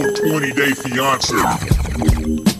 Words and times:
420 0.00 0.52
Day 0.52 0.70
Fiance. 0.72 1.36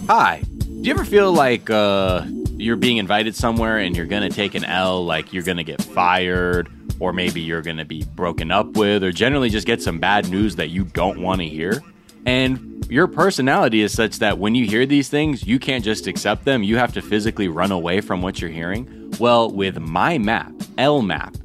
Hi. 0.09 0.43
Do 0.59 0.83
you 0.83 0.93
ever 0.93 1.07
feel 1.07 1.33
like 1.33 1.71
uh, 1.71 2.27
you're 2.59 2.77
being 2.77 2.99
invited 2.99 3.35
somewhere 3.35 3.79
and 3.79 3.97
you're 3.97 4.05
going 4.05 4.29
to 4.29 4.35
take 4.35 4.55
an 4.55 4.63
L, 4.65 5.07
like 5.07 5.33
you're 5.33 5.43
going 5.43 5.57
to 5.57 5.65
get 5.65 5.81
fired, 5.81 6.69
or 6.99 7.15
maybe 7.15 7.41
you're 7.41 7.63
going 7.63 7.79
to 7.79 7.87
be 7.87 8.05
broken 8.15 8.51
up 8.51 8.77
with, 8.77 9.03
or 9.03 9.11
generally 9.11 9.49
just 9.49 9.67
get 9.67 9.81
some 9.81 9.99
bad 9.99 10.29
news 10.29 10.57
that 10.57 10.69
you 10.69 10.85
don't 10.85 11.23
want 11.23 11.41
to 11.41 11.49
hear? 11.49 11.83
And 12.27 12.87
your 12.91 13.07
personality 13.07 13.81
is 13.81 13.95
such 13.95 14.19
that 14.19 14.37
when 14.37 14.55
you 14.55 14.67
hear 14.67 14.85
these 14.85 15.09
things, 15.09 15.47
you 15.47 15.59
can't 15.59 15.83
just 15.83 16.07
accept 16.07 16.45
them. 16.45 16.63
You 16.63 16.77
have 16.77 16.93
to 16.93 17.01
physically 17.01 17.49
run 17.49 17.73
away 17.73 18.03
from 18.03 18.21
what 18.21 18.43
you're 18.43 18.51
hearing. 18.51 19.15
Well, 19.19 19.51
with 19.51 19.79
My 19.79 20.19
Map, 20.19 20.53
L 20.77 21.01
Map, 21.01 21.39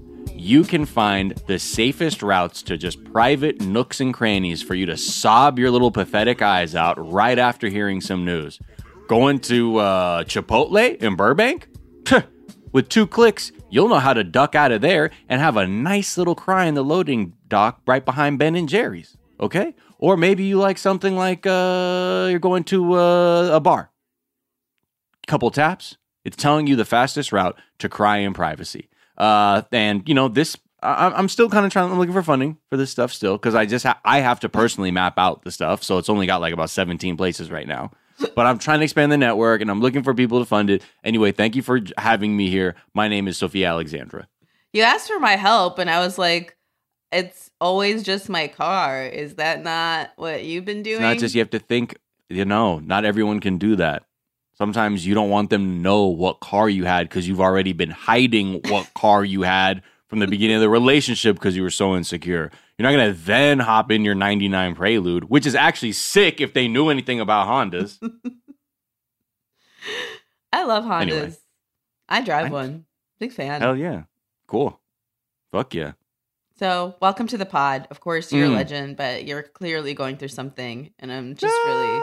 you 0.45 0.63
can 0.63 0.85
find 0.85 1.31
the 1.47 1.57
safest 1.57 2.21
routes 2.21 2.61
to 2.61 2.77
just 2.77 3.03
private 3.05 3.61
nooks 3.61 3.99
and 3.99 4.13
crannies 4.13 4.61
for 4.61 4.75
you 4.75 4.85
to 4.85 4.95
sob 4.95 5.57
your 5.57 5.71
little 5.71 5.89
pathetic 5.89 6.39
eyes 6.39 6.75
out 6.75 7.11
right 7.11 7.39
after 7.39 7.67
hearing 7.67 7.99
some 7.99 8.23
news. 8.23 8.59
Going 9.07 9.39
to 9.39 9.77
uh, 9.77 10.23
Chipotle 10.25 10.97
in 10.97 11.15
Burbank? 11.15 11.67
With 12.71 12.89
two 12.89 13.07
clicks, 13.07 13.51
you'll 13.71 13.87
know 13.87 13.97
how 13.97 14.13
to 14.13 14.23
duck 14.23 14.53
out 14.53 14.71
of 14.71 14.81
there 14.81 15.09
and 15.27 15.41
have 15.41 15.57
a 15.57 15.65
nice 15.65 16.15
little 16.15 16.35
cry 16.35 16.65
in 16.65 16.75
the 16.75 16.83
loading 16.83 17.33
dock 17.47 17.81
right 17.87 18.05
behind 18.05 18.37
Ben 18.37 18.55
and 18.55 18.69
Jerry's. 18.69 19.17
Okay? 19.39 19.73
Or 19.97 20.15
maybe 20.15 20.43
you 20.43 20.59
like 20.59 20.77
something 20.77 21.15
like 21.15 21.47
uh, 21.47 22.27
you're 22.29 22.37
going 22.37 22.65
to 22.65 22.93
uh, 22.93 23.49
a 23.51 23.59
bar. 23.59 23.89
Couple 25.25 25.49
taps, 25.49 25.97
it's 26.23 26.37
telling 26.37 26.67
you 26.67 26.75
the 26.75 26.85
fastest 26.85 27.31
route 27.31 27.57
to 27.79 27.89
cry 27.89 28.17
in 28.17 28.33
privacy. 28.33 28.89
Uh, 29.17 29.61
and 29.71 30.07
you 30.07 30.13
know 30.13 30.27
this, 30.27 30.57
I, 30.81 31.07
I'm 31.15 31.29
still 31.29 31.49
kind 31.49 31.65
of 31.65 31.71
trying. 31.71 31.91
I'm 31.91 31.97
looking 31.97 32.13
for 32.13 32.23
funding 32.23 32.57
for 32.69 32.77
this 32.77 32.91
stuff 32.91 33.11
still 33.11 33.37
because 33.37 33.55
I 33.55 33.65
just 33.65 33.85
ha- 33.85 33.99
I 34.05 34.19
have 34.19 34.39
to 34.41 34.49
personally 34.49 34.91
map 34.91 35.17
out 35.17 35.43
the 35.43 35.51
stuff, 35.51 35.83
so 35.83 35.97
it's 35.97 36.09
only 36.09 36.27
got 36.27 36.41
like 36.41 36.53
about 36.53 36.69
17 36.69 37.17
places 37.17 37.51
right 37.51 37.67
now. 37.67 37.91
But 38.33 38.45
I'm 38.45 38.59
trying 38.59 38.79
to 38.79 38.85
expand 38.85 39.11
the 39.11 39.17
network, 39.17 39.59
and 39.59 39.69
I'm 39.69 39.81
looking 39.81 40.01
for 40.01 40.13
people 40.13 40.39
to 40.39 40.45
fund 40.45 40.69
it. 40.69 40.83
Anyway, 41.03 41.33
thank 41.33 41.53
you 41.55 41.61
for 41.61 41.81
having 41.97 42.35
me 42.37 42.49
here. 42.49 42.75
My 42.93 43.09
name 43.09 43.27
is 43.27 43.37
Sophia 43.37 43.67
Alexandra. 43.67 44.27
You 44.71 44.83
asked 44.83 45.09
for 45.09 45.19
my 45.19 45.35
help, 45.35 45.79
and 45.79 45.89
I 45.89 45.99
was 45.99 46.17
like, 46.17 46.55
it's 47.11 47.51
always 47.59 48.03
just 48.03 48.29
my 48.29 48.47
car. 48.47 49.05
Is 49.05 49.35
that 49.35 49.63
not 49.63 50.11
what 50.15 50.45
you've 50.45 50.63
been 50.63 50.81
doing? 50.81 50.95
It's 50.97 51.01
not 51.01 51.17
just 51.17 51.35
you 51.35 51.39
have 51.39 51.49
to 51.51 51.59
think. 51.59 51.97
You 52.29 52.45
know, 52.45 52.79
not 52.79 53.03
everyone 53.05 53.39
can 53.41 53.57
do 53.57 53.75
that. 53.75 54.03
Sometimes 54.57 55.05
you 55.05 55.13
don't 55.13 55.29
want 55.29 55.49
them 55.49 55.63
to 55.63 55.69
know 55.81 56.05
what 56.05 56.39
car 56.39 56.69
you 56.69 56.85
had 56.85 57.09
because 57.09 57.27
you've 57.27 57.41
already 57.41 57.73
been 57.73 57.89
hiding 57.91 58.61
what 58.69 58.93
car 58.93 59.23
you 59.25 59.41
had 59.41 59.83
from 60.07 60.19
the 60.19 60.27
beginning 60.27 60.55
of 60.55 60.61
the 60.61 60.69
relationship 60.69 61.35
because 61.35 61.55
you 61.57 61.63
were 61.63 61.69
so 61.69 61.95
insecure. 61.95 62.51
You're 62.77 62.89
not 62.89 62.97
going 62.97 63.13
to 63.13 63.19
then 63.21 63.59
hop 63.59 63.91
in 63.91 64.05
your 64.05 64.15
99 64.15 64.75
Prelude, 64.75 65.25
which 65.25 65.45
is 65.45 65.55
actually 65.55 65.91
sick 65.91 66.39
if 66.39 66.53
they 66.53 66.67
knew 66.67 66.89
anything 66.89 67.19
about 67.19 67.47
Hondas. 67.47 67.97
I 70.53 70.63
love 70.63 70.83
Hondas. 70.85 71.01
Anyway. 71.01 71.33
I 72.09 72.21
drive 72.23 72.47
I- 72.47 72.49
one. 72.51 72.85
Big 73.19 73.31
fan. 73.31 73.61
Hell 73.61 73.77
yeah. 73.77 74.03
Cool. 74.47 74.79
Fuck 75.51 75.73
yeah. 75.73 75.93
So, 76.57 76.95
welcome 77.01 77.27
to 77.27 77.37
the 77.37 77.45
pod. 77.45 77.87
Of 77.91 77.99
course, 77.99 78.31
you're 78.31 78.45
a 78.45 78.49
Mm. 78.49 78.55
legend, 78.55 78.97
but 78.97 79.25
you're 79.25 79.43
clearly 79.43 79.93
going 79.93 80.15
through 80.17 80.29
something, 80.29 80.91
and 80.99 81.11
I'm 81.11 81.35
just 81.35 81.53
really. 81.65 82.01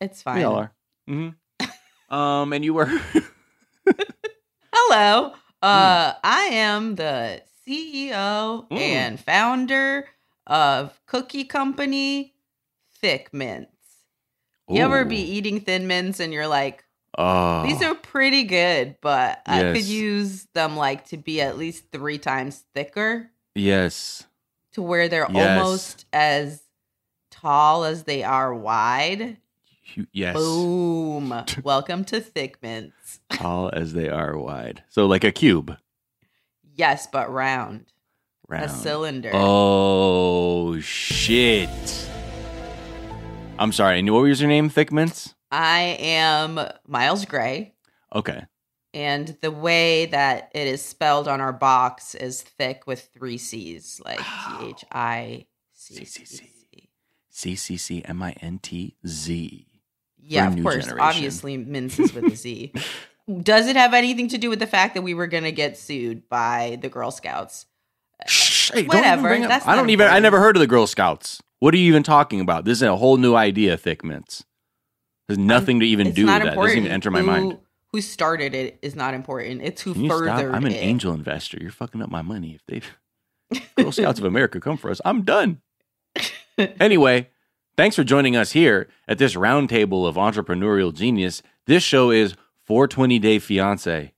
It's 0.00 0.20
fine. 0.22 0.38
We 0.38 0.42
all 0.44 0.56
are. 0.56 0.72
hmm 1.06 1.28
um, 2.10 2.52
and 2.52 2.64
you 2.64 2.74
were. 2.74 2.86
Hello. 4.72 5.32
Uh, 5.62 6.12
I 6.22 6.48
am 6.52 6.96
the 6.96 7.42
CEO 7.66 8.68
Mm. 8.68 8.78
and 8.78 9.20
founder 9.20 10.06
of 10.46 10.98
cookie 11.06 11.44
company 11.44 12.34
Thick 13.00 13.32
Mints. 13.32 13.70
You 14.68 14.82
ever 14.82 15.04
be 15.04 15.18
eating 15.20 15.60
thin 15.60 15.86
mints 15.86 16.20
and 16.20 16.32
you're 16.32 16.46
like, 16.48 16.84
Oh. 17.16 17.62
these 17.64 17.80
are 17.82 17.94
pretty 17.94 18.42
good, 18.44 18.96
but 19.00 19.40
I 19.46 19.72
could 19.72 19.84
use 19.84 20.46
them 20.54 20.76
like 20.76 21.06
to 21.08 21.16
be 21.16 21.40
at 21.40 21.56
least 21.56 21.84
three 21.92 22.18
times 22.18 22.64
thicker 22.74 23.30
Yes. 23.54 24.24
to 24.72 24.82
where 24.82 25.08
they're 25.08 25.28
Yes. 25.30 25.58
almost 25.60 26.06
as 26.12 26.62
tall 27.30 27.84
as 27.84 28.02
they 28.04 28.22
are 28.24 28.52
wide. 28.54 29.36
Yes. 30.12 30.34
Boom. 30.36 31.44
Welcome 31.62 32.04
to 32.06 32.20
Thick 32.20 32.62
Mints. 32.62 33.20
Tall 33.30 33.70
as 33.72 33.92
they 33.92 34.08
are 34.08 34.36
wide. 34.38 34.82
So 34.88 35.06
like 35.06 35.24
a 35.24 35.32
cube. 35.32 35.76
Yes, 36.74 37.06
but 37.06 37.30
round. 37.32 37.86
Round. 38.48 38.64
A 38.64 38.68
cylinder. 38.68 39.30
Oh 39.32 40.78
shit. 40.80 41.68
I'm 43.58 43.72
sorry. 43.72 43.98
And 44.00 44.12
what 44.12 44.22
was 44.24 44.40
your 44.40 44.48
name? 44.48 44.68
Thick 44.68 44.90
Mints? 44.92 45.34
I 45.50 45.96
am 46.00 46.58
Miles 46.88 47.24
Gray, 47.26 47.74
Okay. 48.12 48.44
and 48.92 49.36
the 49.40 49.52
way 49.52 50.06
that 50.06 50.50
it 50.52 50.66
is 50.66 50.82
spelled 50.82 51.28
on 51.28 51.40
our 51.40 51.52
box 51.52 52.16
is 52.16 52.42
thick 52.42 52.88
with 52.88 53.08
three 53.14 53.38
C's, 53.38 54.00
like. 54.04 54.18
T 54.58 54.66
H 54.66 54.84
I 54.90 55.46
C, 55.72 56.04
C, 56.04 56.24
C. 56.24 56.50
C 57.30 57.54
C 57.54 57.76
C 57.76 58.02
M 58.04 58.20
I 58.22 58.32
N 58.40 58.58
T 58.58 58.96
Z. 59.06 59.66
Yeah, 60.26 60.48
of 60.48 60.62
course. 60.62 60.84
generation. 60.84 61.00
Obviously, 61.00 61.56
mince 61.56 61.98
is 61.98 62.12
with 62.12 62.24
a 62.24 62.36
Z. 62.36 62.72
Does 63.42 63.68
it 63.68 63.76
have 63.76 63.94
anything 63.94 64.28
to 64.28 64.38
do 64.38 64.50
with 64.50 64.58
the 64.58 64.66
fact 64.66 64.94
that 64.94 65.02
we 65.02 65.14
were 65.14 65.26
going 65.26 65.44
to 65.44 65.52
get 65.52 65.78
sued 65.78 66.28
by 66.28 66.78
the 66.80 66.88
Girl 66.88 67.10
Scouts? 67.10 67.66
Hey, 68.26 68.82
don't 68.82 68.88
Whatever, 68.88 69.34
up- 69.34 69.48
that's 69.48 69.66
I 69.66 69.76
don't 69.76 69.90
even. 69.90 70.08
I 70.08 70.18
never 70.18 70.40
heard 70.40 70.56
of 70.56 70.60
the 70.60 70.66
Girl 70.66 70.86
Scouts. 70.86 71.42
What 71.60 71.74
are 71.74 71.78
you 71.78 71.88
even 71.88 72.02
talking 72.02 72.40
about? 72.40 72.64
This 72.64 72.78
is 72.78 72.82
a 72.82 72.96
whole 72.96 73.16
new 73.16 73.34
idea. 73.34 73.76
Thick 73.76 74.04
Mints. 74.04 74.44
There's 75.28 75.38
um, 75.38 75.46
nothing 75.46 75.80
to 75.80 75.86
even 75.86 76.12
do 76.12 76.26
with 76.26 76.34
that. 76.34 76.46
It 76.46 76.54
doesn't 76.54 76.78
even 76.78 76.90
enter 76.90 77.10
my 77.10 77.20
who, 77.20 77.26
mind. 77.26 77.58
Who 77.92 78.00
started 78.00 78.54
it 78.54 78.78
is 78.82 78.94
not 78.94 79.14
important. 79.14 79.62
It's 79.62 79.80
who 79.80 79.94
Can 79.94 80.08
furthered? 80.08 80.54
I'm 80.54 80.66
an 80.66 80.72
it. 80.72 80.76
angel 80.76 81.14
investor. 81.14 81.58
You're 81.60 81.70
fucking 81.70 82.02
up 82.02 82.10
my 82.10 82.22
money. 82.22 82.56
If 82.56 82.66
they 82.66 83.60
Girl 83.82 83.92
Scouts 83.92 84.18
of 84.18 84.24
America 84.24 84.60
come 84.60 84.76
for 84.76 84.90
us, 84.90 85.00
I'm 85.04 85.22
done. 85.22 85.60
anyway, 86.58 87.30
thanks 87.76 87.96
for 87.96 88.04
joining 88.04 88.36
us 88.36 88.52
here 88.52 88.88
at 89.08 89.18
this 89.18 89.34
roundtable 89.34 90.06
of 90.06 90.16
entrepreneurial 90.16 90.94
genius. 90.94 91.42
This 91.66 91.82
show 91.82 92.10
is 92.10 92.34
420 92.64 93.18
Day 93.18 93.38
Fiance. 93.38 94.12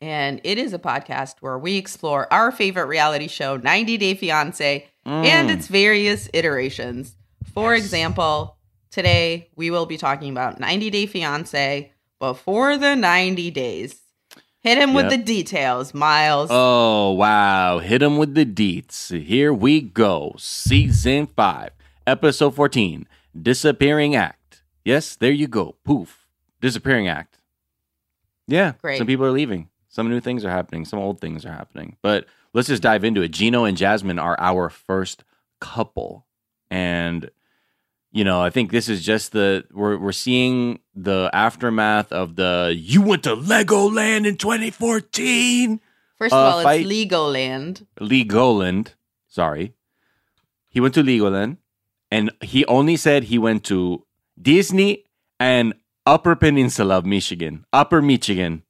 And 0.00 0.40
it 0.44 0.58
is 0.58 0.72
a 0.72 0.78
podcast 0.78 1.36
where 1.40 1.58
we 1.58 1.76
explore 1.76 2.32
our 2.32 2.52
favorite 2.52 2.86
reality 2.86 3.26
show, 3.28 3.56
90 3.56 3.96
Day 3.96 4.14
Fiance, 4.14 4.86
and 5.04 5.48
Mm. 5.50 5.56
its 5.56 5.66
various 5.66 6.28
iterations. 6.32 7.16
For 7.52 7.74
Yes. 7.74 7.84
example, 7.84 8.56
today 8.90 9.48
we 9.56 9.70
will 9.70 9.86
be 9.86 9.96
talking 9.96 10.30
about 10.30 10.60
90 10.60 10.90
Day 10.90 11.06
Fiance 11.06 11.90
before 12.20 12.76
the 12.76 12.94
90 12.94 13.50
days. 13.50 14.00
Hit 14.60 14.78
him 14.78 14.92
with 14.92 15.08
the 15.08 15.16
details, 15.16 15.94
Miles. 15.94 16.48
Oh, 16.52 17.12
wow. 17.12 17.78
Hit 17.78 18.02
him 18.02 18.18
with 18.18 18.34
the 18.34 18.44
deets. 18.44 19.16
Here 19.24 19.52
we 19.52 19.80
go. 19.80 20.34
Season 20.36 21.26
5, 21.26 21.70
Episode 22.08 22.54
14 22.54 23.06
Disappearing 23.40 24.16
Act. 24.16 24.62
Yes, 24.82 25.14
there 25.14 25.30
you 25.30 25.46
go. 25.46 25.76
Poof. 25.84 26.26
Disappearing 26.58 27.06
Act. 27.06 27.38
Yeah. 28.46 28.72
Great. 28.80 28.96
Some 28.96 29.06
people 29.06 29.26
are 29.26 29.30
leaving. 29.30 29.68
Some 29.88 30.08
new 30.08 30.18
things 30.18 30.42
are 30.42 30.50
happening. 30.50 30.86
Some 30.86 31.00
old 31.00 31.20
things 31.20 31.44
are 31.44 31.52
happening. 31.52 31.98
But 32.00 32.24
let's 32.54 32.68
just 32.68 32.82
dive 32.82 33.04
into 33.04 33.20
it. 33.20 33.30
Gino 33.32 33.64
and 33.64 33.76
Jasmine 33.76 34.18
are 34.18 34.40
our 34.40 34.70
first 34.70 35.22
couple. 35.60 36.24
And 36.70 37.30
you 38.10 38.24
know, 38.24 38.40
I 38.40 38.48
think 38.48 38.70
this 38.70 38.88
is 38.88 39.04
just 39.04 39.32
the 39.32 39.64
we're 39.70 39.98
we're 39.98 40.12
seeing 40.12 40.78
the 40.94 41.28
aftermath 41.34 42.10
of 42.10 42.36
the 42.36 42.74
you 42.74 43.02
went 43.02 43.24
to 43.24 43.36
Legoland 43.36 44.26
in 44.26 44.38
2014 44.38 45.78
First 46.16 46.32
of 46.32 46.38
uh, 46.38 46.42
all, 46.42 46.62
fight- 46.62 46.86
it's 46.86 46.90
Legoland. 46.90 47.84
Legoland. 48.00 48.94
Sorry. 49.26 49.74
He 50.70 50.80
went 50.80 50.94
to 50.94 51.02
Legoland 51.02 51.58
and 52.10 52.30
he 52.40 52.64
only 52.66 52.96
said 52.96 53.24
he 53.24 53.38
went 53.38 53.64
to 53.64 54.04
Disney 54.40 55.04
and 55.38 55.74
Upper 56.06 56.34
Peninsula 56.34 56.98
of 56.98 57.06
Michigan. 57.06 57.66
Upper 57.72 58.00
Michigan. 58.00 58.62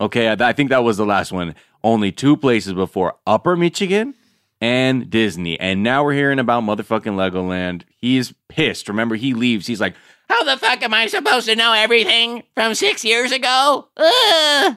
Okay, 0.00 0.28
I, 0.28 0.48
I 0.48 0.52
think 0.52 0.70
that 0.70 0.84
was 0.84 0.96
the 0.96 1.06
last 1.06 1.32
one. 1.32 1.54
Only 1.82 2.12
two 2.12 2.36
places 2.36 2.72
before 2.72 3.14
Upper 3.26 3.56
Michigan 3.56 4.14
and 4.60 5.08
Disney. 5.08 5.58
And 5.60 5.82
now 5.82 6.04
we're 6.04 6.14
hearing 6.14 6.38
about 6.38 6.64
motherfucking 6.64 7.14
Legoland. 7.14 7.82
He's 7.96 8.34
pissed. 8.48 8.88
Remember, 8.88 9.14
he 9.14 9.34
leaves. 9.34 9.66
He's 9.66 9.80
like, 9.80 9.94
How 10.28 10.42
the 10.42 10.56
fuck 10.56 10.82
am 10.82 10.92
I 10.92 11.06
supposed 11.06 11.46
to 11.46 11.56
know 11.56 11.72
everything 11.72 12.42
from 12.54 12.74
six 12.74 13.04
years 13.04 13.32
ago? 13.32 13.88
Ugh." 13.96 14.76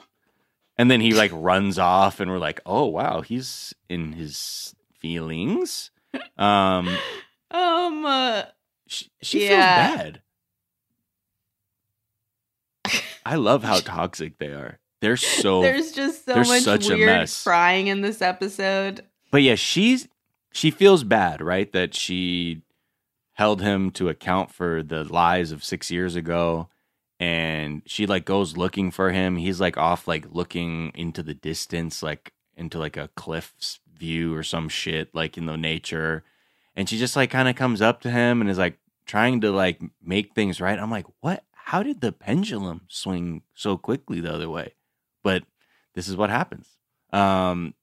And 0.78 0.90
then 0.90 1.02
he 1.02 1.14
like 1.14 1.32
runs 1.34 1.78
off, 1.78 2.22
and 2.22 2.32
we're 2.32 2.38
like, 2.40 2.62
"Oh 2.66 2.86
wow, 2.86 3.20
he's 3.20 3.74
in 3.90 4.14
his 4.14 4.74
feelings." 4.98 5.92
Um, 6.38 6.98
Um, 7.52 8.06
uh, 8.06 8.44
she, 8.88 9.08
she 9.22 9.44
Yeah. 9.46 9.50
feels 9.50 9.98
bad. 9.98 10.22
I 13.26 13.36
love 13.36 13.64
how 13.64 13.80
toxic 13.80 14.38
they 14.40 14.48
are. 14.48 14.80
They're 15.02 15.18
so. 15.18 15.62
there's 15.64 15.92
just 15.92 16.26
so 16.26 16.36
much 16.36 16.62
such 16.64 16.90
a 16.90 16.96
weird 16.96 17.06
mess. 17.06 17.44
crying 17.44 17.88
in 17.88 18.02
this 18.02 18.22
episode. 18.22 19.02
But 19.32 19.42
yeah, 19.44 19.56
she's 19.56 20.08
she 20.52 20.72
feels 20.72 21.04
bad, 21.04 21.42
right? 21.42 21.72
That 21.72 21.94
she 21.94 22.62
held 23.34 23.62
him 23.62 23.92
to 23.92 24.10
account 24.10 24.52
for 24.52 24.84
the 24.84 25.04
lies 25.04 25.52
of 25.52 25.64
six 25.64 25.92
years 25.92 26.16
ago. 26.16 26.70
And 27.20 27.82
she 27.86 28.06
like 28.06 28.26
goes 28.26 28.58
looking 28.58 28.92
for 28.92 29.12
him. 29.12 29.36
He's 29.36 29.60
like 29.62 29.78
off, 29.78 30.08
like 30.08 30.26
looking 30.32 30.92
into 30.96 31.22
the 31.22 31.34
distance, 31.34 32.02
like 32.02 32.34
into 32.56 32.80
like 32.80 32.98
a 32.98 33.10
cliff's 33.16 33.80
view 33.98 34.34
or 34.34 34.44
some 34.44 34.70
shit, 34.70 35.14
like 35.14 35.38
in 35.38 35.46
the 35.46 35.58
nature. 35.58 36.24
And 36.80 36.88
she 36.88 36.98
just 36.98 37.18
like 37.18 37.30
kind 37.30 37.50
of 37.50 37.58
comes 37.58 37.82
up 37.82 38.00
to 38.02 38.10
him 38.10 38.40
and 38.40 38.50
is 38.50 38.58
like 38.58 38.80
trying 39.06 39.42
to 39.42 39.52
like 39.52 39.82
make 40.02 40.34
things 40.34 40.62
right. 40.62 40.80
I'm 40.80 40.90
like, 40.90 41.08
what? 41.20 41.44
How 41.52 41.84
did 41.84 42.00
the 42.00 42.14
pendulum 42.14 42.84
swing 42.88 43.42
so 43.54 43.76
quickly 43.76 44.22
the 44.22 44.34
other 44.34 44.50
way? 44.50 44.76
But 45.22 45.44
this 45.94 46.08
is 46.08 46.16
what 46.16 46.30
happens. 46.30 46.70
Um, 47.12 47.74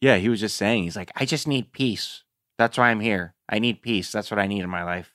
yeah, 0.00 0.16
he 0.16 0.30
was 0.30 0.40
just 0.40 0.56
saying, 0.56 0.84
he's 0.84 0.96
like, 0.96 1.12
I 1.14 1.26
just 1.26 1.46
need 1.46 1.70
peace. 1.70 2.22
That's 2.56 2.78
why 2.78 2.88
I'm 2.88 3.00
here. 3.00 3.34
I 3.46 3.58
need 3.58 3.82
peace. 3.82 4.10
That's 4.10 4.30
what 4.30 4.40
I 4.40 4.46
need 4.46 4.62
in 4.62 4.70
my 4.70 4.84
life. 4.84 5.14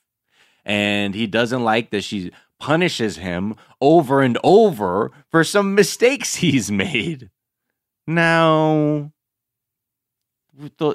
And 0.64 1.16
he 1.16 1.26
doesn't 1.26 1.64
like 1.64 1.90
that 1.90 2.04
she 2.04 2.32
punishes 2.60 3.18
him 3.18 3.56
over 3.82 4.22
and 4.22 4.38
over 4.44 5.12
for 5.32 5.44
some 5.44 5.74
mistakes 5.74 6.36
he's 6.46 6.72
made. 6.72 7.32
Now, 8.06 9.12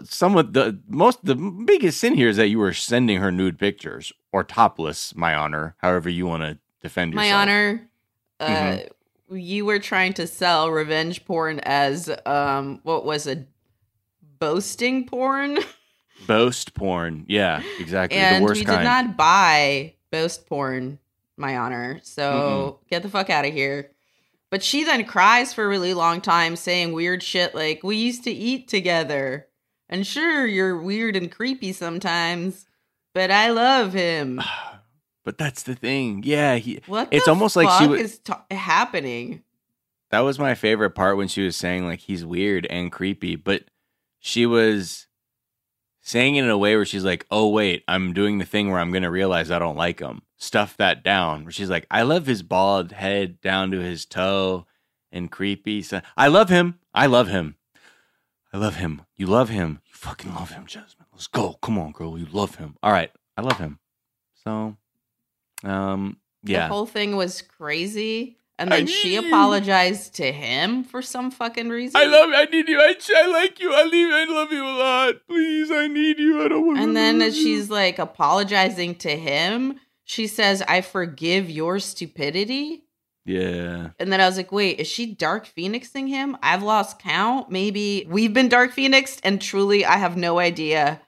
some 0.04 0.36
of 0.36 0.52
the 0.52 0.80
most 0.88 1.24
the 1.24 1.34
biggest 1.34 1.98
sin 1.98 2.14
here 2.14 2.28
is 2.28 2.36
that 2.36 2.48
you 2.48 2.58
were 2.58 2.72
sending 2.72 3.18
her 3.18 3.32
nude 3.32 3.58
pictures 3.58 4.12
or 4.32 4.44
topless, 4.44 5.14
my 5.14 5.34
honor, 5.34 5.74
however 5.78 6.08
you 6.08 6.26
want 6.26 6.42
to 6.42 6.58
defend 6.82 7.12
yourself. 7.12 7.30
My 7.30 7.36
honor, 7.36 7.88
uh, 8.40 8.46
mm-hmm. 8.46 9.36
you 9.36 9.64
were 9.64 9.78
trying 9.78 10.12
to 10.14 10.26
sell 10.26 10.70
revenge 10.70 11.24
porn 11.24 11.60
as 11.60 12.10
um, 12.26 12.80
what 12.82 13.04
was 13.04 13.26
it? 13.26 13.48
Boasting 14.38 15.06
porn. 15.06 15.58
Boast 16.26 16.74
porn, 16.74 17.24
yeah, 17.28 17.62
exactly. 17.78 18.18
And 18.18 18.42
the 18.42 18.46
worst 18.46 18.60
we 18.60 18.64
kind. 18.64 18.78
did 18.78 18.84
not 18.84 19.16
buy 19.16 19.94
boast 20.10 20.46
porn, 20.46 20.98
my 21.36 21.58
honor. 21.58 22.00
So 22.02 22.80
Mm-mm. 22.82 22.88
get 22.88 23.02
the 23.02 23.10
fuck 23.10 23.28
out 23.28 23.44
of 23.44 23.52
here. 23.52 23.90
But 24.50 24.62
she 24.62 24.84
then 24.84 25.04
cries 25.04 25.52
for 25.52 25.64
a 25.64 25.68
really 25.68 25.94
long 25.94 26.20
time, 26.20 26.56
saying 26.56 26.92
weird 26.92 27.22
shit 27.22 27.54
like, 27.54 27.82
We 27.82 27.96
used 27.96 28.24
to 28.24 28.30
eat 28.30 28.68
together. 28.68 29.46
And 29.88 30.06
sure, 30.06 30.46
you're 30.46 30.76
weird 30.76 31.16
and 31.16 31.30
creepy 31.30 31.72
sometimes, 31.72 32.66
but 33.14 33.30
I 33.30 33.50
love 33.50 33.92
him. 33.92 34.40
but 35.24 35.38
that's 35.38 35.62
the 35.62 35.74
thing. 35.74 36.22
Yeah. 36.24 36.56
He, 36.56 36.80
what 36.86 37.08
it's 37.10 37.28
almost 37.28 37.56
like 37.56 37.68
she 37.80 37.88
was 37.88 38.00
is 38.00 38.18
t- 38.18 38.32
happening. 38.50 39.42
That 40.10 40.20
was 40.20 40.38
my 40.38 40.54
favorite 40.54 40.90
part 40.90 41.16
when 41.16 41.28
she 41.28 41.44
was 41.44 41.56
saying, 41.56 41.84
like, 41.84 42.00
he's 42.00 42.24
weird 42.24 42.66
and 42.66 42.92
creepy. 42.92 43.36
But 43.36 43.64
she 44.20 44.46
was 44.46 45.06
saying 46.00 46.36
it 46.36 46.44
in 46.44 46.50
a 46.50 46.58
way 46.58 46.76
where 46.76 46.84
she's 46.84 47.04
like, 47.04 47.26
oh, 47.30 47.48
wait, 47.48 47.82
I'm 47.88 48.12
doing 48.12 48.38
the 48.38 48.44
thing 48.44 48.70
where 48.70 48.78
I'm 48.78 48.92
going 48.92 49.02
to 49.02 49.10
realize 49.10 49.50
I 49.50 49.58
don't 49.58 49.76
like 49.76 50.00
him 50.00 50.22
stuff 50.36 50.76
that 50.76 51.02
down. 51.02 51.44
Where 51.44 51.52
she's 51.52 51.70
like, 51.70 51.86
I 51.90 52.02
love 52.02 52.26
his 52.26 52.42
bald 52.42 52.92
head 52.92 53.40
down 53.40 53.70
to 53.72 53.80
his 53.80 54.04
toe 54.04 54.66
and 55.10 55.30
creepy. 55.30 55.82
So 55.82 56.00
I 56.16 56.28
love 56.28 56.48
him. 56.48 56.78
I 56.94 57.06
love 57.06 57.28
him. 57.28 57.56
I 58.56 58.58
love 58.58 58.76
him. 58.76 59.02
You 59.18 59.26
love 59.26 59.50
him. 59.50 59.80
You 59.84 59.92
fucking 59.92 60.34
love 60.34 60.52
him, 60.52 60.64
Jasmine. 60.64 61.04
Let's 61.12 61.26
go. 61.26 61.58
Come 61.60 61.78
on, 61.78 61.92
girl. 61.92 62.18
You 62.18 62.24
love 62.32 62.54
him. 62.54 62.76
All 62.82 62.90
right. 62.90 63.10
I 63.36 63.42
love 63.42 63.58
him. 63.58 63.78
So, 64.44 64.78
um, 65.62 66.16
yeah. 66.42 66.62
The 66.66 66.72
whole 66.72 66.86
thing 66.86 67.16
was 67.16 67.42
crazy. 67.42 68.38
And 68.58 68.72
then 68.72 68.84
I 68.84 68.86
she 68.86 69.16
apologized 69.16 70.14
to 70.14 70.32
him 70.32 70.84
for 70.84 71.02
some 71.02 71.30
fucking 71.30 71.68
reason. 71.68 72.00
I 72.00 72.06
love. 72.06 72.30
I 72.34 72.46
need 72.46 72.66
you. 72.66 72.80
I, 72.80 72.94
I 73.14 73.26
like 73.26 73.60
you. 73.60 73.74
I 73.74 73.84
leave. 73.84 74.10
I 74.10 74.24
love 74.24 74.50
you 74.50 74.64
a 74.64 74.72
lot. 74.78 75.14
Please, 75.28 75.70
I 75.70 75.86
need 75.88 76.18
you. 76.18 76.42
I 76.42 76.48
don't 76.48 76.66
want. 76.66 76.78
And 76.78 76.96
then 76.96 77.20
she's 77.32 77.68
like 77.68 77.98
apologizing 77.98 78.94
to 78.94 79.14
him 79.18 79.78
she 80.08 80.28
says, 80.28 80.62
I 80.68 80.82
forgive 80.82 81.50
your 81.50 81.80
stupidity. 81.80 82.84
Yeah. 83.26 83.90
And 83.98 84.12
then 84.12 84.20
I 84.20 84.26
was 84.26 84.36
like, 84.36 84.52
wait, 84.52 84.78
is 84.78 84.86
she 84.86 85.12
Dark 85.14 85.46
Phoenixing 85.46 86.06
him? 86.06 86.36
I've 86.42 86.62
lost 86.62 87.00
count. 87.00 87.50
Maybe 87.50 88.06
we've 88.08 88.32
been 88.32 88.48
Dark 88.48 88.72
Phoenixed, 88.72 89.20
and 89.24 89.42
truly, 89.42 89.84
I 89.84 89.96
have 89.96 90.16
no 90.16 90.38
idea 90.38 91.00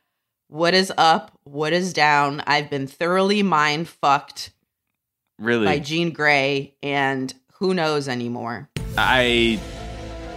what 0.48 0.74
is 0.74 0.92
up, 0.98 1.38
what 1.44 1.72
is 1.72 1.92
down. 1.92 2.42
I've 2.46 2.68
been 2.68 2.88
thoroughly 2.88 3.42
mind 3.44 3.88
fucked. 3.88 4.50
Really? 5.38 5.66
By 5.66 5.78
Jean 5.78 6.10
Grey, 6.10 6.74
and 6.82 7.32
who 7.54 7.72
knows 7.72 8.08
anymore. 8.08 8.68
I 8.96 9.60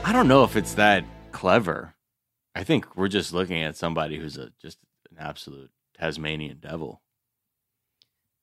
I 0.03 0.13
don't 0.13 0.27
know 0.27 0.43
if 0.43 0.55
it's 0.55 0.75
that 0.75 1.03
clever. 1.31 1.95
I 2.53 2.63
think 2.63 2.95
we're 2.95 3.07
just 3.07 3.33
looking 3.33 3.63
at 3.63 3.75
somebody 3.75 4.17
who's 4.17 4.37
a 4.37 4.51
just 4.61 4.77
an 5.09 5.17
absolute 5.19 5.71
Tasmanian 5.97 6.59
devil. 6.59 7.01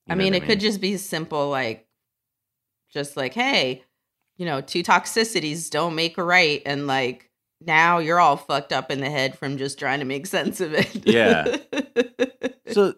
I 0.09 0.15
mean, 0.15 0.33
it 0.33 0.37
I 0.37 0.39
mean? 0.39 0.49
could 0.49 0.59
just 0.59 0.81
be 0.81 0.97
simple, 0.97 1.49
like, 1.49 1.85
just 2.91 3.15
like, 3.17 3.33
hey, 3.33 3.83
you 4.37 4.45
know, 4.45 4.61
two 4.61 4.83
toxicities 4.83 5.69
don't 5.69 5.95
make 5.95 6.17
a 6.17 6.23
right. 6.23 6.61
And 6.65 6.87
like, 6.87 7.29
now 7.61 7.99
you're 7.99 8.19
all 8.19 8.37
fucked 8.37 8.71
up 8.71 8.89
in 8.89 9.01
the 9.01 9.09
head 9.09 9.37
from 9.37 9.57
just 9.57 9.77
trying 9.79 9.99
to 9.99 10.05
make 10.05 10.25
sense 10.27 10.61
of 10.61 10.73
it. 10.73 11.05
yeah. 11.07 11.57
so 12.67 12.93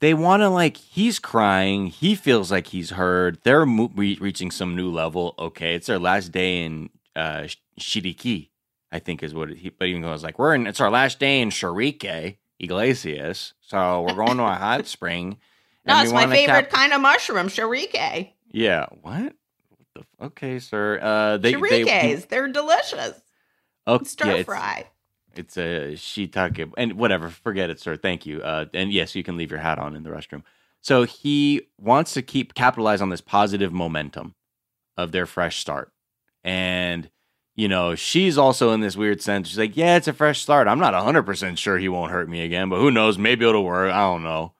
they 0.00 0.14
want 0.14 0.42
to, 0.42 0.48
like, 0.48 0.76
he's 0.76 1.18
crying. 1.18 1.86
He 1.86 2.14
feels 2.14 2.50
like 2.50 2.66
he's 2.66 2.90
heard. 2.90 3.38
They're 3.44 3.64
mo- 3.64 3.92
re- 3.94 4.18
reaching 4.20 4.50
some 4.50 4.74
new 4.74 4.90
level. 4.90 5.34
Okay. 5.38 5.74
It's 5.74 5.86
their 5.86 5.98
last 6.00 6.32
day 6.32 6.64
in 6.64 6.90
uh, 7.14 7.46
Shiriki, 7.78 8.50
I 8.90 8.98
think 8.98 9.22
is 9.22 9.32
what 9.34 9.50
he, 9.50 9.70
but 9.70 9.86
even 9.88 10.02
goes 10.02 10.22
like, 10.24 10.38
we're 10.38 10.54
in, 10.54 10.66
it's 10.66 10.80
our 10.80 10.90
last 10.90 11.20
day 11.20 11.40
in 11.40 11.50
Sharike 11.50 12.36
Iglesias. 12.58 13.54
So 13.60 14.02
we're 14.02 14.14
going 14.14 14.36
to 14.38 14.44
a 14.44 14.54
hot 14.54 14.86
spring. 14.86 15.38
No, 15.86 16.00
it's 16.02 16.12
my 16.12 16.26
favorite 16.26 16.70
cap- 16.70 16.70
kind 16.70 16.92
of 16.92 17.00
mushroom, 17.00 17.48
sharike. 17.48 18.30
Yeah. 18.54 18.86
What? 19.02 19.34
okay, 20.22 20.58
sir. 20.58 20.98
Uh, 21.02 21.36
they, 21.38 21.54
Sharikes, 21.54 22.28
they, 22.28 22.38
are 22.38 22.48
delicious. 22.48 23.20
Okay, 23.86 24.04
stir 24.04 24.36
yeah, 24.36 24.42
fry. 24.44 24.86
It's, 25.34 25.56
a 25.56 25.92
shiitake, 25.94 26.72
and 26.76 26.94
whatever. 26.94 27.28
Forget 27.28 27.70
it, 27.70 27.80
sir. 27.80 27.96
Thank 27.96 28.26
you. 28.26 28.40
Uh, 28.42 28.66
and 28.72 28.92
yes, 28.92 29.14
you 29.14 29.24
can 29.24 29.36
leave 29.36 29.50
your 29.50 29.60
hat 29.60 29.78
on 29.78 29.96
in 29.96 30.04
the 30.04 30.10
restroom. 30.10 30.42
So 30.80 31.02
he 31.02 31.62
wants 31.78 32.14
to 32.14 32.22
keep 32.22 32.54
capitalize 32.54 33.02
on 33.02 33.08
this 33.08 33.20
positive 33.20 33.72
momentum 33.72 34.34
of 34.96 35.10
their 35.12 35.26
fresh 35.26 35.58
start, 35.58 35.92
and 36.44 37.10
you 37.56 37.66
know 37.66 37.94
she's 37.96 38.38
also 38.38 38.72
in 38.72 38.80
this 38.80 38.96
weird 38.96 39.20
sense. 39.20 39.48
She's 39.48 39.58
like, 39.58 39.76
"Yeah, 39.76 39.96
it's 39.96 40.08
a 40.08 40.12
fresh 40.12 40.40
start. 40.40 40.68
I'm 40.68 40.78
not 40.78 40.94
100 40.94 41.24
percent 41.24 41.58
sure 41.58 41.78
he 41.78 41.88
won't 41.88 42.12
hurt 42.12 42.28
me 42.28 42.42
again, 42.42 42.68
but 42.68 42.78
who 42.78 42.90
knows? 42.90 43.18
Maybe 43.18 43.46
it'll 43.46 43.64
work. 43.64 43.92
I 43.92 44.00
don't 44.02 44.22
know." 44.22 44.52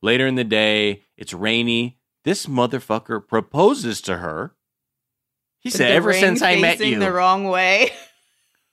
Later 0.00 0.26
in 0.26 0.34
the 0.34 0.44
day, 0.44 1.02
it's 1.16 1.34
rainy. 1.34 1.98
This 2.24 2.46
motherfucker 2.46 3.26
proposes 3.26 4.00
to 4.02 4.16
her. 4.16 4.54
He 5.60 5.70
said, 5.70 5.92
"Ever 5.92 6.12
since 6.12 6.42
I 6.42 6.56
met 6.56 6.80
you, 6.80 6.98
the 6.98 7.12
wrong 7.12 7.44
way." 7.44 7.90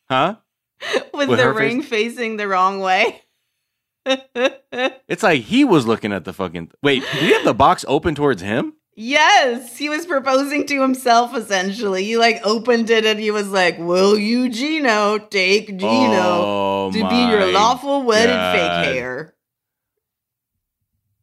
Huh? 0.10 0.38
With, 1.14 1.30
With 1.30 1.40
the 1.40 1.54
ring 1.54 1.82
face? 1.82 1.90
facing 1.90 2.38
the 2.38 2.48
wrong 2.48 2.80
way. 2.80 3.22
it's 4.06 5.22
like 5.22 5.44
he 5.44 5.64
was 5.64 5.86
looking 5.86 6.12
at 6.12 6.26
the 6.26 6.34
fucking. 6.34 6.72
Wait, 6.82 7.04
did 7.14 7.22
he 7.22 7.34
have 7.34 7.46
the 7.46 7.54
box 7.54 7.86
open 7.88 8.16
towards 8.16 8.42
him? 8.42 8.74
Yes, 8.96 9.78
he 9.78 9.90
was 9.90 10.06
proposing 10.06 10.66
to 10.68 10.82
himself 10.82 11.36
essentially. 11.36 12.04
He 12.04 12.18
like 12.18 12.42
opened 12.44 12.90
it 12.90 13.06
and 13.06 13.20
he 13.20 13.32
was 13.32 13.50
like, 13.50 13.78
"Will 13.78 14.18
you, 14.18 14.50
Gino, 14.50 15.18
take 15.18 15.68
Gino 15.68 15.80
oh, 15.88 16.92
to 16.92 17.10
be 17.10 17.16
your 17.16 17.52
lawful 17.52 18.04
wedded 18.04 18.34
God. 18.34 18.56
fake 18.56 18.96
hair?" 18.96 19.36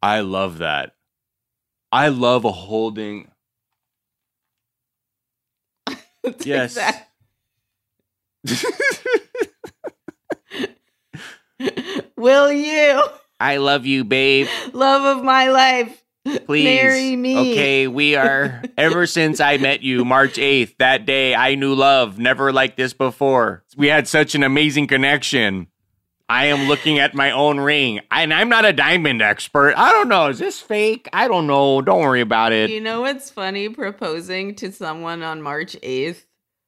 I 0.00 0.20
love 0.20 0.58
that. 0.58 0.92
I 1.90 2.08
love 2.08 2.44
a 2.44 2.52
holding. 2.52 3.30
yes. 6.40 6.78
Will 12.16 12.52
you? 12.52 13.02
I 13.40 13.56
love 13.56 13.86
you, 13.86 14.04
babe. 14.04 14.48
Love 14.72 15.18
of 15.18 15.24
my 15.24 15.48
life. 15.48 16.04
Please 16.44 16.64
marry 16.64 17.16
me. 17.16 17.52
Okay, 17.52 17.86
we 17.86 18.14
are 18.14 18.62
ever 18.76 19.06
since 19.06 19.40
I 19.40 19.56
met 19.56 19.82
you, 19.82 20.04
March 20.04 20.34
8th, 20.34 20.76
that 20.78 21.06
day 21.06 21.34
I 21.34 21.54
knew 21.54 21.74
love, 21.74 22.18
never 22.18 22.52
like 22.52 22.76
this 22.76 22.92
before. 22.92 23.64
We 23.76 23.86
had 23.86 24.06
such 24.06 24.34
an 24.34 24.42
amazing 24.42 24.88
connection. 24.88 25.68
I 26.28 26.46
am 26.46 26.68
looking 26.68 26.98
at 26.98 27.14
my 27.14 27.30
own 27.30 27.58
ring, 27.58 28.00
and 28.10 28.34
I'm 28.34 28.50
not 28.50 28.66
a 28.66 28.72
diamond 28.72 29.22
expert. 29.22 29.74
I 29.76 29.92
don't 29.92 30.08
know. 30.08 30.28
Is 30.28 30.38
this 30.38 30.60
fake? 30.60 31.08
I 31.12 31.26
don't 31.26 31.46
know. 31.46 31.80
Don't 31.80 32.02
worry 32.02 32.20
about 32.20 32.52
it. 32.52 32.68
You 32.68 32.82
know 32.82 33.00
what's 33.00 33.30
funny? 33.30 33.70
Proposing 33.70 34.54
to 34.56 34.70
someone 34.70 35.22
on 35.22 35.40
March 35.40 35.74
8th, 35.82 36.24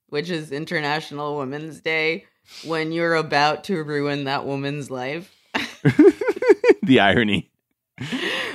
which 0.09 0.31
is 0.31 0.51
International 0.51 1.37
Women's 1.37 1.81
Day, 1.81 2.25
when 2.65 2.91
you're 2.91 3.15
about 3.15 3.65
to 3.65 3.83
ruin 3.83 4.25
that 4.25 4.47
woman's 4.47 4.91
life. 4.91 5.35
the 6.83 7.01
irony. 7.01 7.51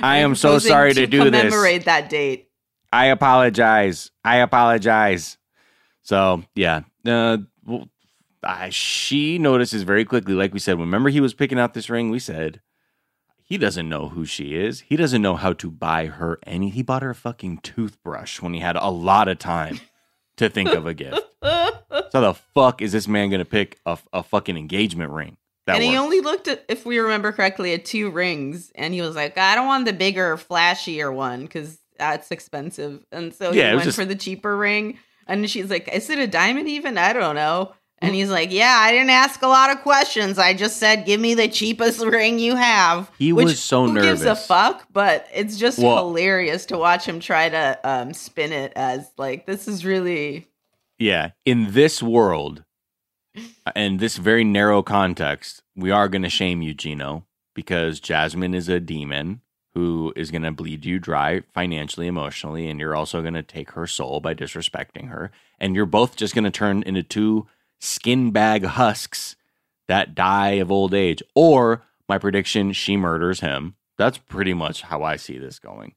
I 0.02 0.18
am 0.18 0.34
so 0.34 0.58
sorry 0.58 0.92
to, 0.94 1.02
to 1.02 1.06
do 1.06 1.30
this. 1.30 1.42
Commemorate 1.42 1.84
that 1.84 2.08
date. 2.08 2.50
I 2.92 3.06
apologize. 3.06 4.10
I 4.24 4.38
apologize. 4.38 5.38
So 6.02 6.42
yeah, 6.54 6.82
uh, 7.04 7.38
well, 7.64 7.88
uh, 8.46 8.70
she 8.70 9.38
notices 9.38 9.82
very 9.82 10.04
quickly, 10.04 10.34
like 10.34 10.52
we 10.52 10.58
said, 10.60 10.78
remember 10.78 11.08
he 11.10 11.20
was 11.20 11.34
picking 11.34 11.58
out 11.58 11.74
this 11.74 11.90
ring? 11.90 12.10
We 12.10 12.18
said 12.18 12.60
He 13.42 13.58
doesn't 13.58 13.88
know 13.88 14.08
who 14.08 14.24
she 14.24 14.54
is. 14.56 14.80
He 14.80 14.96
doesn't 14.96 15.22
know 15.22 15.36
how 15.36 15.52
to 15.54 15.70
buy 15.70 16.06
her 16.06 16.38
any. 16.46 16.70
He 16.70 16.82
bought 16.82 17.02
her 17.02 17.10
a 17.10 17.14
fucking 17.14 17.58
toothbrush 17.58 18.40
when 18.40 18.54
he 18.54 18.60
had 18.60 18.76
a 18.76 18.88
lot 18.90 19.28
of 19.28 19.38
time 19.38 19.80
to 20.36 20.48
think 20.48 20.70
of 20.70 20.86
a 20.86 20.94
gift. 20.94 21.20
So 22.10 22.20
the 22.20 22.34
fuck 22.34 22.80
is 22.82 22.92
this 22.92 23.06
man 23.08 23.30
gonna 23.30 23.44
pick 23.44 23.78
a, 23.84 23.98
a 24.12 24.22
fucking 24.22 24.56
engagement 24.56 25.12
ring? 25.12 25.36
That 25.66 25.76
and 25.76 25.84
he 25.84 25.96
only 25.96 26.20
looked 26.20 26.48
at, 26.48 26.64
if 26.68 26.86
we 26.86 26.98
remember 26.98 27.30
correctly, 27.32 27.74
at 27.74 27.84
two 27.84 28.10
rings, 28.10 28.70
and 28.74 28.94
he 28.94 29.02
was 29.02 29.14
like, 29.16 29.36
"I 29.36 29.54
don't 29.54 29.66
want 29.66 29.84
the 29.84 29.92
bigger, 29.92 30.36
flashier 30.36 31.12
one 31.12 31.42
because 31.42 31.78
that's 31.98 32.30
expensive." 32.30 33.04
And 33.12 33.34
so 33.34 33.52
Yeah, 33.52 33.70
he 33.70 33.74
went 33.76 33.84
just- 33.86 33.98
for 33.98 34.04
the 34.04 34.14
cheaper 34.14 34.56
ring. 34.56 34.98
And 35.26 35.50
she's 35.50 35.68
like, 35.68 35.88
"Is 35.92 36.08
it 36.08 36.18
a 36.18 36.26
diamond? 36.26 36.68
Even 36.68 36.96
I 36.96 37.12
don't 37.12 37.34
know." 37.34 37.74
And 38.00 38.14
he's 38.14 38.28
like, 38.30 38.52
"Yeah, 38.52 38.76
I 38.78 38.92
didn't 38.92 39.10
ask 39.10 39.40
a 39.42 39.48
lot 39.48 39.70
of 39.70 39.82
questions. 39.82 40.38
I 40.38 40.52
just 40.52 40.76
said, 40.76 41.06
give 41.06 41.18
me 41.20 41.34
the 41.34 41.48
cheapest 41.48 42.00
ring 42.04 42.38
you 42.38 42.54
have." 42.54 43.10
He 43.18 43.32
Which, 43.32 43.44
was 43.46 43.62
so 43.62 43.86
nervous. 43.86 44.02
who 44.02 44.08
gives 44.10 44.22
a 44.24 44.36
fuck? 44.36 44.86
But 44.92 45.26
it's 45.34 45.56
just 45.56 45.78
Well- 45.78 46.06
hilarious 46.08 46.66
to 46.66 46.78
watch 46.78 47.06
him 47.06 47.20
try 47.20 47.48
to 47.48 47.78
um, 47.84 48.12
spin 48.12 48.52
it 48.52 48.72
as 48.76 49.10
like 49.16 49.46
this 49.46 49.66
is 49.66 49.84
really 49.84 50.46
Yeah, 50.98 51.30
in 51.46 51.72
this 51.72 52.02
world, 52.02 52.64
and 53.74 54.00
this 54.00 54.16
very 54.16 54.44
narrow 54.44 54.82
context, 54.82 55.62
we 55.74 55.90
are 55.90 56.08
going 56.08 56.22
to 56.22 56.30
shame 56.30 56.62
you, 56.62 56.74
Gino, 56.74 57.26
because 57.54 58.00
Jasmine 58.00 58.54
is 58.54 58.68
a 58.68 58.80
demon 58.80 59.40
who 59.74 60.12
is 60.16 60.30
going 60.30 60.42
to 60.42 60.52
bleed 60.52 60.86
you 60.86 60.98
dry 60.98 61.42
financially, 61.52 62.06
emotionally, 62.06 62.68
and 62.70 62.80
you're 62.80 62.96
also 62.96 63.20
going 63.20 63.34
to 63.34 63.42
take 63.42 63.72
her 63.72 63.86
soul 63.86 64.20
by 64.20 64.34
disrespecting 64.34 65.08
her. 65.10 65.30
And 65.60 65.74
you're 65.74 65.84
both 65.84 66.16
just 66.16 66.34
going 66.34 66.44
to 66.44 66.50
turn 66.50 66.82
into 66.84 67.02
two 67.02 67.46
skin 67.80 68.30
bag 68.30 68.64
husks 68.64 69.36
that 69.88 70.14
die 70.14 70.52
of 70.52 70.70
old 70.70 70.94
age. 70.94 71.22
Or 71.34 71.82
my 72.08 72.18
prediction, 72.18 72.72
she 72.72 72.96
murders 72.96 73.40
him. 73.40 73.76
That's 73.98 74.18
pretty 74.18 74.54
much 74.54 74.82
how 74.82 75.02
I 75.02 75.16
see 75.16 75.38
this 75.38 75.58
going. 75.58 75.94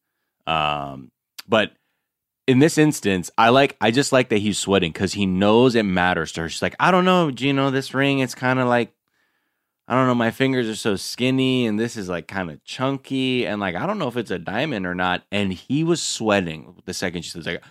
Um, 0.48 1.12
but 1.48 1.74
in 2.48 2.59
this 2.59 2.77
instance, 2.77 3.29
I 3.38 3.50
like 3.50 3.77
I 3.81 3.91
just 3.91 4.12
like 4.12 4.29
that 4.29 4.39
he's 4.39 4.57
sweating 4.57 4.91
because 4.91 5.13
he 5.13 5.25
knows 5.25 5.75
it 5.75 5.83
matters 5.83 6.31
to 6.33 6.41
her. 6.41 6.50
She's 6.50 6.62
like, 6.62 6.75
I 6.79 6.91
don't 6.91 7.05
know, 7.05 7.29
Gino, 7.29 7.69
this 7.69 7.93
ring, 7.93 8.19
it's 8.19 8.36
kind 8.36 8.59
of 8.59 8.67
like 8.67 8.93
I 9.88 9.95
don't 9.95 10.07
know, 10.07 10.15
my 10.15 10.31
fingers 10.31 10.69
are 10.69 10.75
so 10.75 10.95
skinny 10.95 11.65
and 11.65 11.79
this 11.79 11.98
is 11.98 12.09
like 12.09 12.27
kind 12.27 12.51
of 12.51 12.63
chunky 12.63 13.45
and 13.45 13.59
like 13.59 13.75
I 13.75 13.86
don't 13.86 14.00
know 14.00 14.07
if 14.07 14.17
it's 14.17 14.31
a 14.31 14.39
diamond 14.39 14.86
or 14.86 14.95
not. 14.95 15.24
And 15.31 15.53
he 15.53 15.83
was 15.83 16.01
sweating 16.01 16.81
the 16.86 16.93
second 16.93 17.24
she 17.24 17.31
says 17.31 17.45
like 17.45 17.63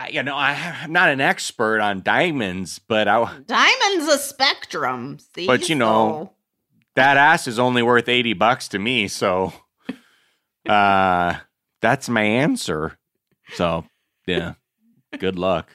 I 0.00 0.08
you 0.10 0.22
know, 0.22 0.36
I, 0.36 0.52
I'm 0.82 0.92
not 0.92 1.08
an 1.08 1.20
expert 1.20 1.80
on 1.80 2.02
diamonds, 2.02 2.78
but 2.78 3.08
I 3.08 3.24
diamonds 3.46 4.06
a 4.12 4.18
spectrum. 4.18 5.18
See, 5.34 5.46
But, 5.46 5.68
you 5.68 5.74
know, 5.74 6.30
So- 6.30 6.32
that 6.94 7.16
ass 7.16 7.46
is 7.48 7.58
only 7.58 7.82
worth 7.82 8.08
80 8.08 8.32
bucks 8.34 8.68
to 8.68 8.78
me, 8.78 9.08
so 9.08 9.52
uh 10.68 11.34
that's 11.80 12.08
my 12.08 12.22
answer. 12.22 12.98
So, 13.54 13.84
yeah. 14.26 14.54
Good 15.18 15.38
luck. 15.38 15.68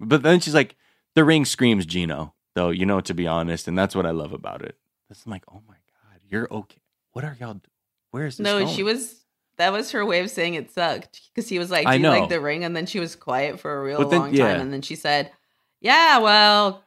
But 0.00 0.22
then 0.22 0.40
she's 0.40 0.54
like 0.54 0.76
the 1.14 1.24
ring 1.24 1.44
screams 1.44 1.84
Gino, 1.84 2.34
though, 2.54 2.70
you 2.70 2.86
know 2.86 3.00
to 3.02 3.12
be 3.14 3.26
honest, 3.26 3.68
and 3.68 3.76
that's 3.78 3.94
what 3.94 4.06
I 4.06 4.10
love 4.12 4.32
about 4.32 4.62
it. 4.62 4.76
That's 5.08 5.26
like, 5.26 5.44
"Oh 5.52 5.62
my 5.68 5.74
god, 5.74 6.20
you're 6.28 6.48
okay. 6.50 6.80
What 7.12 7.24
are 7.24 7.36
y'all 7.40 7.54
do- 7.54 7.60
Where's 8.10 8.36
this 8.38 8.44
No, 8.44 8.60
going? 8.60 8.74
she 8.74 8.82
was. 8.82 9.17
That 9.58 9.72
was 9.72 9.90
her 9.90 10.06
way 10.06 10.20
of 10.20 10.30
saying 10.30 10.54
it 10.54 10.70
sucked 10.70 11.20
because 11.34 11.48
he 11.48 11.58
was 11.58 11.70
like, 11.70 11.84
"Do 11.84 11.90
I 11.90 11.94
you 11.94 12.00
know. 12.00 12.10
like 12.10 12.28
the 12.28 12.40
ring?" 12.40 12.64
And 12.64 12.76
then 12.76 12.86
she 12.86 13.00
was 13.00 13.14
quiet 13.16 13.58
for 13.60 13.76
a 13.76 13.82
real 13.82 14.08
then- 14.08 14.20
long 14.20 14.34
yeah. 14.34 14.52
time, 14.52 14.60
and 14.62 14.72
then 14.72 14.82
she 14.82 14.94
said, 14.94 15.30
"Yeah, 15.80 16.18
well, 16.18 16.84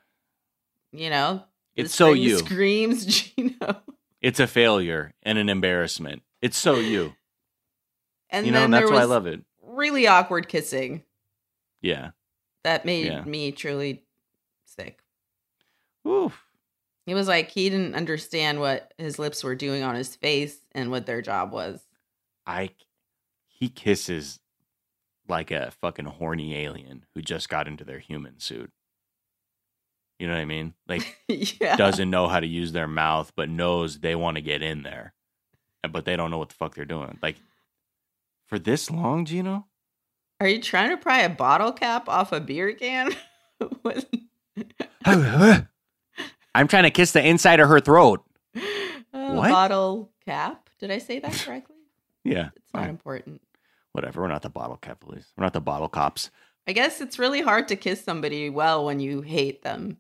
you 0.92 1.10
know, 1.10 1.44
It's 1.76 1.94
so 1.94 2.14
you. 2.14 2.38
screams 2.40 3.06
Gino." 3.36 3.82
It's 4.22 4.40
a 4.40 4.48
failure 4.48 5.14
and 5.24 5.38
an 5.38 5.50
embarrassment. 5.50 6.22
It's 6.42 6.58
so 6.58 6.76
you. 6.76 7.14
And 8.30 8.46
you 8.46 8.52
know, 8.52 8.60
then 8.60 8.66
and 8.66 8.74
that's 8.74 8.90
why 8.92 9.02
I 9.02 9.04
love 9.06 9.28
it. 9.28 9.42
really 9.64 10.08
awkward 10.08 10.48
kissing 10.48 11.04
Yeah. 11.82 12.12
that 12.64 12.86
made 12.86 13.08
Yeah. 13.08 13.24
me 13.24 13.52
truly 13.52 14.04
sick. 14.66 15.00
Oof. 16.08 16.40
He 17.06 17.14
was 17.14 17.28
like 17.28 17.50
he 17.50 17.70
didn't 17.70 17.96
understand 17.96 18.60
what 18.60 18.94
his 18.98 19.18
lips 19.20 19.44
were 19.44 19.56
doing 19.56 19.84
on 19.84 19.96
his 19.96 20.16
face 20.16 20.58
and 20.74 20.92
what 20.92 21.06
their 21.06 21.22
job 21.22 21.52
was. 21.52 21.82
I 22.52 22.70
he 23.48 23.70
kisses 23.70 24.40
like 25.28 25.52
a 25.52 25.72
fucking 25.82 26.06
horny 26.06 26.56
alien 26.58 27.06
who 27.16 27.22
just 27.22 27.48
got 27.50 27.68
into 27.68 27.84
their 27.84 28.00
human 28.00 28.40
suit. 28.40 28.72
You 30.20 30.28
know 30.28 30.34
what 30.34 30.42
I 30.42 30.46
mean? 30.46 30.74
Like 30.88 31.18
yeah, 31.28 31.76
doesn't 31.76 32.10
know 32.10 32.28
how 32.28 32.40
to 32.40 32.48
use 32.48 32.72
their 32.74 32.88
mouth 32.88 33.32
but 33.36 33.50
knows 33.50 34.00
they 34.00 34.16
want 34.16 34.36
to 34.36 34.42
get 34.42 34.62
in 34.62 34.84
there. 34.84 35.14
Uh, 35.84 35.88
but 35.88 36.06
they 36.06 36.16
don't 36.16 36.30
know 36.32 36.38
what 36.38 36.50
the 36.50 36.56
fuck 36.56 36.76
they're 36.76 36.86
doing. 36.86 37.18
Like 37.22 37.38
for 38.48 38.60
this 38.60 38.92
long, 38.92 39.26
Gino? 39.26 39.66
Are 40.40 40.48
you 40.48 40.62
trying 40.62 40.90
to 40.90 40.98
pry 40.98 41.22
a 41.22 41.30
bottle 41.30 41.72
cap 41.72 42.10
off 42.10 42.32
a 42.32 42.40
beer 42.40 42.74
can? 42.74 43.12
I'm 45.06 46.68
trying 46.68 46.84
to 46.84 46.92
kiss 46.92 47.12
the 47.12 47.26
inside 47.26 47.60
of 47.60 47.70
her 47.70 47.80
throat. 47.80 48.24
A 48.56 49.34
What? 49.34 49.50
bottle 49.50 50.12
cap? 50.26 50.70
Did 50.80 50.92
I 50.92 50.98
say 50.98 51.20
that 51.20 51.34
correctly? 51.34 51.76
Yeah. 52.24 52.50
It's 52.56 52.74
not 52.74 52.90
important. 52.90 53.42
Whatever. 53.94 54.22
We're 54.22 54.28
not 54.28 54.42
the 54.42 54.50
bottle 54.50 54.78
cap 54.78 55.00
police. 55.02 55.32
We're 55.38 55.44
not 55.44 55.54
the 55.54 55.62
bottle 55.62 55.90
cops. 55.90 56.30
I 56.68 56.74
guess 56.74 57.02
it's 57.02 57.20
really 57.20 57.42
hard 57.42 57.68
to 57.70 57.76
kiss 57.76 58.04
somebody 58.04 58.50
well 58.50 58.86
when 58.86 59.00
you 59.00 59.22
hate 59.22 59.64
them. 59.64 59.98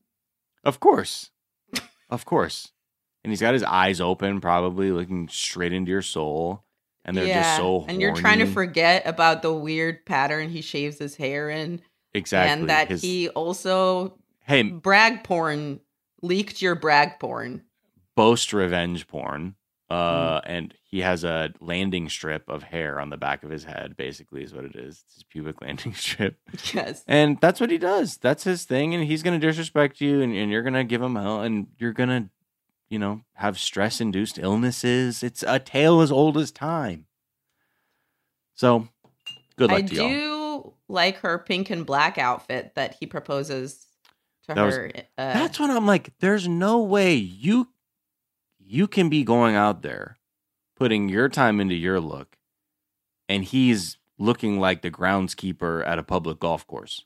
Of 0.63 0.80
course. 0.80 1.32
Of 2.10 2.25
course. 2.25 2.72
And 3.24 3.32
he's 3.32 3.42
got 3.42 3.54
his 3.54 3.63
eyes 3.63 4.00
open, 4.01 4.42
probably 4.42 4.92
looking 4.92 5.28
straight 5.28 5.74
into 5.74 5.90
your 5.92 6.01
soul. 6.01 6.63
And 7.04 7.18
they're 7.18 7.25
just 7.25 7.58
so 7.58 7.86
and 7.88 8.00
you're 8.00 8.13
trying 8.13 8.40
to 8.40 8.46
forget 8.46 9.08
about 9.08 9.42
the 9.42 9.51
weird 9.51 10.06
pattern 10.06 10.50
he 10.50 10.62
shaves 10.62 11.00
his 11.00 11.16
hair 11.16 11.50
in, 11.50 11.82
exactly 12.13 12.51
and 12.62 12.70
that 12.70 12.90
His- 12.90 13.01
he 13.01 13.28
also 13.30 14.20
hey 14.44 14.62
brag 14.63 15.24
porn 15.24 15.80
leaked 16.22 16.62
your 16.62 16.75
brag 16.75 17.20
porn. 17.20 17.63
boast 18.16 18.54
revenge 18.54 19.08
porn 19.08 19.56
uh 19.92 20.40
Mm. 20.40 20.42
and 20.46 20.74
he 20.84 21.00
has 21.02 21.24
a 21.24 21.52
landing 21.60 22.08
strip 22.10 22.48
of 22.50 22.64
hair 22.64 23.00
on 23.00 23.10
the 23.10 23.18
back 23.18 23.44
of 23.44 23.50
his 23.50 23.64
head 23.66 23.96
basically 23.98 24.44
is 24.44 24.54
what 24.54 24.64
it 24.66 24.76
is 24.76 25.04
it's 25.06 25.14
his 25.16 25.24
pubic 25.24 25.62
landing 25.66 25.94
strip 25.94 26.38
Yes. 26.74 27.04
and 27.08 27.38
that's 27.42 27.60
what 27.60 27.70
he 27.72 27.78
does 27.78 28.18
that's 28.18 28.44
his 28.46 28.64
thing 28.66 28.94
and 28.96 29.04
he's 29.04 29.24
gonna 29.24 29.40
disrespect 29.40 30.00
you 30.02 30.22
and, 30.22 30.34
and 30.36 30.52
you're 30.52 30.64
gonna 30.64 30.84
give 30.84 31.02
him 31.02 31.16
hell 31.16 31.42
and 31.42 31.68
you're 31.78 31.94
gonna 31.94 32.30
you 32.90 33.00
know 33.00 33.22
have 33.34 33.60
stress 33.60 34.00
induced 34.00 34.38
illnesses 34.40 35.24
it's 35.24 35.44
a 35.48 35.60
tale 35.60 36.02
as 36.02 36.12
old 36.12 36.38
as 36.38 36.52
time 36.52 37.06
so 38.54 38.88
good 39.58 39.72
luck 39.72 39.80
I 39.80 39.82
to 39.88 39.96
y'all 39.96 40.08
do 40.10 40.74
like 40.88 41.18
her 41.18 41.40
pink 41.40 41.70
and 41.70 41.86
black 41.86 42.18
outfit 42.18 42.74
that 42.76 42.96
he 43.00 43.06
proposes 43.08 43.86
to 44.48 44.54
That 44.56 44.64
was- 44.64 44.76
her. 44.76 44.92
uh, 45.18 45.34
That's 45.34 45.60
when 45.60 45.72
I'm 45.72 45.86
like, 45.88 46.12
there's 46.20 46.48
no 46.48 46.82
way 46.82 47.16
you 47.16 47.70
you 48.72 48.88
can 48.88 49.10
be 49.10 49.24
going 49.24 49.54
out 49.54 49.82
there 49.82 50.18
putting 50.78 51.10
your 51.10 51.28
time 51.28 51.60
into 51.60 51.75
your 51.75 52.00
look 52.00 52.38
and 53.28 53.44
he's 53.44 53.98
looking 54.18 54.60
like 54.60 54.82
the 54.82 54.90
groundskeeper 54.90 55.86
at 55.86 56.00
a 56.00 56.04
public 56.04 56.40
golf 56.40 56.66
course. 56.66 57.04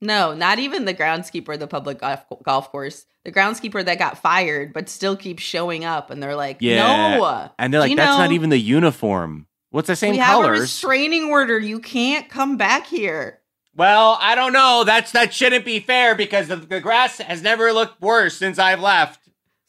no, 0.00 0.34
not 0.34 0.58
even 0.58 0.84
the 0.84 0.94
groundskeeper 0.94 1.54
of 1.54 1.60
the 1.60 1.66
public 1.68 1.98
golf, 1.98 2.24
golf 2.42 2.72
course. 2.72 3.06
The 3.24 3.30
groundskeeper 3.30 3.84
that 3.84 3.98
got 3.98 4.18
fired, 4.18 4.72
but 4.72 4.88
still 4.88 5.14
keeps 5.14 5.42
showing 5.42 5.84
up, 5.84 6.10
and 6.10 6.22
they're 6.22 6.34
like, 6.34 6.56
Yeah. 6.60 7.18
"No, 7.18 7.50
And 7.58 7.72
they're 7.72 7.80
like, 7.80 7.94
that's 7.94 8.18
not 8.18 8.32
even 8.32 8.48
the 8.48 8.58
uniform. 8.58 9.46
What's 9.70 9.88
the 9.88 9.96
same 9.96 10.12
we 10.12 10.18
have 10.18 10.42
a 10.42 10.50
restraining 10.50 11.24
order. 11.24 11.58
You 11.58 11.78
can't 11.78 12.28
come 12.28 12.56
back 12.56 12.86
here." 12.86 13.40
well, 13.76 14.18
I 14.20 14.34
don't 14.34 14.52
know. 14.52 14.84
That's 14.84 15.12
that 15.12 15.32
shouldn't 15.32 15.64
be 15.64 15.80
fair 15.80 16.14
because 16.14 16.48
the, 16.48 16.56
the 16.56 16.80
grass 16.80 17.18
has 17.18 17.42
never 17.42 17.72
looked 17.72 18.00
worse 18.00 18.36
since 18.36 18.58
I've 18.58 18.80
left. 18.80 19.19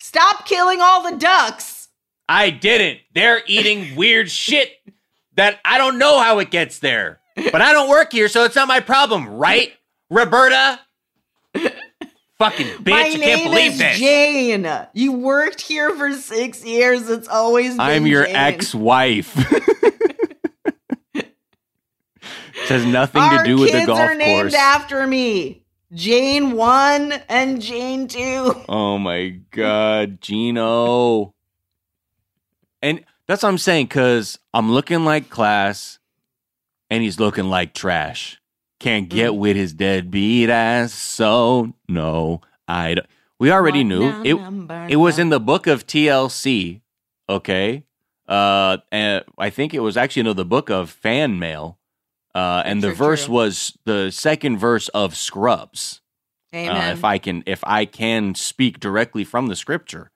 Stop 0.02 0.48
killing 0.48 0.82
all 0.82 1.10
the 1.10 1.16
ducks. 1.16 1.90
I 2.28 2.50
didn't. 2.50 3.02
They're 3.14 3.44
eating 3.46 3.96
weird 3.96 4.32
shit 4.32 4.72
that 5.36 5.60
I 5.64 5.78
don't 5.78 6.00
know 6.00 6.20
how 6.20 6.40
it 6.40 6.50
gets 6.50 6.80
there. 6.80 7.20
But 7.36 7.62
I 7.62 7.72
don't 7.72 7.88
work 7.88 8.12
here, 8.12 8.28
so 8.28 8.44
it's 8.44 8.56
not 8.56 8.68
my 8.68 8.80
problem, 8.80 9.28
right, 9.28 9.72
Roberta? 10.10 10.80
Fucking 12.40 12.68
bitch, 12.84 12.90
My 12.90 13.04
I 13.04 13.16
can't 13.16 13.44
believe. 13.44 13.74
Jane. 13.74 14.68
You 14.94 15.12
worked 15.14 15.62
here 15.62 15.96
for 15.96 16.12
six 16.14 16.66
years. 16.66 17.08
It's 17.08 17.28
always 17.28 17.74
been 17.74 17.80
I'm 17.82 18.08
your 18.08 18.26
Jane. 18.26 18.36
ex-wife. 18.36 19.38
This 22.62 22.70
has 22.70 22.86
nothing 22.86 23.22
Our 23.22 23.40
to 23.40 23.44
do 23.44 23.58
with 23.58 23.72
the 23.72 23.80
kids 23.80 23.88
golf 23.88 24.00
are 24.00 24.14
named 24.16 24.42
course. 24.44 24.54
after 24.54 25.06
me. 25.08 25.61
Jane 25.94 26.54
one 26.54 27.12
and 27.28 27.62
Jane 27.62 28.08
two. 28.08 28.56
Oh 28.70 28.98
my 28.98 29.30
god, 29.52 30.22
Gino. 30.22 31.34
And 32.82 33.04
that's 33.28 33.44
what 33.44 33.50
I'm 33.50 33.58
saying, 33.58 33.88
cause 33.88 34.40
I'm 34.54 34.72
looking 34.72 35.06
like 35.06 35.30
class 35.30 36.00
and 36.90 37.04
he's 37.04 37.20
looking 37.20 37.46
like 37.50 37.74
trash. 37.74 38.40
Can't 38.80 39.10
get 39.10 39.32
Mm. 39.32 39.38
with 39.38 39.56
his 39.56 39.74
deadbeat 39.74 40.50
ass, 40.50 40.94
so 40.94 41.74
no, 41.88 42.42
I 42.68 42.96
don't. 42.96 43.08
We 43.38 43.52
already 43.52 43.84
knew 43.84 44.08
it. 44.24 44.36
It 44.92 44.96
was 44.96 45.20
in 45.20 45.30
the 45.30 45.40
book 45.40 45.68
of 45.68 45.86
TLC 45.88 46.82
Okay. 47.30 47.84
Uh, 48.28 48.78
and 48.92 49.24
I 49.38 49.50
think 49.50 49.74
it 49.74 49.80
was 49.80 49.98
actually 49.98 50.30
in 50.30 50.36
the 50.36 50.46
book 50.46 50.70
of 50.70 50.90
fan 50.90 51.38
mail. 51.40 51.78
Uh, 52.34 52.64
and 52.66 52.82
the 52.82 52.92
verse 52.94 53.26
true. 53.26 53.34
was 53.36 53.78
the 53.86 54.10
second 54.12 54.58
verse 54.58 54.88
of 54.90 55.16
Scrubs. 55.16 56.02
Uh, 56.54 56.92
if 56.94 57.04
I 57.04 57.18
can, 57.18 57.44
if 57.46 57.64
I 57.64 57.86
can 57.86 58.36
speak 58.36 58.80
directly 58.80 59.24
from 59.24 59.48
the 59.48 59.56
scripture, 59.56 60.12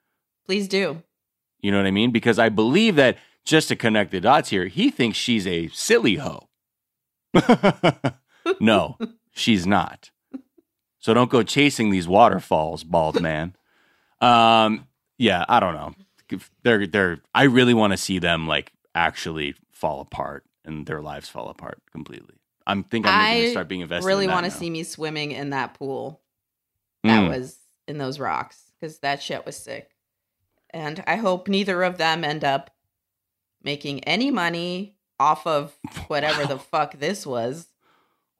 Please 0.45 0.67
do. 0.67 1.01
you 1.61 1.71
know 1.71 1.77
what 1.77 1.85
I 1.87 1.91
mean? 1.91 2.11
Because 2.11 2.37
I 2.37 2.49
believe 2.49 2.97
that 2.97 3.17
just 3.45 3.69
to 3.69 3.75
connect 3.77 4.11
the 4.11 4.19
dots 4.19 4.49
here, 4.49 4.67
he 4.67 4.91
thinks 4.91 5.17
she's 5.17 5.47
a 5.47 5.69
silly 5.69 6.15
hoe. 6.15 6.49
no, 8.59 8.97
she's 9.31 9.65
not. 9.65 10.11
So 10.99 11.13
don't 11.13 11.29
go 11.29 11.43
chasing 11.43 11.89
these 11.89 12.07
waterfalls, 12.07 12.83
bald 12.83 13.21
man. 13.21 13.55
Um, 14.19 14.87
yeah, 15.17 15.45
I 15.47 15.59
don't 15.59 15.75
know. 15.75 16.39
They're 16.63 16.87
they're. 16.87 17.19
I 17.33 17.43
really 17.43 17.73
want 17.73 17.91
to 17.93 17.97
see 17.97 18.19
them 18.19 18.47
like 18.47 18.73
actually 18.95 19.55
fall 19.71 20.01
apart 20.01 20.43
and 20.65 20.85
their 20.85 21.01
lives 21.01 21.29
fall 21.29 21.49
apart 21.49 21.81
completely. 21.91 22.35
I'm 22.67 22.83
think 22.83 23.05
I'm 23.05 23.33
going 23.33 23.43
to 23.43 23.51
start 23.51 23.67
being 23.67 23.81
invested. 23.81 24.05
I 24.05 24.07
really 24.07 24.27
want 24.27 24.41
want 24.43 24.51
to 24.51 24.57
see 24.57 24.69
me 24.69 24.83
swimming 24.83 25.31
in 25.31 25.51
that 25.51 25.75
pool 25.75 26.21
that 27.03 27.23
Mm. 27.23 27.29
was 27.29 27.57
in 27.87 27.99
those 27.99 28.19
rocks 28.19 28.71
because 28.79 28.99
that 28.99 29.21
shit 29.21 29.45
was 29.45 29.55
sick. 29.55 29.91
And 30.71 31.03
I 31.05 31.17
hope 31.17 31.47
neither 31.47 31.83
of 31.83 31.97
them 31.97 32.23
end 32.23 32.43
up 32.43 32.71
making 33.63 34.03
any 34.05 34.31
money 34.31 34.95
off 35.19 35.45
of 35.45 35.77
whatever 36.07 36.45
the 36.45 36.57
fuck 36.57 36.99
this 36.99 37.25
was. 37.25 37.67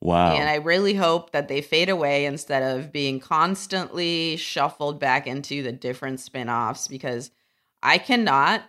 Wow. 0.01 0.33
And 0.35 0.49
I 0.49 0.55
really 0.55 0.95
hope 0.95 1.31
that 1.31 1.47
they 1.47 1.61
fade 1.61 1.89
away 1.89 2.25
instead 2.25 2.61
of 2.63 2.91
being 2.91 3.19
constantly 3.19 4.35
shuffled 4.37 4.99
back 4.99 5.25
into 5.27 5.63
the 5.63 5.71
different 5.71 6.19
spin-offs 6.19 6.87
because 6.87 7.31
I 7.81 7.97
cannot 7.99 8.63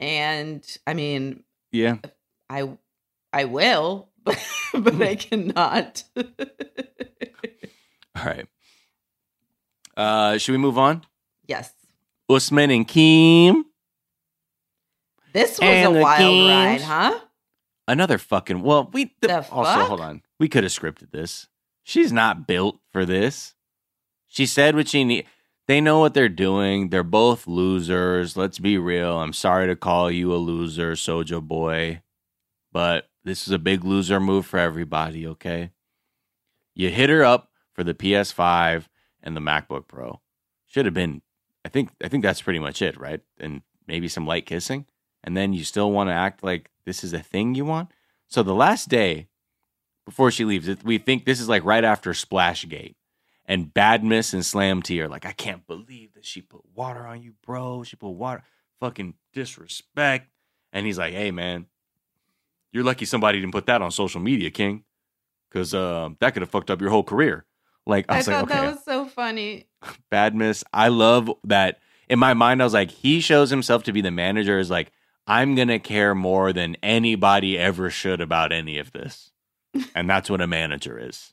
and 0.00 0.64
I 0.86 0.94
mean 0.94 1.44
yeah. 1.70 1.96
I 2.52 2.68
I 3.32 3.44
will, 3.46 4.08
but, 4.24 4.38
but 4.74 5.00
I 5.02 5.14
cannot. 5.26 6.04
All 8.16 8.24
right. 8.24 8.46
Uh, 9.96 10.38
should 10.38 10.52
we 10.52 10.58
move 10.58 10.78
on? 10.78 11.04
yes. 11.46 11.72
Usman 12.28 12.70
and 12.70 12.88
Keem. 12.88 13.62
This 15.34 15.58
was 15.58 15.68
And 15.68 15.96
a 15.96 16.00
wild 16.00 16.18
Kings. 16.18 16.48
ride, 16.50 16.80
huh? 16.82 17.20
Another 17.88 18.16
fucking. 18.18 18.62
Well, 18.62 18.88
we 18.92 19.14
The 19.20 19.36
also 19.50 19.80
fuck? 19.80 19.88
hold 19.88 20.00
on. 20.00 20.22
We 20.38 20.48
could 20.48 20.62
have 20.64 20.72
scripted 20.72 21.10
this. 21.10 21.48
She's 21.82 22.12
not 22.12 22.46
built 22.46 22.78
for 22.92 23.04
this. 23.04 23.54
She 24.28 24.46
said 24.46 24.76
what 24.76 24.88
she 24.88 25.04
need. 25.04 25.26
They 25.68 25.80
know 25.80 25.98
what 26.00 26.14
they're 26.14 26.28
doing. 26.28 26.88
They're 26.90 27.02
both 27.02 27.46
losers. 27.46 28.36
Let's 28.36 28.58
be 28.58 28.78
real. 28.78 29.18
I'm 29.18 29.32
sorry 29.32 29.66
to 29.66 29.76
call 29.76 30.10
you 30.10 30.32
a 30.34 30.36
loser, 30.36 30.92
Sojo 30.92 31.42
boy, 31.42 32.01
but 32.72 33.08
this 33.24 33.46
is 33.46 33.52
a 33.52 33.58
big 33.58 33.84
loser 33.84 34.20
move 34.20 34.46
for 34.46 34.58
everybody. 34.58 35.26
Okay, 35.26 35.70
you 36.74 36.90
hit 36.90 37.10
her 37.10 37.24
up 37.24 37.50
for 37.72 37.84
the 37.84 37.94
PS5 37.94 38.86
and 39.22 39.36
the 39.36 39.40
MacBook 39.40 39.86
Pro. 39.86 40.20
Should 40.66 40.86
have 40.86 40.94
been. 40.94 41.22
I 41.64 41.68
think. 41.68 41.90
I 42.02 42.08
think 42.08 42.22
that's 42.22 42.42
pretty 42.42 42.58
much 42.58 42.82
it, 42.82 42.98
right? 42.98 43.20
And 43.38 43.62
maybe 43.86 44.08
some 44.08 44.26
light 44.26 44.46
kissing, 44.46 44.86
and 45.22 45.36
then 45.36 45.52
you 45.52 45.64
still 45.64 45.92
want 45.92 46.08
to 46.08 46.14
act 46.14 46.42
like 46.42 46.70
this 46.84 47.04
is 47.04 47.12
a 47.12 47.20
thing 47.20 47.54
you 47.54 47.64
want. 47.64 47.90
So 48.26 48.42
the 48.42 48.54
last 48.54 48.88
day 48.88 49.28
before 50.04 50.30
she 50.30 50.44
leaves, 50.44 50.68
we 50.82 50.98
think 50.98 51.24
this 51.24 51.40
is 51.40 51.48
like 51.48 51.64
right 51.64 51.84
after 51.84 52.10
Splashgate. 52.12 52.94
And 53.44 53.74
Badmiss 53.74 54.32
and 54.32 54.46
Slam 54.46 54.82
T 54.82 55.00
are 55.02 55.08
like, 55.08 55.26
I 55.26 55.32
can't 55.32 55.66
believe 55.66 56.14
that 56.14 56.24
she 56.24 56.40
put 56.40 56.62
water 56.74 57.06
on 57.06 57.22
you, 57.22 57.34
bro. 57.44 57.82
She 57.82 57.96
put 57.96 58.10
water. 58.10 58.44
Fucking 58.80 59.14
disrespect. 59.32 60.30
And 60.72 60.86
he's 60.86 60.98
like, 60.98 61.12
hey, 61.12 61.30
man, 61.32 61.66
you're 62.72 62.84
lucky 62.84 63.04
somebody 63.04 63.40
didn't 63.40 63.52
put 63.52 63.66
that 63.66 63.82
on 63.82 63.90
social 63.90 64.20
media, 64.20 64.50
King. 64.50 64.84
Because 65.50 65.74
um, 65.74 66.16
that 66.20 66.32
could 66.32 66.42
have 66.42 66.50
fucked 66.50 66.70
up 66.70 66.80
your 66.80 66.90
whole 66.90 67.02
career. 67.04 67.44
Like, 67.86 68.06
I 68.08 68.14
I 68.14 68.16
was 68.18 68.26
like, 68.28 68.36
thought 68.36 68.44
okay, 68.50 68.60
that 68.60 68.74
was 68.74 68.84
so 68.84 69.04
funny. 69.06 69.66
Bad 70.10 70.34
miss. 70.34 70.64
I 70.72 70.88
love 70.88 71.30
that. 71.44 71.78
In 72.08 72.18
my 72.18 72.32
mind, 72.34 72.60
I 72.62 72.64
was 72.64 72.72
like, 72.74 72.90
he 72.90 73.20
shows 73.20 73.50
himself 73.50 73.82
to 73.84 73.92
be 73.92 74.00
the 74.00 74.10
manager, 74.10 74.58
is 74.58 74.70
like, 74.70 74.92
I'm 75.26 75.54
going 75.54 75.68
to 75.68 75.78
care 75.78 76.14
more 76.14 76.52
than 76.52 76.76
anybody 76.82 77.58
ever 77.58 77.90
should 77.90 78.20
about 78.20 78.52
any 78.52 78.78
of 78.78 78.92
this. 78.92 79.30
And 79.94 80.08
that's 80.08 80.28
what 80.28 80.40
a 80.42 80.46
manager 80.46 80.98
is. 80.98 81.32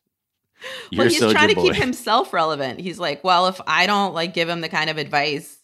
well, 0.96 1.08
he's 1.08 1.22
Soulja 1.22 1.32
trying 1.32 1.50
to 1.50 1.56
Boy. 1.56 1.64
keep 1.64 1.76
himself 1.76 2.34
relevant. 2.34 2.80
He's 2.80 3.00
like, 3.00 3.24
well, 3.24 3.48
if 3.48 3.60
I 3.68 3.86
don't 3.88 4.14
like 4.14 4.34
give 4.34 4.48
him 4.50 4.62
the 4.62 4.70
kind 4.70 4.90
of 4.90 4.98
advice, 4.98 5.58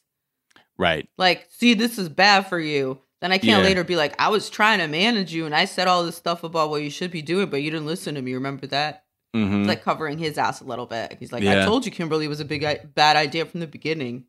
Right. 0.78 1.08
like, 1.18 1.48
see, 1.52 1.74
this 1.74 1.98
is 1.98 2.10
bad 2.10 2.48
for 2.48 2.60
you, 2.60 3.00
then 3.26 3.32
I 3.34 3.38
can't 3.40 3.62
Yeah. 3.64 3.68
later 3.68 3.84
be 3.84 3.96
like, 3.96 4.16
I 4.22 4.30
was 4.30 4.50
trying 4.50 4.80
to 4.80 4.88
manage 4.88 5.34
you 5.34 5.46
and 5.46 5.54
I 5.56 5.66
said 5.66 5.88
all 5.88 6.06
this 6.06 6.16
stuff 6.16 6.44
about 6.44 6.70
what 6.70 6.82
you 6.84 6.90
should 6.90 7.12
be 7.12 7.22
doing, 7.22 7.50
but 7.50 7.62
you 7.62 7.72
didn't 7.72 7.88
listen 7.88 8.16
to 8.16 8.22
me. 8.22 8.34
Remember 8.36 8.68
that? 8.68 9.04
hmm 9.34 9.62
It's 9.62 9.68
like 9.68 9.84
covering 9.84 10.18
his 10.18 10.38
ass 10.38 10.62
a 10.62 10.66
little 10.66 10.86
bit. 10.86 11.18
He's 11.20 11.34
like, 11.34 11.44
Yeah. 11.44 11.64
I 11.64 11.66
told 11.66 11.86
you 11.86 11.92
Kimberly 11.92 12.28
was 12.28 12.40
a 12.40 12.46
big 12.46 12.62
bad 12.96 13.18
idea 13.18 13.46
from 13.46 13.60
the 13.60 13.68
beginning. 13.68 14.26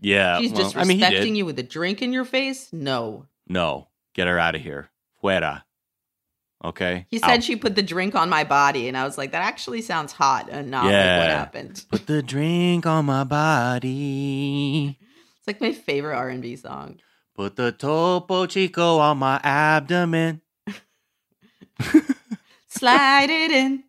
yeah. 0.00 0.38
She's 0.40 0.52
well, 0.52 0.72
disrespecting 0.72 1.20
I 1.20 1.24
mean, 1.24 1.36
you 1.36 1.44
with 1.46 1.58
a 1.58 1.62
drink 1.62 2.00
in 2.02 2.12
your 2.12 2.24
face? 2.24 2.72
No. 2.72 3.26
No. 3.46 3.88
Get 4.14 4.26
her 4.26 4.38
out 4.38 4.54
of 4.56 4.62
here. 4.62 4.90
Fuera. 5.22 5.62
Okay. 6.64 7.06
He 7.10 7.18
said 7.18 7.30
Out. 7.38 7.42
she 7.42 7.56
put 7.56 7.74
the 7.74 7.82
drink 7.82 8.14
on 8.14 8.28
my 8.28 8.44
body, 8.44 8.86
and 8.88 8.96
I 8.96 9.04
was 9.04 9.16
like, 9.16 9.32
that 9.32 9.42
actually 9.42 9.80
sounds 9.82 10.12
hot 10.12 10.48
and 10.50 10.70
not 10.70 10.84
like 10.84 10.92
what 10.92 11.30
happened. 11.30 11.84
Put 11.90 12.06
the 12.06 12.22
drink 12.22 12.84
on 12.86 13.06
my 13.06 13.24
body. 13.24 14.98
It's 15.38 15.46
like 15.46 15.60
my 15.60 15.72
favorite 15.72 16.16
R 16.16 16.28
and 16.28 16.42
B 16.42 16.56
song. 16.56 16.98
Put 17.40 17.56
the 17.56 17.72
Topo 17.72 18.44
Chico 18.44 18.98
on 18.98 19.16
my 19.16 19.40
abdomen. 19.42 20.42
Slide 22.68 23.30
it 23.30 23.50
in. 23.50 23.84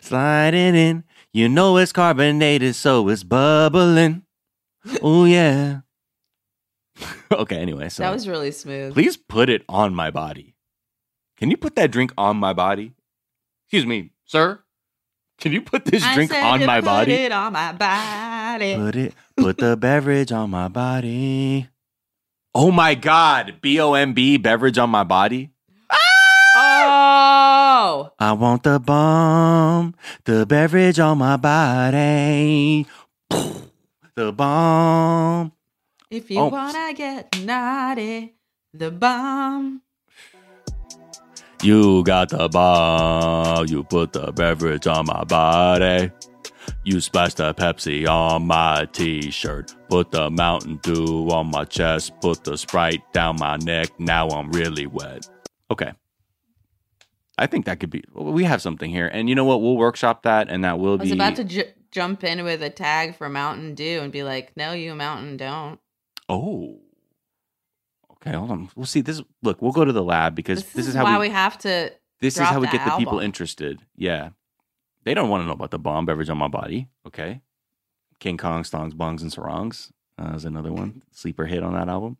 Slide 0.00 0.54
it 0.54 0.76
in. 0.76 1.02
You 1.32 1.48
know 1.48 1.76
it's 1.78 1.90
carbonated, 1.90 2.76
so 2.76 3.08
it's 3.08 3.24
bubbling. 3.24 4.22
Oh, 5.02 5.24
yeah. 5.24 5.80
okay, 7.32 7.56
anyway, 7.56 7.88
so 7.88 8.04
that 8.04 8.12
was 8.12 8.28
really 8.28 8.52
smooth. 8.52 8.94
please 8.94 9.16
put 9.16 9.50
it 9.50 9.64
on 9.68 9.92
my 9.92 10.12
body. 10.12 10.54
Can 11.36 11.50
you 11.50 11.56
put 11.56 11.74
that 11.74 11.90
drink 11.90 12.12
on 12.16 12.36
my 12.36 12.52
body? 12.52 12.92
Excuse 13.66 13.86
me, 13.86 14.12
sir. 14.24 14.60
Can 15.40 15.50
you 15.50 15.62
put 15.62 15.84
this 15.84 16.04
I 16.04 16.14
drink 16.14 16.32
on 16.32 16.64
my 16.64 16.78
put 16.78 16.84
body? 16.84 17.12
Put 17.12 17.20
it 17.22 17.32
on 17.32 17.52
my 17.54 17.72
body. 17.72 18.76
Put 18.76 18.94
it, 18.94 19.14
put 19.36 19.58
the 19.58 19.76
beverage 19.80 20.30
on 20.30 20.50
my 20.50 20.68
body. 20.68 21.70
Oh 22.54 22.70
my 22.70 22.94
God, 22.94 23.56
B 23.60 23.80
O 23.80 23.94
M 23.94 24.12
B, 24.14 24.36
beverage 24.36 24.78
on 24.78 24.90
my 24.90 25.02
body. 25.04 25.50
Oh, 26.56 28.10
I 28.18 28.32
want 28.32 28.62
the 28.62 28.78
bomb, 28.78 29.94
the 30.24 30.46
beverage 30.46 31.00
on 31.00 31.18
my 31.18 31.36
body. 31.36 32.86
The 34.16 34.32
bomb. 34.32 35.52
if 36.10 36.30
you 36.30 36.38
Oh. 36.38 36.46
wanna 36.48 36.92
get 36.94 37.36
naughty, 37.42 38.34
the 38.72 38.92
bomb. 38.92 39.82
You 41.62 42.04
got 42.04 42.28
the 42.28 42.48
bomb. 42.48 43.66
You 43.66 43.82
put 43.82 44.12
the 44.12 44.30
beverage 44.30 44.86
on 44.86 45.06
my 45.06 45.24
body. 45.24 46.12
You 46.84 47.00
splashed 47.00 47.38
the 47.38 47.54
Pepsi 47.54 48.06
on 48.08 48.46
my 48.46 48.86
t 48.92 49.30
shirt. 49.30 49.74
Put 49.88 50.10
the 50.10 50.30
Mountain 50.30 50.80
Dew 50.82 51.28
on 51.30 51.50
my 51.50 51.64
chest. 51.64 52.12
Put 52.20 52.44
the 52.44 52.58
Sprite 52.58 53.00
down 53.12 53.36
my 53.38 53.56
neck. 53.56 53.88
Now 53.98 54.28
I'm 54.28 54.50
really 54.50 54.86
wet. 54.86 55.28
Okay. 55.70 55.92
I 57.36 57.46
think 57.46 57.64
that 57.66 57.80
could 57.80 57.90
be. 57.90 58.04
We 58.14 58.44
have 58.44 58.62
something 58.62 58.90
here. 58.90 59.08
And 59.08 59.28
you 59.28 59.34
know 59.34 59.44
what? 59.44 59.60
We'll 59.60 59.76
workshop 59.76 60.22
that, 60.22 60.48
and 60.48 60.62
that 60.64 60.78
will 60.78 60.98
be. 60.98 61.02
I 61.02 61.04
was 61.04 61.10
be. 61.10 61.16
about 61.16 61.36
to 61.36 61.44
ju- 61.44 61.72
jump 61.90 62.22
in 62.22 62.44
with 62.44 62.62
a 62.62 62.70
tag 62.70 63.16
for 63.16 63.28
Mountain 63.28 63.74
Dew 63.74 64.00
and 64.02 64.12
be 64.12 64.22
like, 64.22 64.56
"No, 64.56 64.72
you 64.72 64.94
Mountain 64.94 65.36
don't." 65.36 65.80
Oh. 66.28 66.80
Okay, 68.12 68.36
hold 68.36 68.50
on. 68.50 68.70
We'll 68.76 68.86
see. 68.86 69.00
This 69.00 69.20
look. 69.42 69.60
We'll 69.60 69.72
go 69.72 69.84
to 69.84 69.92
the 69.92 70.02
lab 70.02 70.34
because 70.34 70.62
This, 70.62 70.72
this, 70.72 70.82
is, 70.82 70.88
is 70.90 70.94
how 70.94 71.04
why 71.04 71.18
we, 71.18 71.28
we 71.28 71.34
have 71.34 71.58
to. 71.58 71.92
this 72.20 72.36
is 72.36 72.42
how 72.42 72.60
we 72.60 72.68
get 72.68 72.84
the 72.84 72.96
people 72.96 73.18
interested. 73.18 73.80
Yeah, 73.96 74.30
they 75.04 75.14
don't 75.14 75.28
want 75.28 75.42
to 75.42 75.46
know 75.46 75.52
about 75.52 75.70
the 75.70 75.78
bomb 75.78 76.06
beverage 76.06 76.28
on 76.30 76.38
my 76.38 76.48
body. 76.48 76.88
Okay, 77.06 77.40
King 78.20 78.36
Kong, 78.36 78.62
Stongs, 78.62 78.92
Bongs, 78.94 79.22
and 79.22 79.30
Sarongs 79.30 79.90
uh, 80.20 80.34
is 80.34 80.44
another 80.44 80.72
one 80.72 81.02
sleeper 81.12 81.46
hit 81.46 81.62
on 81.62 81.74
that 81.74 81.88
album. 81.88 82.16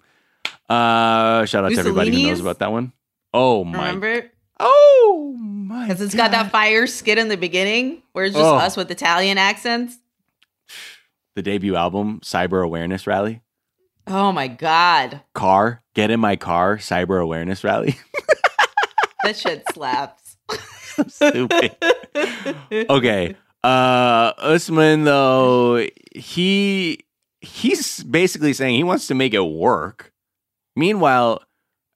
Uh, 0.68 1.44
shout 1.46 1.64
out 1.64 1.72
to 1.72 1.78
everybody 1.78 2.10
who 2.10 2.28
knows 2.28 2.40
about 2.40 2.58
that 2.60 2.72
one. 2.72 2.92
Oh 3.32 3.64
my! 3.64 3.78
Remember? 3.88 4.30
Oh 4.60 5.36
my! 5.38 5.88
Because 5.88 6.00
it's 6.00 6.14
got 6.14 6.30
that 6.30 6.50
fire 6.50 6.86
skit 6.86 7.18
in 7.18 7.28
the 7.28 7.36
beginning 7.36 8.02
where 8.12 8.24
it's 8.24 8.34
just 8.34 8.44
Oh. 8.44 8.56
us 8.56 8.76
with 8.76 8.90
Italian 8.90 9.36
accents. 9.38 9.98
the 11.34 11.42
debut 11.42 11.74
album, 11.76 12.20
Cyber 12.22 12.64
Awareness 12.64 13.06
Rally. 13.06 13.40
Oh 14.06 14.30
my 14.32 14.48
god, 14.48 15.22
Car, 15.34 15.82
get 15.94 16.10
in 16.10 16.20
my 16.20 16.36
car, 16.36 16.76
Cyber 16.76 17.20
Awareness 17.22 17.64
Rally. 17.64 17.98
that 19.24 19.36
shit 19.36 19.64
slaps. 19.72 20.36
Stupid. 21.08 21.74
okay. 22.72 23.36
Uh 23.62 24.32
Usman 24.38 25.04
though, 25.04 25.86
he 26.14 27.00
he's 27.40 28.02
basically 28.04 28.52
saying 28.52 28.74
he 28.76 28.84
wants 28.84 29.06
to 29.08 29.14
make 29.14 29.34
it 29.34 29.40
work. 29.40 30.12
Meanwhile, 30.76 31.42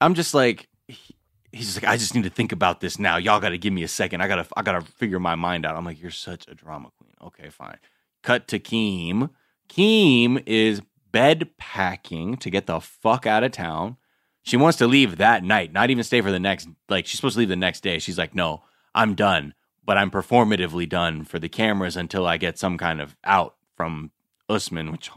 I'm 0.00 0.14
just 0.14 0.34
like, 0.34 0.68
he- 0.86 1.16
he's 1.52 1.76
like, 1.76 1.90
I 1.90 1.96
just 1.96 2.14
need 2.14 2.24
to 2.24 2.30
think 2.30 2.52
about 2.52 2.80
this 2.80 2.98
now. 2.98 3.16
Y'all 3.16 3.40
got 3.40 3.48
to 3.50 3.58
give 3.58 3.72
me 3.72 3.82
a 3.82 3.88
second. 3.88 4.20
I 4.20 4.28
gotta, 4.28 4.46
I 4.56 4.62
gotta 4.62 4.82
figure 4.82 5.18
my 5.18 5.34
mind 5.34 5.66
out. 5.66 5.76
I'm 5.76 5.84
like, 5.84 6.00
you're 6.00 6.10
such 6.10 6.46
a 6.48 6.54
drama 6.54 6.90
queen. 6.98 7.14
Okay, 7.22 7.50
fine. 7.50 7.78
Cut 8.22 8.46
to 8.48 8.58
Keem. 8.58 9.30
Keem 9.68 10.42
is 10.46 10.80
bed 11.10 11.50
packing 11.58 12.36
to 12.36 12.50
get 12.50 12.66
the 12.66 12.80
fuck 12.80 13.26
out 13.26 13.42
of 13.44 13.52
town. 13.52 13.96
She 14.42 14.56
wants 14.56 14.78
to 14.78 14.86
leave 14.86 15.16
that 15.18 15.42
night, 15.44 15.72
not 15.72 15.90
even 15.90 16.04
stay 16.04 16.20
for 16.20 16.30
the 16.30 16.38
next. 16.38 16.68
Like 16.88 17.06
she's 17.06 17.16
supposed 17.18 17.34
to 17.34 17.40
leave 17.40 17.48
the 17.48 17.56
next 17.56 17.82
day. 17.82 17.98
She's 17.98 18.16
like, 18.18 18.34
no, 18.34 18.62
I'm 18.94 19.14
done, 19.14 19.54
but 19.88 19.96
I'm 19.96 20.10
performatively 20.10 20.86
done 20.86 21.24
for 21.24 21.38
the 21.38 21.48
cameras 21.48 21.96
until 21.96 22.26
I 22.26 22.36
get 22.36 22.58
some 22.58 22.76
kind 22.76 23.00
of 23.00 23.16
out 23.24 23.56
from 23.74 24.10
Usman, 24.46 24.92
which 24.92 25.10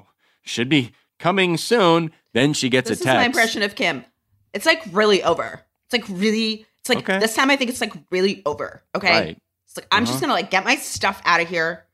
should 0.44 0.70
be 0.70 0.94
coming 1.20 1.58
soon. 1.58 2.12
Then 2.34 2.54
she 2.54 2.70
gets 2.70 2.88
This 2.88 3.00
a 3.00 3.02
is 3.02 3.06
text. 3.06 3.18
my 3.20 3.26
impression 3.26 3.64
of 3.64 3.76
Kim. 3.76 4.06
It's 4.54 4.66
like 4.66 4.82
really 4.94 5.22
over. 5.24 5.62
It's 5.86 5.94
like 5.94 6.06
really. 6.18 6.66
It's 6.80 6.88
like 6.88 7.00
Okay. 7.00 7.20
this 7.20 7.36
time 7.36 7.50
I 7.52 7.58
think 7.58 7.70
it's 7.70 7.82
like 7.82 7.92
really 8.12 8.42
over. 8.46 8.82
Okay. 8.96 9.12
Right. 9.12 9.38
It's 9.68 9.76
like 9.76 9.88
I'm 9.92 10.06
just 10.06 10.16
Uh-huh. 10.18 10.28
gonna 10.28 10.34
like 10.34 10.50
get 10.50 10.64
my 10.64 10.76
stuff 10.78 11.22
out 11.26 11.42
of 11.42 11.50
here. 11.50 11.86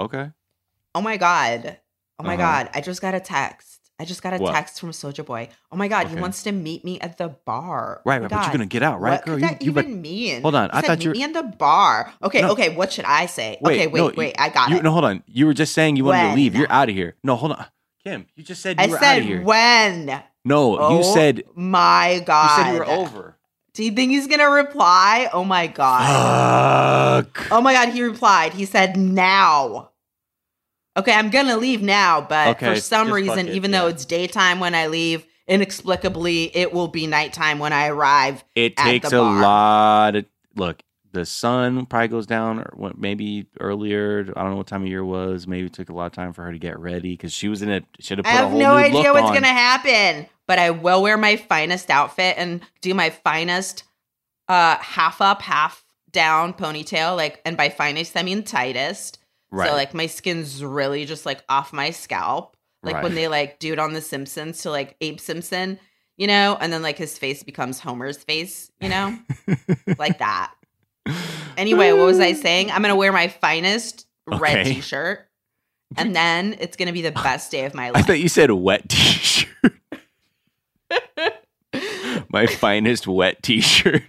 Okay. 0.00 0.30
Oh 0.96 1.00
my 1.00 1.16
god. 1.18 1.78
Oh 2.18 2.24
my 2.24 2.34
Uh-huh. 2.34 2.42
god. 2.42 2.70
I 2.74 2.80
just 2.80 3.00
got 3.00 3.14
a 3.14 3.20
text. 3.20 3.75
I 3.98 4.04
just 4.04 4.22
got 4.22 4.34
a 4.34 4.36
What? 4.38 4.52
text 4.54 4.78
from 4.78 4.90
Soja 4.90 5.24
Boy. 5.24 5.48
Oh 5.72 5.76
my 5.76 5.88
god, 5.88 6.08
he 6.08 6.16
wants 6.16 6.42
to 6.42 6.52
meet 6.52 6.84
me 6.84 7.00
at 7.00 7.16
the 7.16 7.28
bar. 7.28 8.02
Right, 8.04 8.18
Oh 8.18 8.22
right. 8.22 8.30
But 8.30 8.42
you're 8.44 8.52
gonna 8.52 8.66
get 8.66 8.82
out, 8.82 9.00
right, 9.00 9.12
what 9.12 9.24
girl? 9.24 9.34
could 9.36 9.42
You, 9.42 9.48
that 9.48 9.62
you 9.62 9.70
even 9.70 9.84
bet- 9.92 10.00
mean? 10.02 10.42
Hold 10.42 10.54
on, 10.54 10.68
He 10.70 10.76
I 10.76 10.80
said, 10.82 10.86
thought 10.86 10.98
meet 10.98 11.04
you- 11.06 11.10
me 11.12 11.22
in 11.22 11.32
the 11.32 11.42
bar. 11.44 12.12
Okay, 12.22 12.42
No. 12.42 12.50
okay. 12.52 12.74
What 12.74 12.92
should 12.92 13.06
I 13.06 13.24
say? 13.26 13.56
Wait, 13.62 13.74
okay, 13.76 13.86
wait, 13.86 14.00
no, 14.00 14.12
wait. 14.14 14.34
I 14.38 14.50
got 14.50 14.68
you, 14.70 14.76
it. 14.76 14.82
no, 14.82 14.90
hold 14.92 15.04
on. 15.06 15.22
You 15.26 15.46
were 15.46 15.54
just 15.54 15.72
saying 15.72 15.96
you 15.96 16.04
wanted 16.04 16.28
to 16.30 16.34
leave. 16.36 16.54
You're 16.54 16.70
out 16.70 16.88
of 16.90 16.94
here. 16.94 17.14
No, 17.24 17.36
hold 17.36 17.52
on. 17.52 17.64
Kim, 18.04 18.26
you 18.36 18.44
just 18.44 18.60
said 18.62 18.78
you 18.78 18.84
I 18.84 18.88
were 18.88 18.96
out 18.96 19.02
said 19.02 19.18
of 19.20 19.24
here. 19.24 19.42
when. 19.42 20.22
No, 20.44 20.78
oh 20.78 20.98
you 20.98 21.02
said 21.02 21.42
my 21.54 22.22
god. 22.26 22.58
you 22.58 22.64
said 22.64 22.72
you 22.72 22.78
were 22.78 22.84
over. 22.86 23.36
Do 23.72 23.82
you 23.82 23.90
think 23.92 24.10
he's 24.12 24.26
gonna 24.26 24.48
reply? 24.50 25.28
Oh 25.32 25.42
my 25.44 25.66
god. 25.68 27.26
Fuck. 27.26 27.48
Oh 27.50 27.60
my 27.60 27.72
god, 27.72 27.88
he 27.90 28.02
replied. 28.02 28.52
He 28.54 28.64
said 28.64 28.96
now. 28.96 29.90
Okay, 30.96 31.12
I'm 31.12 31.30
gonna 31.30 31.56
leave 31.56 31.82
now, 31.82 32.20
but 32.22 32.56
Okay, 32.56 32.74
for 32.74 32.80
some 32.80 33.12
reason, 33.12 33.48
it, 33.48 33.54
even 33.54 33.70
though 33.70 33.86
it's 33.86 34.04
daytime 34.04 34.60
when 34.60 34.74
I 34.74 34.86
leave, 34.86 35.26
inexplicably 35.46 36.56
it 36.56 36.72
will 36.72 36.88
be 36.88 37.06
nighttime 37.06 37.58
when 37.58 37.72
I 37.72 37.88
arrive. 37.88 38.44
It 38.54 38.76
takes 38.76 39.12
a 39.12 39.20
lot. 39.20 40.16
Of, 40.16 40.24
look, 40.54 40.82
the 41.12 41.26
sun 41.26 41.86
probably 41.86 42.08
goes 42.08 42.26
down, 42.26 42.60
or 42.60 42.72
what, 42.74 42.98
maybe 42.98 43.46
earlier. 43.60 44.32
I 44.36 44.42
don't 44.42 44.52
know 44.52 44.56
what 44.56 44.66
time 44.66 44.82
of 44.82 44.88
year 44.88 45.00
it 45.00 45.06
was. 45.06 45.46
Maybe 45.46 45.66
it 45.66 45.72
took 45.72 45.88
a 45.88 45.92
lot 45.92 46.06
of 46.06 46.12
time 46.12 46.32
for 46.32 46.42
her 46.44 46.52
to 46.52 46.58
get 46.58 46.78
ready 46.78 47.12
because 47.12 47.32
she 47.32 47.48
was 47.48 47.62
in 47.62 47.68
it. 47.68 47.84
Should 48.00 48.18
have 48.18 48.26
I 48.26 48.32
put 48.32 48.48
have 48.48 48.52
no 48.52 48.72
idea 48.74 49.12
what's 49.12 49.28
on. 49.28 49.34
gonna 49.34 49.48
happen, 49.48 50.26
but 50.46 50.58
I 50.58 50.70
will 50.70 51.02
wear 51.02 51.16
my 51.16 51.36
finest 51.36 51.90
outfit 51.90 52.36
and 52.38 52.62
do 52.80 52.94
my 52.94 53.10
finest 53.10 53.84
uh 54.48 54.76
half 54.78 55.20
up, 55.20 55.42
half 55.42 55.84
down 56.10 56.54
ponytail. 56.54 57.16
Like, 57.16 57.40
and 57.44 57.56
by 57.56 57.68
finest 57.68 58.16
I 58.16 58.22
mean 58.22 58.42
tightest. 58.42 59.18
Right. 59.56 59.68
So 59.68 59.74
like 59.74 59.94
my 59.94 60.06
skin's 60.06 60.62
really 60.62 61.04
just 61.04 61.24
like 61.26 61.42
off 61.48 61.72
my 61.72 61.90
scalp. 61.90 62.56
Like 62.82 62.96
Right. 62.96 63.02
when 63.04 63.14
they 63.14 63.26
like 63.28 63.58
do 63.58 63.72
it 63.72 63.78
on 63.78 63.94
The 63.94 64.00
Simpsons 64.00 64.62
to 64.62 64.70
like 64.70 64.96
Abe 65.00 65.18
Simpson, 65.18 65.80
you 66.16 66.26
know, 66.26 66.56
and 66.60 66.72
then 66.72 66.82
like 66.82 66.98
his 66.98 67.18
face 67.18 67.42
becomes 67.42 67.80
Homer's 67.80 68.18
face, 68.18 68.70
you 68.80 68.88
know, 68.88 69.18
like 69.98 70.18
that. 70.18 70.52
Anyway, 71.56 71.92
what 71.92 72.04
was 72.06 72.20
I 72.20 72.32
saying? 72.34 72.70
I'm 72.70 72.82
gonna 72.82 72.94
wear 72.96 73.12
my 73.12 73.28
finest 73.28 74.06
red 74.26 74.58
Okay. 74.58 74.74
t-shirt, 74.74 75.26
and 75.96 76.14
then 76.14 76.56
it's 76.60 76.76
gonna 76.76 76.92
be 76.92 77.02
the 77.02 77.12
best 77.12 77.50
day 77.50 77.64
of 77.64 77.74
my 77.74 77.90
life. 77.90 77.96
I 78.04 78.06
thought 78.06 78.20
you 78.20 78.28
said 78.28 78.50
wet 78.50 78.88
t-shirt. 78.88 79.48
my 82.30 82.46
finest 82.46 83.06
wet 83.06 83.42
t-shirt. 83.42 84.02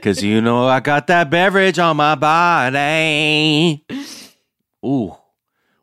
Cause 0.00 0.22
you 0.22 0.40
know 0.40 0.66
I 0.66 0.78
got 0.80 1.08
that 1.08 1.28
beverage 1.28 1.78
on 1.80 1.96
my 1.96 2.14
body. 2.14 3.84
Ooh. 4.86 5.16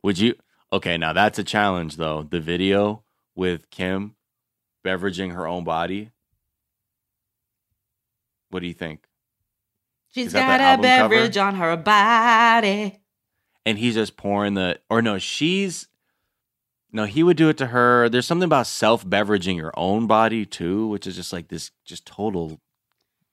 Would 0.02 0.18
you 0.20 0.36
Okay, 0.72 0.98
now 0.98 1.14
that's 1.14 1.38
a 1.38 1.44
challenge 1.44 1.98
though. 1.98 2.24
The 2.24 2.40
video 2.40 3.04
with 3.36 3.70
Kim 3.70 4.16
beveraging 4.86 5.34
her 5.34 5.46
own 5.48 5.64
body. 5.64 6.12
What 8.50 8.62
do 8.62 8.68
you 8.68 8.74
think? 8.74 9.06
She's 10.14 10.32
got 10.34 10.60
a 10.60 10.64
album 10.64 10.86
cover? 10.86 11.10
beverage 11.16 11.38
on 11.38 11.56
her 11.56 11.76
body. 11.76 13.00
and 13.66 13.78
he's 13.80 13.96
just 13.96 14.16
pouring 14.18 14.54
the 14.54 14.80
or 14.90 15.02
no 15.02 15.18
she's 15.18 15.88
no 16.92 17.06
he 17.06 17.24
would 17.24 17.38
do 17.38 17.50
it 17.50 17.58
to 17.58 17.68
her 17.68 18.10
there's 18.10 18.28
something 18.28 18.46
about 18.46 18.68
self 18.68 19.04
beveraging 19.06 19.56
your 19.56 19.74
own 19.76 20.06
body 20.06 20.46
too 20.46 20.88
which 20.88 21.08
is 21.08 21.16
just 21.16 21.34
like 21.34 21.48
this 21.48 21.72
just 21.86 22.06
total 22.06 22.60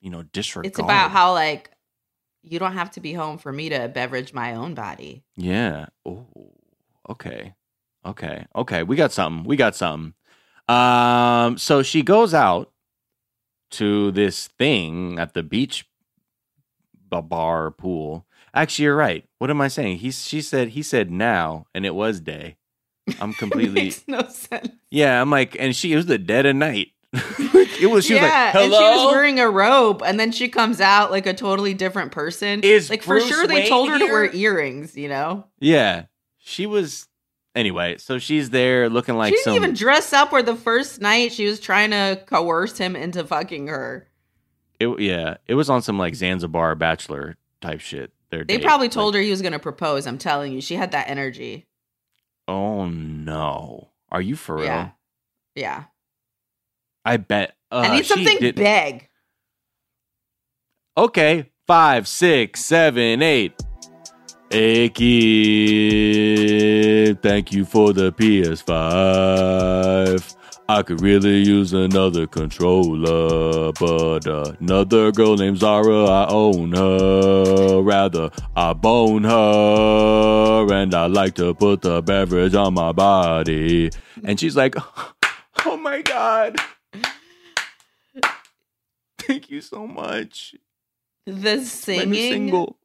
you 0.01 0.09
know 0.09 0.23
disregard 0.23 0.67
It's 0.67 0.79
about 0.79 1.11
how 1.11 1.35
like 1.35 1.71
you 2.43 2.59
don't 2.59 2.73
have 2.73 2.91
to 2.93 3.01
be 3.01 3.13
home 3.13 3.39
for 3.39 3.53
me 3.53 3.69
to 3.69 3.89
beverage 3.89 4.33
my 4.33 4.55
own 4.55 4.75
body. 4.75 5.23
yeah. 5.37 5.87
Oh 6.07 6.27
okay. 7.09 7.55
Okay. 8.07 8.47
Okay. 8.55 8.83
We 8.83 8.97
got 8.97 9.13
something. 9.13 9.45
We 9.45 9.57
got 9.57 9.75
something. 9.77 10.15
Um 10.69 11.59
so 11.59 11.83
she 11.83 12.03
goes 12.03 12.33
out 12.35 12.71
to 13.73 14.11
this 14.13 14.49
thing 14.59 15.19
at 15.19 15.35
the 15.35 15.43
beach 15.43 15.87
bar 17.11 17.71
pool. 17.71 18.27
Actually 18.55 18.85
you're 18.87 18.97
right. 18.97 19.25
What 19.39 19.51
am 19.51 19.61
i 19.61 19.69
saying? 19.69 19.99
He 19.99 20.11
she 20.11 20.41
said 20.41 20.69
he 20.71 20.83
said 20.83 21.11
now 21.11 21.67
and 21.75 21.85
it 21.85 21.95
was 21.95 22.21
day. 22.21 22.57
I'm 23.21 23.33
completely 23.43 23.83
Makes 23.85 24.05
no 24.09 24.23
sense. 24.29 24.69
Yeah, 24.91 25.21
I'm 25.21 25.31
like, 25.31 25.57
and 25.59 25.75
she 25.75 25.93
it 25.93 25.97
was 25.97 26.07
the 26.07 26.19
dead 26.19 26.47
of 26.47 26.57
night. 26.57 26.89
it 27.13 27.91
was. 27.91 28.05
She 28.05 28.15
was 28.15 28.23
like, 28.23 28.31
yeah, 28.31 28.53
"Hello." 28.53 28.65
and 28.65 28.73
she 28.75 29.05
was 29.05 29.13
wearing 29.13 29.41
a 29.41 29.49
robe, 29.51 30.03
and 30.05 30.19
then 30.21 30.31
she 30.33 30.49
comes 30.49 30.81
out 30.81 31.11
like 31.11 31.27
a 31.27 31.35
totally 31.35 31.75
different 31.75 32.13
person. 32.13 32.61
Is 32.63 32.89
like 32.91 33.03
for 33.03 33.21
sure 33.21 33.47
they 33.47 33.55
Wayne 33.63 33.69
told 33.69 33.89
her 33.91 33.99
to 33.99 34.05
wear 34.07 34.33
earrings. 34.35 34.97
You 34.97 35.09
know, 35.09 35.47
yeah, 35.59 36.05
she 36.39 36.67
was. 36.67 37.07
Anyway, 37.57 37.97
so 37.99 38.19
she's 38.21 38.51
there 38.51 38.89
looking 38.89 39.17
like 39.17 39.31
she 39.31 39.37
didn't 39.37 39.45
some. 39.45 39.57
even 39.57 39.75
dress 39.75 40.13
up. 40.13 40.31
Where 40.31 40.43
the 40.43 40.55
first 40.55 41.01
night 41.01 41.33
she 41.33 41.47
was 41.47 41.59
trying 41.59 41.91
to 41.91 42.23
coerce 42.27 42.79
him 42.79 42.95
into 42.95 43.25
fucking 43.25 43.67
her. 43.67 44.07
it, 44.79 45.01
yeah, 45.01 45.39
it 45.49 45.55
was 45.57 45.69
on 45.69 45.83
some 45.83 45.99
like 45.99 46.15
Zanzibar 46.15 46.77
bachelor 46.77 47.37
type 47.61 47.81
shit. 47.81 48.13
Their 48.31 48.45
They 48.45 48.59
date. 48.59 48.63
probably 48.65 48.89
told 48.89 49.15
Like, 49.15 49.19
her 49.19 49.25
he 49.25 49.31
was 49.33 49.43
going 49.43 49.53
to 49.53 49.59
propose. 49.59 50.07
I'm 50.07 50.17
telling 50.17 50.53
you, 50.53 50.61
she 50.61 50.77
had 50.77 50.93
that 50.93 51.09
energy. 51.11 51.67
Oh 52.47 52.87
no, 52.87 53.89
are 54.13 54.23
you 54.23 54.37
for 54.37 54.55
real? 54.55 54.65
Yeah, 54.67 54.91
yeah. 55.57 55.85
I 57.05 57.17
bet. 57.17 57.55
Uh, 57.71 57.85
I 57.87 57.97
need 57.97 58.07
something 58.07 58.39
didn't- 58.39 58.57
big. 58.63 59.09
Okay, 60.97 61.51
five, 61.67 62.07
six, 62.09 62.65
seven, 62.65 63.23
eight. 63.23 63.53
Hey 64.51 64.89
kid, 66.11 67.23
thank 67.23 67.53
you 67.53 67.65
for 67.65 67.93
the 67.93 68.11
PS5. 68.13 68.67
I 70.69 70.83
could 70.83 71.01
really 71.01 71.39
use 71.43 71.73
another 71.73 72.27
controller, 72.27 73.71
but 73.73 74.27
another 74.61 75.11
girl 75.13 75.37
named 75.37 75.59
Zara, 75.59 76.05
I 76.05 76.27
own 76.29 76.73
her. 76.73 77.81
Rather, 77.81 78.31
I 78.57 78.73
bone 78.73 79.23
her, 79.25 80.73
and 80.73 80.93
I 80.95 81.07
like 81.07 81.35
to 81.37 81.55
put 81.55 81.83
the 81.83 82.03
beverage 82.03 82.55
on 82.57 82.75
my 82.75 82.91
body. 82.93 83.91
And 84.25 84.39
she's 84.39 84.57
like, 84.57 84.75
Oh 85.65 85.77
my 85.77 86.03
god. 86.03 86.57
Thank 89.31 89.51
you 89.51 89.61
so 89.61 89.87
much. 89.87 90.57
The 91.27 91.65
singing 91.65 92.15
single. 92.15 92.77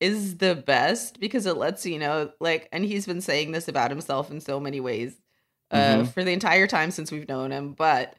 is 0.00 0.36
the 0.36 0.54
best 0.54 1.18
because 1.18 1.46
it 1.46 1.56
lets 1.56 1.84
you 1.84 1.98
know, 1.98 2.30
like, 2.40 2.68
and 2.72 2.84
he's 2.84 3.06
been 3.06 3.20
saying 3.20 3.50
this 3.50 3.66
about 3.66 3.90
himself 3.90 4.30
in 4.30 4.40
so 4.40 4.60
many 4.60 4.78
ways 4.80 5.20
uh, 5.70 5.98
Mhm. 5.98 6.12
for 6.12 6.22
the 6.24 6.30
entire 6.32 6.66
time 6.66 6.90
since 6.92 7.10
we've 7.10 7.28
known 7.28 7.50
him. 7.50 7.72
But 7.72 8.14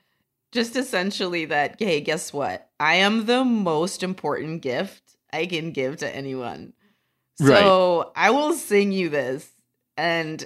just 0.52 0.76
essentially 0.76 1.46
that, 1.46 1.78
hey, 1.80 2.02
guess 2.02 2.34
what? 2.34 2.70
I 2.80 2.96
am 2.96 3.26
the 3.26 3.46
most 3.46 4.04
important 4.04 4.62
gift 4.62 5.16
I 5.32 5.46
can 5.46 5.72
give 5.72 5.98
to 5.98 6.14
anyone. 6.16 6.74
So 7.38 8.12
I 8.18 8.32
will 8.32 8.54
sing 8.54 8.92
you 8.92 9.08
this, 9.10 9.50
and 9.96 10.46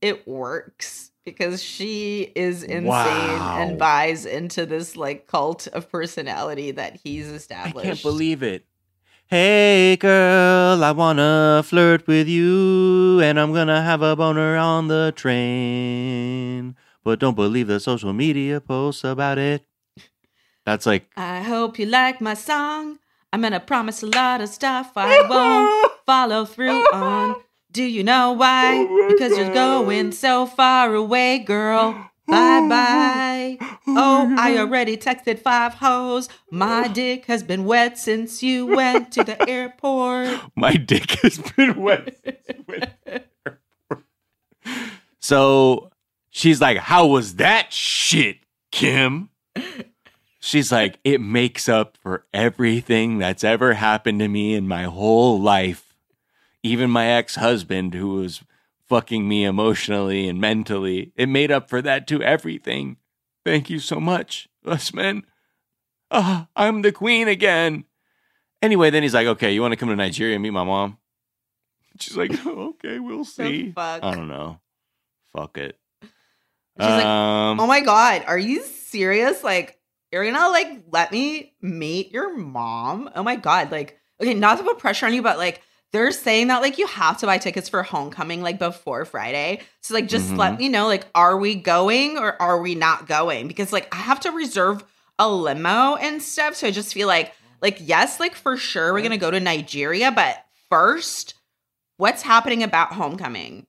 it 0.00 0.26
works 0.26 1.10
because 1.24 1.62
she 1.62 2.32
is 2.34 2.62
insane 2.62 2.84
Wow. 2.84 3.56
and 3.58 3.78
buys 3.78 4.26
into 4.26 4.66
this 4.66 4.96
like 4.96 5.26
cult 5.26 5.66
of 5.68 5.90
personality 5.90 6.70
that 6.72 7.00
he's 7.02 7.26
established. 7.28 7.78
I 7.86 7.88
can't 7.88 8.02
believe 8.02 8.42
it. 8.42 8.66
Hey 9.26 9.96
girl, 9.96 10.84
I 10.84 10.92
wanna 10.92 11.62
flirt 11.64 12.06
with 12.06 12.28
you, 12.28 13.20
and 13.20 13.40
I'm 13.40 13.52
gonna 13.54 13.82
have 13.82 14.02
a 14.02 14.14
boner 14.14 14.56
on 14.56 14.88
the 14.88 15.12
train. 15.16 16.76
But 17.02 17.18
don't 17.20 17.34
believe 17.34 17.66
the 17.66 17.80
social 17.80 18.12
media 18.12 18.60
posts 18.60 19.02
about 19.02 19.38
it. 19.38 19.64
That's 20.66 20.84
like 20.86 21.06
I 21.16 21.40
hope 21.42 21.78
you 21.78 21.86
like 21.86 22.20
my 22.20 22.34
song. 22.34 22.98
I'm 23.32 23.40
gonna 23.40 23.60
promise 23.60 24.02
a 24.02 24.06
lot 24.06 24.40
of 24.42 24.48
stuff 24.50 24.92
I 24.94 25.26
won't 25.28 25.92
follow 26.06 26.44
through 26.44 26.84
on. 26.92 27.36
Do 27.74 27.82
you 27.82 28.04
know 28.04 28.30
why? 28.30 28.86
Because 29.08 29.36
you're 29.36 29.52
going 29.52 30.12
so 30.12 30.46
far 30.46 30.94
away, 30.94 31.40
girl. 31.40 32.08
Bye 32.28 32.68
bye. 32.68 33.58
Oh, 33.88 34.32
I 34.38 34.56
already 34.58 34.96
texted 34.96 35.40
five 35.40 35.74
hoes. 35.74 36.28
My 36.52 36.86
dick 36.86 37.26
has 37.26 37.42
been 37.42 37.64
wet 37.64 37.98
since 37.98 38.44
you 38.44 38.64
went 38.64 39.10
to 39.14 39.24
the 39.24 39.48
airport. 39.50 40.38
My 40.56 40.74
dick 40.74 41.10
has 41.22 41.38
been 41.38 41.74
wet. 41.82 42.16
since 42.24 42.46
you 42.48 42.64
went 42.68 42.84
to 42.84 43.10
the 43.10 43.24
airport. 43.44 44.04
so 45.18 45.90
she's 46.30 46.60
like, 46.60 46.78
How 46.78 47.08
was 47.08 47.34
that 47.36 47.72
shit, 47.72 48.38
Kim? 48.70 49.30
She's 50.38 50.70
like, 50.70 51.00
It 51.02 51.20
makes 51.20 51.68
up 51.68 51.96
for 51.96 52.24
everything 52.32 53.18
that's 53.18 53.42
ever 53.42 53.74
happened 53.74 54.20
to 54.20 54.28
me 54.28 54.54
in 54.54 54.68
my 54.68 54.84
whole 54.84 55.40
life. 55.40 55.93
Even 56.64 56.90
my 56.90 57.06
ex 57.06 57.36
husband, 57.36 57.92
who 57.94 58.14
was 58.16 58.42
fucking 58.88 59.28
me 59.28 59.44
emotionally 59.44 60.26
and 60.26 60.40
mentally, 60.40 61.12
it 61.14 61.28
made 61.28 61.52
up 61.52 61.68
for 61.68 61.82
that 61.82 62.06
to 62.08 62.22
Everything. 62.22 62.96
Thank 63.44 63.68
you 63.68 63.78
so 63.78 64.00
much, 64.00 64.48
Usman. 64.64 65.24
Ah, 66.10 66.48
I'm 66.56 66.80
the 66.80 66.90
queen 66.90 67.28
again. 67.28 67.84
Anyway, 68.62 68.88
then 68.88 69.02
he's 69.02 69.12
like, 69.12 69.26
okay, 69.26 69.52
you 69.52 69.60
want 69.60 69.72
to 69.72 69.76
come 69.76 69.90
to 69.90 69.96
Nigeria 69.96 70.34
and 70.36 70.42
meet 70.42 70.50
my 70.50 70.64
mom? 70.64 70.96
She's 72.00 72.16
like, 72.16 72.30
oh, 72.46 72.68
okay, 72.84 72.98
we'll 72.98 73.26
see. 73.26 73.72
fuck? 73.72 74.02
I 74.02 74.14
don't 74.14 74.28
know. 74.28 74.58
Fuck 75.36 75.58
it. 75.58 75.78
She's 76.00 76.88
like, 76.88 77.04
um, 77.04 77.60
Oh 77.60 77.66
my 77.66 77.80
god, 77.80 78.24
are 78.26 78.38
you 78.38 78.64
serious? 78.64 79.44
Like, 79.44 79.78
you're 80.10 80.24
gonna 80.24 80.48
like 80.48 80.84
let 80.90 81.12
me 81.12 81.52
meet 81.60 82.10
your 82.10 82.34
mom? 82.36 83.10
Oh 83.14 83.22
my 83.22 83.36
god, 83.36 83.70
like, 83.70 83.98
okay, 84.20 84.32
not 84.32 84.56
to 84.58 84.64
put 84.64 84.78
pressure 84.78 85.04
on 85.06 85.12
you, 85.12 85.22
but 85.22 85.36
like 85.36 85.60
they're 85.94 86.10
saying 86.12 86.48
that 86.48 86.60
like 86.60 86.76
you 86.78 86.86
have 86.88 87.18
to 87.18 87.26
buy 87.26 87.38
tickets 87.38 87.68
for 87.68 87.82
homecoming 87.82 88.42
like 88.42 88.58
before 88.58 89.04
Friday. 89.04 89.60
So 89.80 89.94
like 89.94 90.08
just 90.08 90.32
Mhm. 90.32 90.38
let 90.38 90.58
me 90.58 90.68
know, 90.68 90.86
like, 90.86 91.06
are 91.14 91.36
we 91.38 91.54
going 91.54 92.18
or 92.18 92.40
are 92.42 92.60
we 92.60 92.74
not 92.74 93.06
going? 93.06 93.48
Because 93.48 93.72
like 93.72 93.92
I 93.94 93.98
have 93.98 94.20
to 94.20 94.30
reserve 94.32 94.84
a 95.18 95.28
limo 95.28 95.94
and 95.96 96.20
stuff. 96.20 96.56
So 96.56 96.66
I 96.66 96.70
just 96.70 96.92
feel 96.92 97.06
like 97.08 97.32
like 97.62 97.78
yes, 97.80 98.20
like 98.20 98.34
for 98.34 98.56
sure 98.56 98.92
we're 98.92 99.02
gonna 99.02 99.16
go 99.16 99.30
to 99.30 99.40
Nigeria, 99.40 100.10
but 100.10 100.44
first, 100.68 101.34
what's 101.96 102.22
happening 102.22 102.62
about 102.62 102.92
homecoming? 102.92 103.66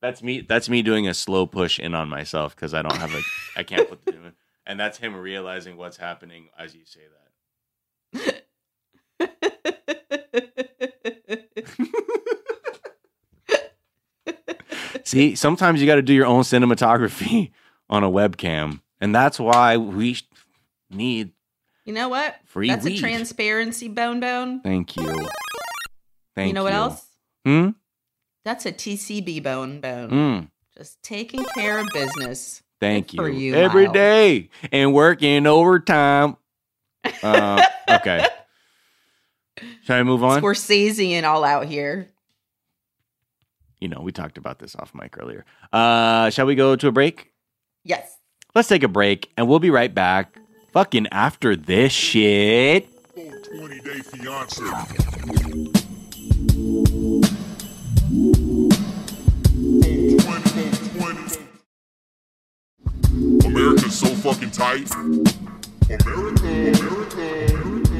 that's 0.00 0.20
me. 0.22 0.40
That's 0.40 0.68
me 0.68 0.82
doing 0.82 1.06
a 1.06 1.14
slow 1.14 1.46
push 1.46 1.78
in 1.78 1.94
on 1.94 2.08
myself 2.08 2.56
because 2.56 2.74
I 2.74 2.82
don't 2.82 2.96
have 2.96 3.14
a. 3.14 3.20
I 3.56 3.62
can't 3.62 3.88
put 3.88 4.04
the. 4.04 4.34
And 4.66 4.78
that's 4.78 4.98
him 4.98 5.14
realizing 5.16 5.76
what's 5.76 5.96
happening 5.96 6.48
as 6.58 6.74
you 6.74 6.82
say 6.84 7.02
that. 8.12 9.51
See, 15.12 15.34
sometimes 15.34 15.78
you 15.78 15.86
got 15.86 15.96
to 15.96 16.02
do 16.02 16.14
your 16.14 16.24
own 16.24 16.40
cinematography 16.40 17.50
on 17.90 18.02
a 18.02 18.08
webcam, 18.10 18.80
and 18.98 19.14
that's 19.14 19.38
why 19.38 19.76
we 19.76 20.16
need 20.90 21.32
you 21.84 21.92
know 21.92 22.08
what? 22.08 22.36
free 22.46 22.68
That's 22.68 22.86
weed. 22.86 22.96
a 22.96 23.00
transparency 23.00 23.88
bone 23.88 24.20
bone. 24.20 24.60
Thank 24.62 24.96
you. 24.96 25.14
Thank 26.34 26.48
you 26.48 26.54
know 26.54 26.62
what 26.62 26.72
else? 26.72 27.04
Hmm. 27.44 27.70
That's 28.46 28.64
a 28.64 28.72
TCB 28.72 29.42
bone 29.42 29.82
bone. 29.82 30.10
Mm. 30.10 30.48
Just 30.78 31.02
taking 31.02 31.44
care 31.54 31.78
of 31.78 31.86
business. 31.92 32.62
Thank 32.80 33.08
Good 33.10 33.16
for 33.18 33.28
you. 33.28 33.52
you, 33.52 33.54
Every 33.54 33.84
Miles. 33.84 33.94
day 33.94 34.48
and 34.72 34.94
working 34.94 35.46
overtime. 35.46 36.36
Uh, 37.22 37.60
okay. 37.90 38.24
Shall 39.82 39.98
I 39.98 40.02
move 40.04 40.22
on? 40.24 40.40
Scorsese 40.40 41.10
and 41.10 41.26
all 41.26 41.44
out 41.44 41.66
here. 41.66 42.08
You 43.82 43.88
know, 43.88 44.00
we 44.00 44.12
talked 44.12 44.38
about 44.38 44.60
this 44.60 44.76
off 44.76 44.94
mic 44.94 45.18
earlier. 45.20 45.44
Uh, 45.72 46.30
shall 46.30 46.46
we 46.46 46.54
go 46.54 46.76
to 46.76 46.86
a 46.86 46.92
break? 46.92 47.32
Yes. 47.82 48.16
Let's 48.54 48.68
take 48.68 48.84
a 48.84 48.88
break 48.88 49.32
and 49.36 49.48
we'll 49.48 49.58
be 49.58 49.70
right 49.70 49.92
back. 49.92 50.38
Fucking 50.72 51.08
after 51.10 51.56
this 51.56 51.90
shit. 51.90 52.88
20 53.16 53.80
Day 53.80 53.98
Fiance. 53.98 54.62
America's 63.44 63.98
so 63.98 64.06
fucking 64.06 64.52
tight. 64.52 64.94
America, 65.90 66.70
America. 66.78 67.91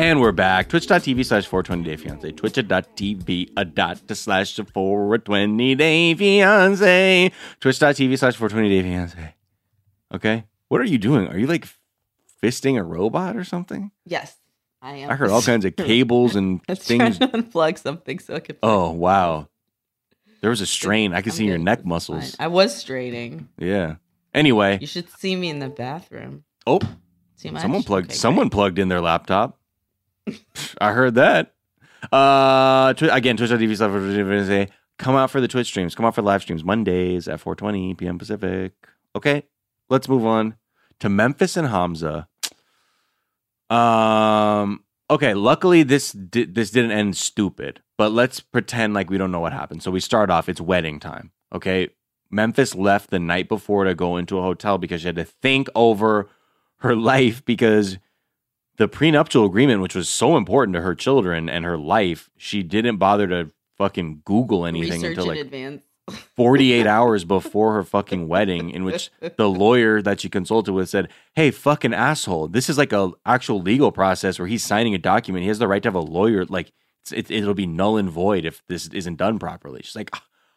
And 0.00 0.18
we're 0.18 0.32
back. 0.32 0.70
Twitch.tv 0.70 1.26
slash 1.26 1.44
420 1.44 1.84
day 1.84 1.96
fiance. 2.02 2.32
Twitch.tv 2.32 3.50
a 3.54 3.66
dot 3.66 4.08
to 4.08 4.14
slash 4.14 4.56
420 4.56 5.74
day 5.74 6.14
fiance. 6.14 7.30
Twitch.tv 7.60 8.18
slash 8.18 8.34
420 8.34 8.68
day 8.70 8.82
fiance. 8.82 9.34
Okay. 10.14 10.44
What 10.68 10.80
are 10.80 10.84
you 10.84 10.96
doing? 10.96 11.28
Are 11.28 11.36
you 11.36 11.46
like 11.46 11.68
fisting 12.42 12.78
a 12.78 12.82
robot 12.82 13.36
or 13.36 13.44
something? 13.44 13.90
Yes. 14.06 14.34
I 14.80 14.94
am. 14.94 15.10
I 15.10 15.16
heard 15.16 15.28
all 15.28 15.42
kinds 15.42 15.66
of 15.66 15.76
cables 15.76 16.34
and 16.34 16.62
was 16.68 16.86
trying 16.86 17.12
to 17.12 17.28
unplug 17.28 17.76
something 17.76 18.20
so 18.20 18.36
I 18.36 18.40
could. 18.40 18.56
Oh, 18.62 18.92
wow. 18.92 19.50
There 20.40 20.48
was 20.48 20.62
a 20.62 20.66
strain. 20.66 21.12
I 21.12 21.20
could 21.20 21.34
I'm 21.34 21.36
see 21.36 21.44
your 21.44 21.58
neck 21.58 21.84
muscles. 21.84 22.36
fine. 22.36 22.46
I 22.46 22.48
was 22.48 22.74
straining. 22.74 23.50
Yeah. 23.58 23.96
Anyway. 24.32 24.78
You 24.80 24.86
should 24.86 25.10
see 25.18 25.36
me 25.36 25.50
in 25.50 25.58
the 25.58 25.68
bathroom. 25.68 26.44
Oh, 26.66 26.80
someone 27.36 27.82
plugged 27.82 28.06
Okay, 28.06 28.14
someone 28.14 28.48
plugged 28.48 28.78
in 28.78 28.88
their 28.88 29.02
laptop. 29.02 29.59
I 30.78 30.92
heard 30.92 31.14
that. 31.16 31.54
Uh, 32.12 32.94
tw- 32.94 33.02
again, 33.12 33.36
Twitch.tv 33.36 33.76
slash 33.76 33.90
420 33.90 34.16
day 34.16 34.44
fiance. 34.46 34.72
Come 34.98 35.16
out 35.16 35.30
for 35.30 35.40
the 35.40 35.48
Twitch 35.48 35.66
streams. 35.68 35.94
Come 35.94 36.04
out 36.06 36.14
for 36.14 36.22
live 36.22 36.42
streams 36.42 36.64
Mondays 36.64 37.26
at 37.28 37.40
4:20 37.42 37.96
p.m. 37.96 38.18
Pacific. 38.18 38.72
Okay, 39.16 39.44
let's 39.88 40.08
move 40.08 40.26
on 40.26 40.56
to 41.00 41.08
Memphis 41.08 41.56
and 41.56 41.68
Hamza. 41.68 42.28
Um. 43.68 44.84
Okay. 45.08 45.34
Luckily, 45.34 45.82
this 45.82 46.12
di- 46.12 46.44
this 46.44 46.70
didn't 46.70 46.92
end 46.92 47.16
stupid. 47.16 47.80
But 47.96 48.12
let's 48.12 48.40
pretend 48.40 48.94
like 48.94 49.10
we 49.10 49.18
don't 49.18 49.30
know 49.32 49.40
what 49.40 49.52
happened. 49.52 49.82
So 49.82 49.90
we 49.90 50.00
start 50.00 50.30
off. 50.30 50.48
It's 50.48 50.60
wedding 50.60 51.00
time. 51.00 51.32
Okay. 51.54 51.88
Memphis 52.30 52.74
left 52.74 53.10
the 53.10 53.18
night 53.18 53.48
before 53.48 53.84
to 53.84 53.94
go 53.94 54.16
into 54.16 54.38
a 54.38 54.42
hotel 54.42 54.78
because 54.78 55.00
she 55.00 55.08
had 55.08 55.16
to 55.16 55.24
think 55.24 55.68
over 55.74 56.28
her 56.78 56.94
life 57.12 57.44
because 57.44 57.98
the 58.80 58.88
prenuptial 58.88 59.44
agreement, 59.44 59.82
which 59.82 59.94
was 59.94 60.08
so 60.08 60.38
important 60.38 60.74
to 60.74 60.80
her 60.80 60.94
children 60.94 61.50
and 61.50 61.66
her 61.66 61.76
life, 61.76 62.30
she 62.38 62.62
didn't 62.62 62.96
bother 62.96 63.26
to 63.26 63.50
fucking 63.76 64.22
Google 64.24 64.64
anything 64.64 65.02
Research 65.02 65.18
until 65.18 65.24
in 65.24 65.28
like 65.28 65.38
advance. 65.38 65.84
48 66.34 66.86
hours 66.86 67.26
before 67.26 67.74
her 67.74 67.84
fucking 67.84 68.26
wedding 68.26 68.70
in 68.70 68.82
which 68.84 69.10
the 69.36 69.50
lawyer 69.50 70.00
that 70.00 70.20
she 70.20 70.30
consulted 70.30 70.72
with 70.72 70.88
said 70.88 71.08
hey 71.34 71.50
fucking 71.50 71.92
asshole 71.92 72.48
this 72.48 72.68
is 72.70 72.78
like 72.78 72.92
a 72.92 73.12
actual 73.26 73.60
legal 73.60 73.92
process 73.92 74.38
where 74.38 74.48
he's 74.48 74.64
signing 74.64 74.94
a 74.94 74.98
document. 74.98 75.42
He 75.42 75.48
has 75.48 75.58
the 75.58 75.68
right 75.68 75.82
to 75.82 75.86
have 75.86 75.94
a 75.94 76.00
lawyer 76.00 76.46
like 76.46 76.72
it's, 77.02 77.12
it, 77.12 77.30
it'll 77.30 77.52
be 77.52 77.66
null 77.66 77.98
and 77.98 78.10
void 78.10 78.46
if 78.46 78.62
this 78.66 78.88
isn't 78.88 79.16
done 79.16 79.38
properly. 79.38 79.82
She's 79.84 79.94
like 79.94 80.10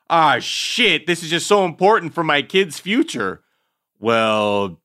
ah 0.09 0.39
shit 0.39 1.07
this 1.07 1.23
is 1.23 1.29
just 1.29 1.45
so 1.45 1.65
important 1.65 2.13
for 2.13 2.23
my 2.23 2.41
kid's 2.41 2.79
future. 2.79 3.43
Well 3.99 4.79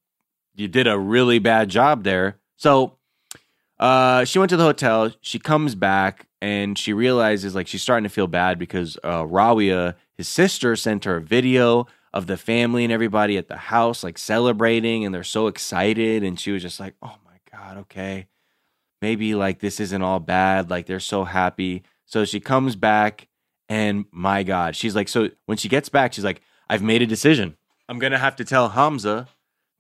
you 0.57 0.67
did 0.67 0.89
a 0.89 0.99
really 0.99 1.39
bad 1.39 1.69
job 1.69 2.03
there. 2.03 2.41
So 2.57 2.98
uh, 3.81 4.25
she 4.25 4.39
went 4.39 4.51
to 4.51 4.57
the 4.57 4.65
hotel. 4.65 5.13
She 5.21 5.39
comes 5.39 5.75
back 5.75 6.27
and 6.41 6.77
she 6.77 6.93
realizes 6.93 7.55
like 7.55 7.69
she's 7.69 7.83
starting 7.83 8.05
to 8.05 8.11
feel 8.15 8.27
bad 8.27 8.59
because 8.59 8.97
uh, 9.05 9.23
Rawia, 9.23 9.95
his 10.17 10.29
sister, 10.29 10.75
sent 10.77 11.05
her 11.05 11.17
a 11.17 11.23
video 11.23 11.87
of 12.13 12.27
the 12.27 12.37
family 12.37 12.85
and 12.85 12.93
everybody 12.93 13.37
at 13.37 13.49
the 13.49 13.57
house 13.57 14.03
like 14.03 14.19
celebrating 14.19 15.05
and 15.05 15.15
they're 15.15 15.23
so 15.23 15.47
excited. 15.47 16.25
And 16.25 16.39
she 16.39 16.51
was 16.51 16.63
just 16.63 16.81
like, 16.81 16.95
oh 17.03 17.17
my 17.25 17.39
God, 17.53 17.79
okay. 17.79 18.27
Maybe 19.01 19.35
like 19.35 19.61
this 19.61 19.79
isn't 19.79 20.03
all 20.03 20.21
bad. 20.21 20.71
Like 20.71 20.87
they're 20.87 21.01
so 21.01 21.25
happy. 21.25 21.85
So 22.05 22.25
she 22.25 22.41
comes 22.41 22.75
back 22.75 23.29
and 23.69 24.07
my 24.11 24.43
God, 24.43 24.75
she's 24.75 24.97
like, 24.97 25.09
so 25.09 25.31
when 25.47 25.59
she 25.59 25.69
gets 25.69 25.89
back, 25.89 26.15
she's 26.15 26.25
like, 26.25 26.41
I've 26.69 26.83
made 26.83 27.03
a 27.03 27.07
decision. 27.07 27.57
I'm 27.89 27.99
going 27.99 28.13
to 28.13 28.19
have 28.19 28.37
to 28.37 28.45
tell 28.45 28.71
Hamza 28.71 29.29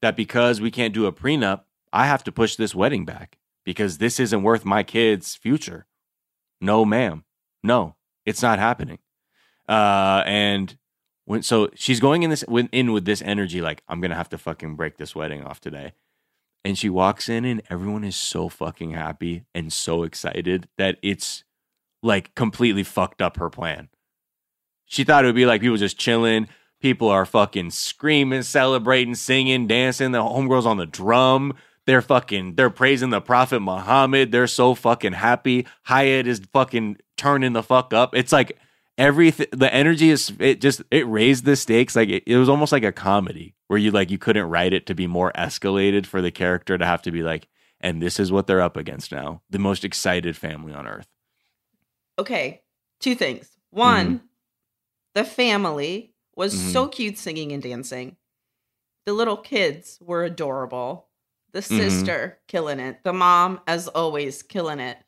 that 0.02 0.14
because 0.14 0.60
we 0.60 0.70
can't 0.70 0.94
do 0.94 1.06
a 1.06 1.12
prenup, 1.12 1.62
I 1.92 2.06
have 2.06 2.22
to 2.24 2.32
push 2.32 2.56
this 2.56 2.74
wedding 2.74 3.04
back 3.04 3.37
because 3.68 3.98
this 3.98 4.18
isn't 4.18 4.42
worth 4.42 4.64
my 4.64 4.82
kid's 4.82 5.34
future. 5.34 5.84
No, 6.58 6.86
ma'am. 6.86 7.24
No, 7.62 7.96
it's 8.24 8.40
not 8.40 8.58
happening. 8.58 8.98
Uh, 9.68 10.22
and 10.24 10.78
when 11.26 11.42
so 11.42 11.68
she's 11.74 12.00
going 12.00 12.22
in 12.22 12.30
this 12.30 12.42
in 12.72 12.92
with 12.94 13.04
this 13.04 13.20
energy, 13.20 13.60
like 13.60 13.82
I'm 13.86 14.00
gonna 14.00 14.14
have 14.14 14.30
to 14.30 14.38
fucking 14.38 14.76
break 14.76 14.96
this 14.96 15.14
wedding 15.14 15.44
off 15.44 15.60
today. 15.60 15.92
And 16.64 16.78
she 16.78 16.88
walks 16.88 17.28
in, 17.28 17.44
and 17.44 17.60
everyone 17.68 18.04
is 18.04 18.16
so 18.16 18.48
fucking 18.48 18.92
happy 18.92 19.44
and 19.54 19.70
so 19.70 20.02
excited 20.02 20.70
that 20.78 20.96
it's 21.02 21.44
like 22.02 22.34
completely 22.34 22.84
fucked 22.84 23.20
up 23.20 23.36
her 23.36 23.50
plan. 23.50 23.90
She 24.86 25.04
thought 25.04 25.24
it 25.24 25.28
would 25.28 25.34
be 25.34 25.44
like 25.44 25.60
people 25.60 25.76
just 25.76 25.98
chilling. 25.98 26.48
People 26.80 27.10
are 27.10 27.26
fucking 27.26 27.72
screaming, 27.72 28.44
celebrating, 28.44 29.14
singing, 29.14 29.66
dancing. 29.66 30.12
The 30.12 30.22
homegirls 30.22 30.64
on 30.64 30.78
the 30.78 30.86
drum. 30.86 31.52
They're 31.88 32.02
fucking, 32.02 32.54
they're 32.56 32.68
praising 32.70 33.08
the 33.10 33.20
Prophet 33.22 33.60
Muhammad. 33.60 34.30
They're 34.30 34.46
so 34.46 34.74
fucking 34.74 35.14
happy. 35.14 35.66
Hyatt 35.84 36.26
is 36.26 36.40
fucking 36.52 36.98
turning 37.16 37.54
the 37.54 37.62
fuck 37.62 37.94
up. 37.94 38.14
It's 38.14 38.30
like 38.30 38.58
everything 38.98 39.46
the 39.52 39.72
energy 39.72 40.10
is 40.10 40.32
it 40.38 40.60
just 40.60 40.82
it 40.90 41.06
raised 41.08 41.44
the 41.44 41.54
stakes 41.56 41.94
like 41.96 42.08
it, 42.08 42.24
it 42.26 42.36
was 42.36 42.48
almost 42.48 42.72
like 42.72 42.82
a 42.82 42.90
comedy 42.92 43.54
where 43.68 43.78
you 43.78 43.90
like 43.92 44.10
you 44.10 44.18
couldn't 44.18 44.46
write 44.50 44.72
it 44.72 44.86
to 44.86 44.94
be 44.94 45.06
more 45.06 45.30
escalated 45.36 46.04
for 46.04 46.20
the 46.20 46.32
character 46.32 46.76
to 46.76 46.84
have 46.84 47.00
to 47.00 47.12
be 47.12 47.22
like 47.22 47.46
and 47.80 48.02
this 48.02 48.18
is 48.18 48.32
what 48.32 48.46
they're 48.48 48.60
up 48.60 48.76
against 48.76 49.12
now 49.12 49.40
the 49.50 49.58
most 49.58 49.84
excited 49.84 50.36
family 50.36 50.72
on 50.74 50.86
earth 50.86 51.06
Okay, 52.18 52.62
two 53.00 53.14
things. 53.14 53.48
One, 53.70 54.06
Mm-hmm. 54.06 54.26
the 55.14 55.24
family 55.24 56.12
was 56.34 56.54
Mhm. 56.54 56.72
so 56.72 56.88
cute 56.88 57.18
singing 57.18 57.52
and 57.52 57.62
dancing. 57.62 58.16
The 59.06 59.12
little 59.12 59.36
kids 59.36 59.98
were 60.00 60.24
adorable. 60.24 61.07
The 61.52 61.60
Mhm. 61.60 61.78
sister 61.78 62.40
killing 62.46 62.80
it. 62.80 63.02
The 63.04 63.12
mom, 63.12 63.60
as 63.66 63.88
always, 63.88 64.42
killing 64.42 64.80
it. 64.80 64.98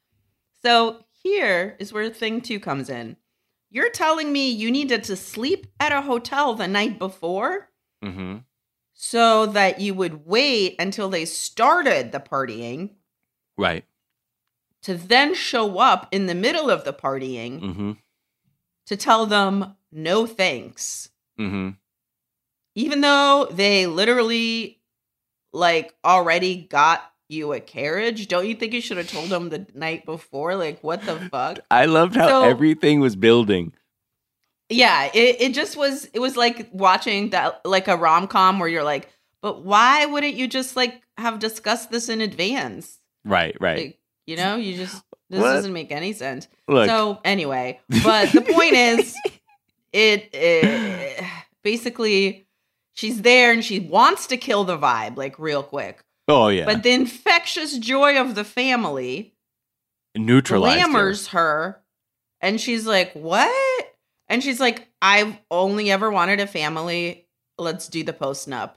So 0.62 1.05
here 1.22 1.76
is 1.79 1.92
where 1.92 2.09
thing 2.11 2.40
two 2.40 2.61
comes 2.61 2.88
in. 2.88 3.16
You're 3.70 3.90
telling 3.90 4.33
me 4.33 4.50
you 4.50 4.70
needed 4.70 5.05
to 5.05 5.16
sleep 5.16 5.66
at 5.79 5.92
a 5.92 6.03
hotel 6.03 6.55
the 6.55 6.66
night 6.66 6.98
before 6.98 7.70
mm-hmm. 8.03 8.38
so 8.92 9.46
that 9.46 9.81
you 9.81 9.94
would 9.94 10.26
wait 10.26 10.76
until 10.79 11.09
they 11.09 11.24
started 11.24 12.11
the 12.11 12.20
partying 12.20 12.96
right 13.57 13.85
to 14.83 14.94
then 14.94 15.35
show 15.35 15.79
up 15.79 16.09
in 16.11 16.26
the 16.26 16.35
middle 16.35 16.70
of 16.70 16.85
the 16.85 16.92
partying 16.92 17.61
mm-hmm. 17.61 17.92
to 18.87 18.96
tell 18.96 19.26
them 19.26 19.76
no 19.92 20.26
thanks. 20.26 21.11
Mm-hmm. 21.38 21.70
Even 22.74 23.00
though 23.03 23.46
they 23.50 23.87
literally 23.87 24.80
like 25.53 25.95
already 26.05 26.57
got 26.63 27.03
you 27.29 27.53
a 27.53 27.61
carriage, 27.61 28.27
don't 28.29 28.47
you 28.49 28.55
think 28.55 28.73
you 28.73 28.81
should 28.81 28.97
have 28.97 29.09
told 29.09 29.33
him 29.33 29.49
the 29.51 29.67
night 29.75 30.05
before? 30.05 30.57
Like, 30.57 30.83
what 30.83 31.03
the 31.07 31.17
fuck? 31.31 31.61
i 31.71 31.85
loved 31.85 32.17
how 32.17 32.29
So- 32.29 32.43
everything 32.45 33.01
was 33.01 33.15
building 33.17 33.73
Yeah, 34.69 35.11
it, 35.15 35.41
it 35.41 35.55
just 35.55 35.77
was 35.77 36.07
it 36.13 36.19
was 36.21 36.37
like 36.37 36.69
watching 36.73 37.31
that 37.31 37.61
like 37.65 37.89
a 37.89 37.97
rom 37.97 38.27
com 38.29 38.59
where 38.59 38.69
you're 38.69 38.85
like, 38.85 39.09
but 39.43 39.65
why 39.65 40.07
wouldn't 40.07 40.35
you 40.35 40.47
just 40.49 40.77
like 40.77 41.01
have 41.19 41.39
discussed 41.39 41.91
this 41.91 42.09
in 42.09 42.21
advance? 42.21 42.99
right 43.25 43.57
right 43.61 43.79
Like, 43.79 43.99
you 44.27 44.37
know, 44.37 44.57
you 44.57 44.77
just 44.77 45.03
this 45.29 45.41
What? 45.41 45.53
doesn't 45.53 45.73
make 45.73 45.93
any 45.93 46.13
sense. 46.13 46.49
look 46.69 46.89
So 46.89 47.21
anyway, 47.25 47.79
but 48.03 48.31
the 48.33 48.41
point 48.43 48.73
is, 48.75 49.15
it, 49.93 50.29
it 50.33 51.25
basically 51.63 52.47
she's 52.94 53.22
there 53.22 53.53
and 53.53 53.64
she 53.64 53.79
wants 53.81 54.26
to 54.29 54.37
kill 54.37 54.64
the 54.64 54.76
vibe 54.79 55.16
like 55.16 55.38
real 55.38 55.62
quick. 55.62 56.00
oh 56.29 56.48
yeah 56.48 56.64
But 56.64 56.83
the 56.83 56.92
infectious 56.92 57.79
joy 57.79 58.20
of 58.20 58.35
the 58.35 58.44
family 58.44 59.35
neutralized 60.16 61.29
her. 61.29 61.38
her. 61.38 61.83
and 62.40 62.61
she's 62.61 62.87
like, 62.87 63.12
"What?" 63.12 63.87
And 64.29 64.42
she's 64.42 64.61
like, 64.61 64.88
"I've 65.03 65.37
only 65.50 65.90
ever 65.90 66.11
wanted 66.11 66.40
a 66.40 66.46
family. 66.46 67.26
Let's 67.59 67.88
do 67.88 68.03
the 68.05 68.12
post 68.12 68.48
nup." 68.48 68.74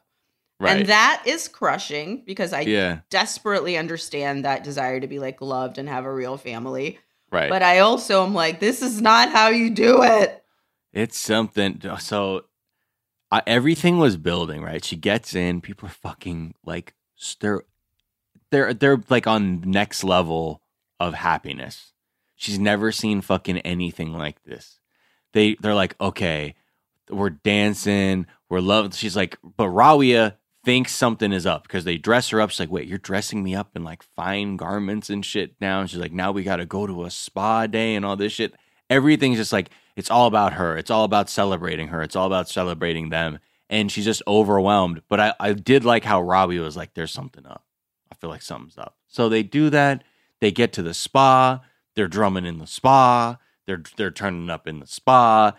right 0.60 0.78
And 0.78 0.88
that 0.90 1.24
is 1.26 1.48
crushing 1.48 2.24
because 2.26 2.54
I 2.54 2.62
yeah 2.62 3.00
desperately 3.10 3.76
understand 3.78 4.46
that 4.46 4.64
desire 4.64 5.00
to 5.00 5.08
be 5.08 5.20
like 5.20 5.42
loved 5.42 5.78
and 5.78 5.90
have 5.90 6.06
a 6.06 6.14
real 6.14 6.38
family. 6.38 7.00
right 7.32 7.50
But 7.50 7.64
I 7.64 7.80
also 7.80 8.24
am 8.24 8.34
like, 8.34 8.60
this 8.60 8.82
is 8.82 9.02
not 9.02 9.30
how 9.30 9.50
you 9.50 9.70
do 9.72 10.04
it. 10.04 10.44
It's 10.94 11.18
something. 11.18 11.82
So 12.00 12.46
I, 13.34 13.42
everything 13.48 13.98
was 13.98 14.16
building, 14.16 14.62
right? 14.62 14.86
She 14.86 14.96
gets 14.96 15.34
in. 15.34 15.60
People 15.60 15.88
are 15.88 15.92
fucking 15.92 16.54
like 16.64 16.94
they're 17.40 17.64
they're 18.52 18.76
they're 18.76 19.02
like 19.10 19.26
on 19.26 19.62
next 19.62 20.04
level 20.04 20.62
of 21.00 21.16
happiness. 21.16 21.94
She's 22.36 22.60
never 22.60 22.92
seen 22.92 23.22
fucking 23.22 23.58
anything 23.60 24.14
like 24.14 24.44
this. 24.44 24.80
They 25.34 25.56
they're 25.56 25.74
like, 25.74 26.00
okay, 26.00 26.54
we're 27.10 27.32
dancing, 27.32 28.28
we're 28.50 28.60
loving. 28.60 28.92
She's 28.92 29.16
like, 29.16 29.40
but 29.42 29.70
Rawia 29.70 30.36
thinks 30.64 30.94
something 30.94 31.34
is 31.34 31.48
up 31.48 31.64
because 31.64 31.86
they 31.86 31.98
dress 31.98 32.30
her 32.30 32.40
up. 32.40 32.52
She's 32.52 32.60
like, 32.60 32.72
wait, 32.72 32.88
you're 32.88 33.00
dressing 33.00 33.42
me 33.44 33.56
up 33.56 33.76
in 33.76 33.84
like 33.84 34.04
fine 34.16 34.58
garments 34.58 35.10
and 35.10 35.26
shit 35.26 35.56
now. 35.60 35.82
And 35.82 35.90
she's 35.90 36.00
like, 36.00 36.14
now 36.14 36.32
we 36.32 36.44
got 36.44 36.58
to 36.58 36.68
go 36.68 36.86
to 36.86 37.06
a 37.06 37.10
spa 37.10 37.66
day 37.66 37.96
and 37.96 38.06
all 38.06 38.16
this 38.16 38.34
shit. 38.34 38.54
Everything's 38.92 39.38
just 39.38 39.54
like 39.54 39.72
it's 39.96 40.10
all 40.10 40.28
about 40.28 40.54
her. 40.54 40.78
It's 40.78 40.92
all 40.92 41.04
about 41.04 41.30
celebrating 41.30 41.90
her. 41.90 42.02
It's 42.02 42.16
all 42.16 42.28
about 42.28 42.50
celebrating 42.50 43.10
them. 43.10 43.40
And 43.70 43.92
she's 43.92 44.06
just 44.06 44.22
overwhelmed. 44.28 45.02
But 45.08 45.20
I, 45.20 45.34
I 45.40 45.54
did 45.54 45.86
like 45.86 46.04
how 46.04 46.22
Rawia 46.22 46.62
was 46.62 46.78
like, 46.78 46.94
there's 46.94 47.12
something 47.12 47.46
up. 47.46 47.64
I 48.12 48.16
feel 48.16 48.30
like 48.30 48.42
something's 48.42 48.78
up. 48.78 48.98
So 49.08 49.30
they 49.30 49.44
do 49.44 49.70
that. 49.70 50.04
They 50.40 50.52
get 50.52 50.74
to 50.74 50.84
the 50.84 50.94
spa. 50.94 51.62
They're 51.96 52.08
drumming 52.08 52.46
in 52.46 52.60
the 52.60 52.68
spa. 52.68 53.38
They're 53.66 53.84
they're 53.98 54.12
turning 54.12 54.50
up 54.50 54.68
in 54.68 54.80
the 54.80 54.88
spa. 54.88 55.54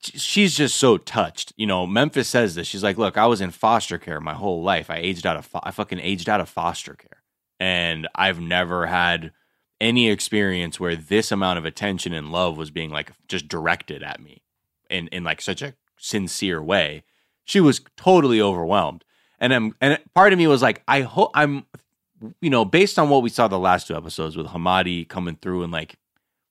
She's 0.00 0.56
just 0.56 0.76
so 0.76 0.96
touched. 0.96 1.52
You 1.56 1.66
know, 1.66 1.86
Memphis 1.86 2.28
says 2.28 2.54
this. 2.54 2.66
She's 2.66 2.82
like, 2.82 2.96
"Look, 2.96 3.18
I 3.18 3.26
was 3.26 3.40
in 3.40 3.50
foster 3.50 3.98
care 3.98 4.20
my 4.20 4.34
whole 4.34 4.62
life. 4.62 4.88
I 4.88 4.98
aged 4.98 5.26
out 5.26 5.36
of 5.36 5.44
fo- 5.44 5.60
I 5.62 5.70
fucking 5.70 5.98
aged 5.98 6.28
out 6.28 6.40
of 6.40 6.48
foster 6.48 6.94
care, 6.94 7.22
and 7.58 8.08
I've 8.14 8.40
never 8.40 8.86
had 8.86 9.32
any 9.80 10.08
experience 10.08 10.80
where 10.80 10.96
this 10.96 11.30
amount 11.30 11.58
of 11.58 11.64
attention 11.64 12.12
and 12.12 12.32
love 12.32 12.56
was 12.56 12.70
being 12.70 12.90
like 12.90 13.12
just 13.28 13.48
directed 13.48 14.02
at 14.02 14.20
me 14.20 14.42
in 14.90 15.08
in 15.08 15.24
like 15.24 15.40
such 15.40 15.62
a 15.62 15.74
sincere 15.98 16.62
way. 16.62 17.04
She 17.44 17.60
was 17.60 17.80
totally 17.96 18.40
overwhelmed. 18.40 19.04
And 19.38 19.52
I'm 19.52 19.76
and 19.80 19.98
part 20.14 20.32
of 20.32 20.38
me 20.38 20.46
was 20.46 20.62
like, 20.62 20.82
I 20.88 21.02
hope 21.02 21.30
I'm 21.34 21.66
you 22.40 22.50
know, 22.50 22.64
based 22.64 22.98
on 22.98 23.10
what 23.10 23.22
we 23.22 23.28
saw 23.28 23.48
the 23.48 23.58
last 23.58 23.86
two 23.86 23.96
episodes 23.96 24.36
with 24.36 24.48
Hamadi 24.48 25.06
coming 25.06 25.36
through 25.36 25.62
and 25.62 25.72
like 25.72 25.96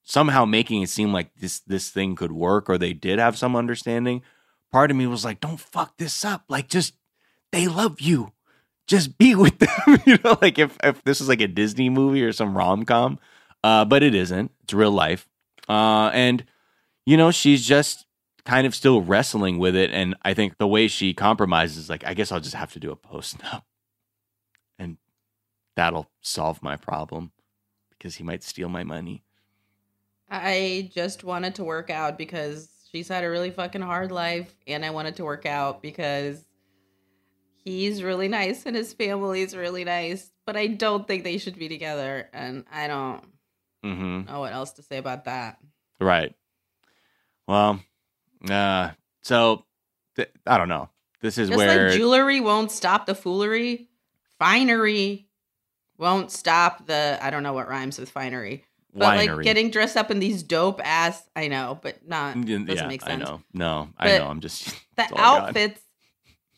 somehow 0.04 0.46
making 0.46 0.82
it 0.82 0.90
seem 0.90 1.12
like 1.12 1.34
this 1.36 1.60
this 1.62 1.90
thing 1.90 2.16
could 2.16 2.32
work 2.32 2.70
or 2.70 2.78
they 2.78 2.94
did 2.94 3.20
have 3.20 3.38
some 3.38 3.56
understanding, 3.56 4.22
part 4.72 4.92
of 4.92 4.98
me 4.98 5.08
was 5.08 5.26
like, 5.26 5.40
don't 5.40 5.60
fuck 5.60 5.98
this 5.98 6.24
up. 6.24 6.44
Like 6.48 6.68
just 6.70 6.94
they 7.52 7.68
love 7.68 8.00
you. 8.00 8.34
Just 8.88 9.18
be 9.18 9.36
with 9.36 9.60
them. 9.60 10.00
you 10.06 10.18
know, 10.24 10.38
like 10.42 10.60
if 10.60 10.78
if 10.84 11.04
this 11.04 11.22
is 11.22 11.28
like 11.28 11.42
a 11.42 11.48
Disney 11.48 11.90
movie 11.90 12.24
or 12.24 12.32
some 12.32 12.58
rom 12.58 12.86
com. 12.86 13.20
Uh, 13.64 13.84
but 13.84 14.04
it 14.04 14.14
isn't. 14.14 14.52
It's 14.64 14.74
real 14.74 14.92
life. 14.92 15.28
Uh, 15.68 16.12
and 16.14 16.46
you 17.06 17.18
know, 17.18 17.32
she's 17.32 17.66
just 17.66 18.06
kind 18.46 18.68
of 18.68 18.76
still 18.76 19.02
wrestling 19.02 19.58
with 19.58 19.76
it. 19.76 19.92
And 19.92 20.16
I 20.24 20.34
think 20.34 20.58
the 20.58 20.68
way 20.68 20.88
she 20.88 21.14
compromises, 21.14 21.90
like, 21.90 22.06
I 22.06 22.14
guess 22.14 22.32
I'll 22.32 22.40
just 22.40 22.56
have 22.56 22.74
to 22.74 22.80
do 22.80 22.92
a 22.92 22.96
post 22.96 23.40
nup. 23.40 23.64
And 24.78 24.98
that'll 25.78 26.12
solve 26.22 26.62
my 26.62 26.76
problem 26.76 27.32
because 27.92 28.16
he 28.16 28.26
might 28.26 28.44
steal 28.44 28.68
my 28.68 28.84
money. 28.84 29.24
I 30.30 30.92
just 30.94 31.24
wanted 31.24 31.56
to 31.56 31.64
work 31.64 31.90
out 31.90 32.18
because 32.18 32.70
she's 32.92 33.08
had 33.08 33.24
a 33.24 33.30
really 33.30 33.52
fucking 33.52 33.82
hard 33.82 34.12
life, 34.12 34.54
and 34.68 34.84
I 34.84 34.90
wanted 34.90 35.16
to 35.16 35.24
work 35.24 35.46
out 35.46 35.82
because 35.82 36.44
he's 37.66 38.02
really 38.04 38.30
nice 38.30 38.66
and 38.66 38.76
his 38.76 38.94
family's 38.94 39.56
really 39.56 39.84
nice. 39.84 40.32
But 40.46 40.56
I 40.56 40.68
don't 40.68 41.06
think 41.08 41.24
they 41.26 41.38
should 41.40 41.60
be 41.60 41.68
together, 41.68 42.30
and 42.34 42.64
I 42.72 42.88
don't 42.88 43.24
Mm-hmm. 43.84 44.32
know 44.32 44.40
what 44.40 44.52
else 44.54 44.72
to 44.74 44.82
say 44.82 44.98
about 44.98 45.26
that. 45.26 45.58
Right. 46.00 46.34
Well, 47.48 47.80
uh, 48.50 48.90
so 49.22 49.64
th- 50.16 50.32
I 50.48 50.58
don't 50.58 50.70
know. 50.70 50.90
This 51.22 51.38
is 51.38 51.50
Just 51.50 51.58
where 51.58 51.90
like 51.90 51.98
jewelry 51.98 52.40
won't 52.42 52.72
stop 52.72 53.06
the 53.06 53.14
foolery, 53.16 53.90
finery 54.40 55.28
won't 55.98 56.32
stop 56.32 56.88
the. 56.88 57.18
I 57.22 57.30
don't 57.30 57.44
know 57.44 57.54
what 57.54 57.68
rhymes 57.68 58.00
with 58.00 58.10
finery, 58.10 58.66
but 58.94 59.18
winery. 59.20 59.36
like 59.36 59.44
getting 59.44 59.70
dressed 59.70 59.98
up 59.98 60.10
in 60.12 60.20
these 60.20 60.42
dope 60.44 60.82
ass. 60.84 61.24
I 61.36 61.48
know, 61.48 61.80
but 61.82 62.08
not 62.08 62.34
doesn't 62.42 62.68
yeah, 62.68 62.88
make 62.88 63.08
I 63.08 63.16
know. 63.16 63.42
No, 63.54 63.90
I 63.98 64.18
know. 64.18 64.28
I'm 64.28 64.40
just 64.40 64.66
the 64.66 64.74
that's 64.96 65.12
all 65.14 65.18
I 65.20 65.22
got. 65.40 65.48
outfits 65.50 65.82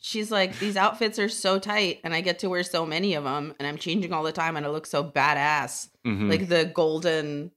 she's 0.08 0.32
like 0.32 0.58
these 0.60 0.78
outfits 0.78 1.20
are 1.20 1.28
so 1.30 1.60
tight 1.60 2.00
and 2.04 2.13
i 2.13 2.22
get 2.22 2.39
to 2.39 2.50
wear 2.50 2.63
so 2.63 2.86
many 2.86 3.13
of 3.15 3.24
them 3.26 3.54
and 3.60 3.67
i'm 3.67 3.78
changing 3.78 4.13
all 4.13 4.24
the 4.24 4.32
time 4.32 4.56
and 4.56 4.65
i 4.65 4.70
look 4.70 4.86
so 4.86 5.04
badass 5.04 5.89
Mhm. 6.06 6.30
like 6.30 6.47
the 6.47 6.64
golden 6.66 7.51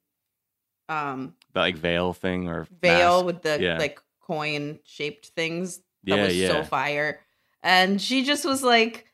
um 0.88 1.34
the 1.52 1.60
like 1.60 1.76
veil 1.76 2.12
thing 2.12 2.48
or 2.48 2.66
veil 2.82 3.18
mask. 3.18 3.26
with 3.26 3.42
the 3.42 3.58
Yeah. 3.62 3.78
like 3.78 4.00
coin 4.20 4.80
shaped 4.84 5.26
things 5.28 5.78
that 6.04 6.16
Yeah, 6.16 6.24
was 6.26 6.36
yeah. 6.36 6.48
so 6.48 6.64
fire 6.64 7.20
and 7.62 8.00
she 8.02 8.24
just 8.24 8.44
was 8.44 8.62
like 8.62 9.06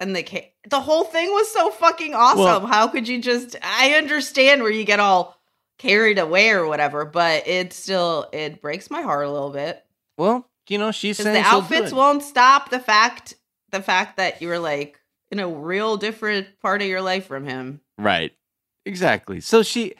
and 0.00 0.14
the 0.14 0.22
ca- 0.22 0.52
the 0.68 0.80
whole 0.80 1.04
thing 1.04 1.28
was 1.30 1.50
so 1.52 1.70
fucking 1.70 2.14
awesome 2.14 2.38
Well- 2.44 2.66
how 2.66 2.88
could 2.88 3.06
you 3.08 3.20
just 3.22 3.56
i 3.62 3.94
understand 3.94 4.62
where 4.62 4.70
you 4.72 4.84
get 4.84 5.00
all 5.00 5.38
carried 5.78 6.18
away 6.18 6.50
or 6.50 6.66
whatever 6.66 7.04
but 7.04 7.46
it 7.46 7.72
still 7.72 8.28
it 8.32 8.60
breaks 8.60 8.90
my 8.90 9.02
heart 9.02 9.26
a 9.26 9.30
little 9.30 9.50
bit 9.50 9.84
Well, 10.16 10.44
you 10.70 10.78
know, 10.78 10.90
she's 10.90 11.18
saying 11.18 11.34
the 11.34 11.40
outfits 11.40 11.92
it. 11.92 11.94
won't 11.94 12.22
stop 12.22 12.70
the 12.70 12.78
fact 12.80 13.34
the 13.70 13.82
fact 13.82 14.16
that 14.16 14.40
you're 14.40 14.58
like 14.58 15.00
in 15.30 15.38
a 15.38 15.48
real 15.48 15.96
different 15.96 16.46
part 16.60 16.80
of 16.80 16.88
your 16.88 17.02
life 17.02 17.26
from 17.26 17.44
him. 17.44 17.80
Right. 17.98 18.32
Exactly. 18.84 19.40
So 19.40 19.62
she 19.62 19.94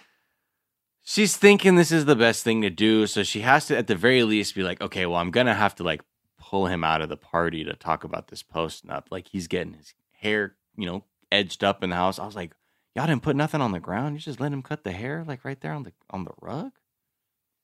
she's 1.02 1.36
thinking 1.36 1.76
this 1.76 1.92
is 1.92 2.04
the 2.04 2.16
best 2.16 2.44
thing 2.44 2.62
to 2.62 2.70
do, 2.70 3.06
so 3.06 3.22
she 3.22 3.40
has 3.40 3.66
to 3.66 3.76
at 3.76 3.86
the 3.86 3.94
very 3.94 4.22
least 4.22 4.54
be 4.54 4.62
like, 4.62 4.80
okay, 4.80 5.06
well, 5.06 5.20
I'm 5.20 5.30
going 5.30 5.46
to 5.46 5.54
have 5.54 5.74
to 5.76 5.84
like 5.84 6.02
pull 6.38 6.66
him 6.66 6.84
out 6.84 7.02
of 7.02 7.08
the 7.08 7.16
party 7.16 7.64
to 7.64 7.74
talk 7.74 8.04
about 8.04 8.28
this 8.28 8.42
post 8.42 8.86
nup. 8.86 9.04
Like 9.10 9.28
he's 9.28 9.48
getting 9.48 9.74
his 9.74 9.94
hair, 10.20 10.54
you 10.76 10.86
know, 10.86 11.04
edged 11.30 11.62
up 11.64 11.82
in 11.82 11.90
the 11.90 11.96
house. 11.96 12.18
I 12.18 12.26
was 12.26 12.36
like, 12.36 12.52
y'all 12.94 13.06
didn't 13.06 13.22
put 13.22 13.36
nothing 13.36 13.60
on 13.60 13.72
the 13.72 13.80
ground. 13.80 14.14
You 14.14 14.20
just 14.20 14.40
let 14.40 14.52
him 14.52 14.62
cut 14.62 14.84
the 14.84 14.92
hair 14.92 15.24
like 15.26 15.44
right 15.44 15.60
there 15.60 15.72
on 15.72 15.82
the 15.82 15.92
on 16.10 16.24
the 16.24 16.32
rug? 16.40 16.72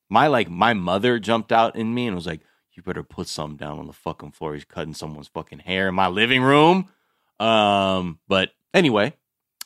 my 0.09 0.27
like 0.27 0.49
my 0.49 0.73
mother 0.73 1.19
jumped 1.19 1.53
out 1.53 1.77
in 1.77 1.95
me 1.95 2.07
and 2.07 2.17
was 2.17 2.27
like, 2.27 2.41
"You 2.77 2.83
better 2.83 3.03
put 3.03 3.29
something 3.29 3.57
down 3.57 3.79
on 3.79 3.87
the 3.87 3.93
fucking 3.93 4.33
floor. 4.33 4.55
He's 4.55 4.65
cutting 4.65 4.95
someone's 4.95 5.29
fucking 5.29 5.61
hair 5.61 5.89
in 5.89 5.95
my 5.95 6.09
living 6.09 6.43
room." 6.43 6.89
Um, 7.41 8.19
but 8.29 8.51
anyway, 8.73 9.15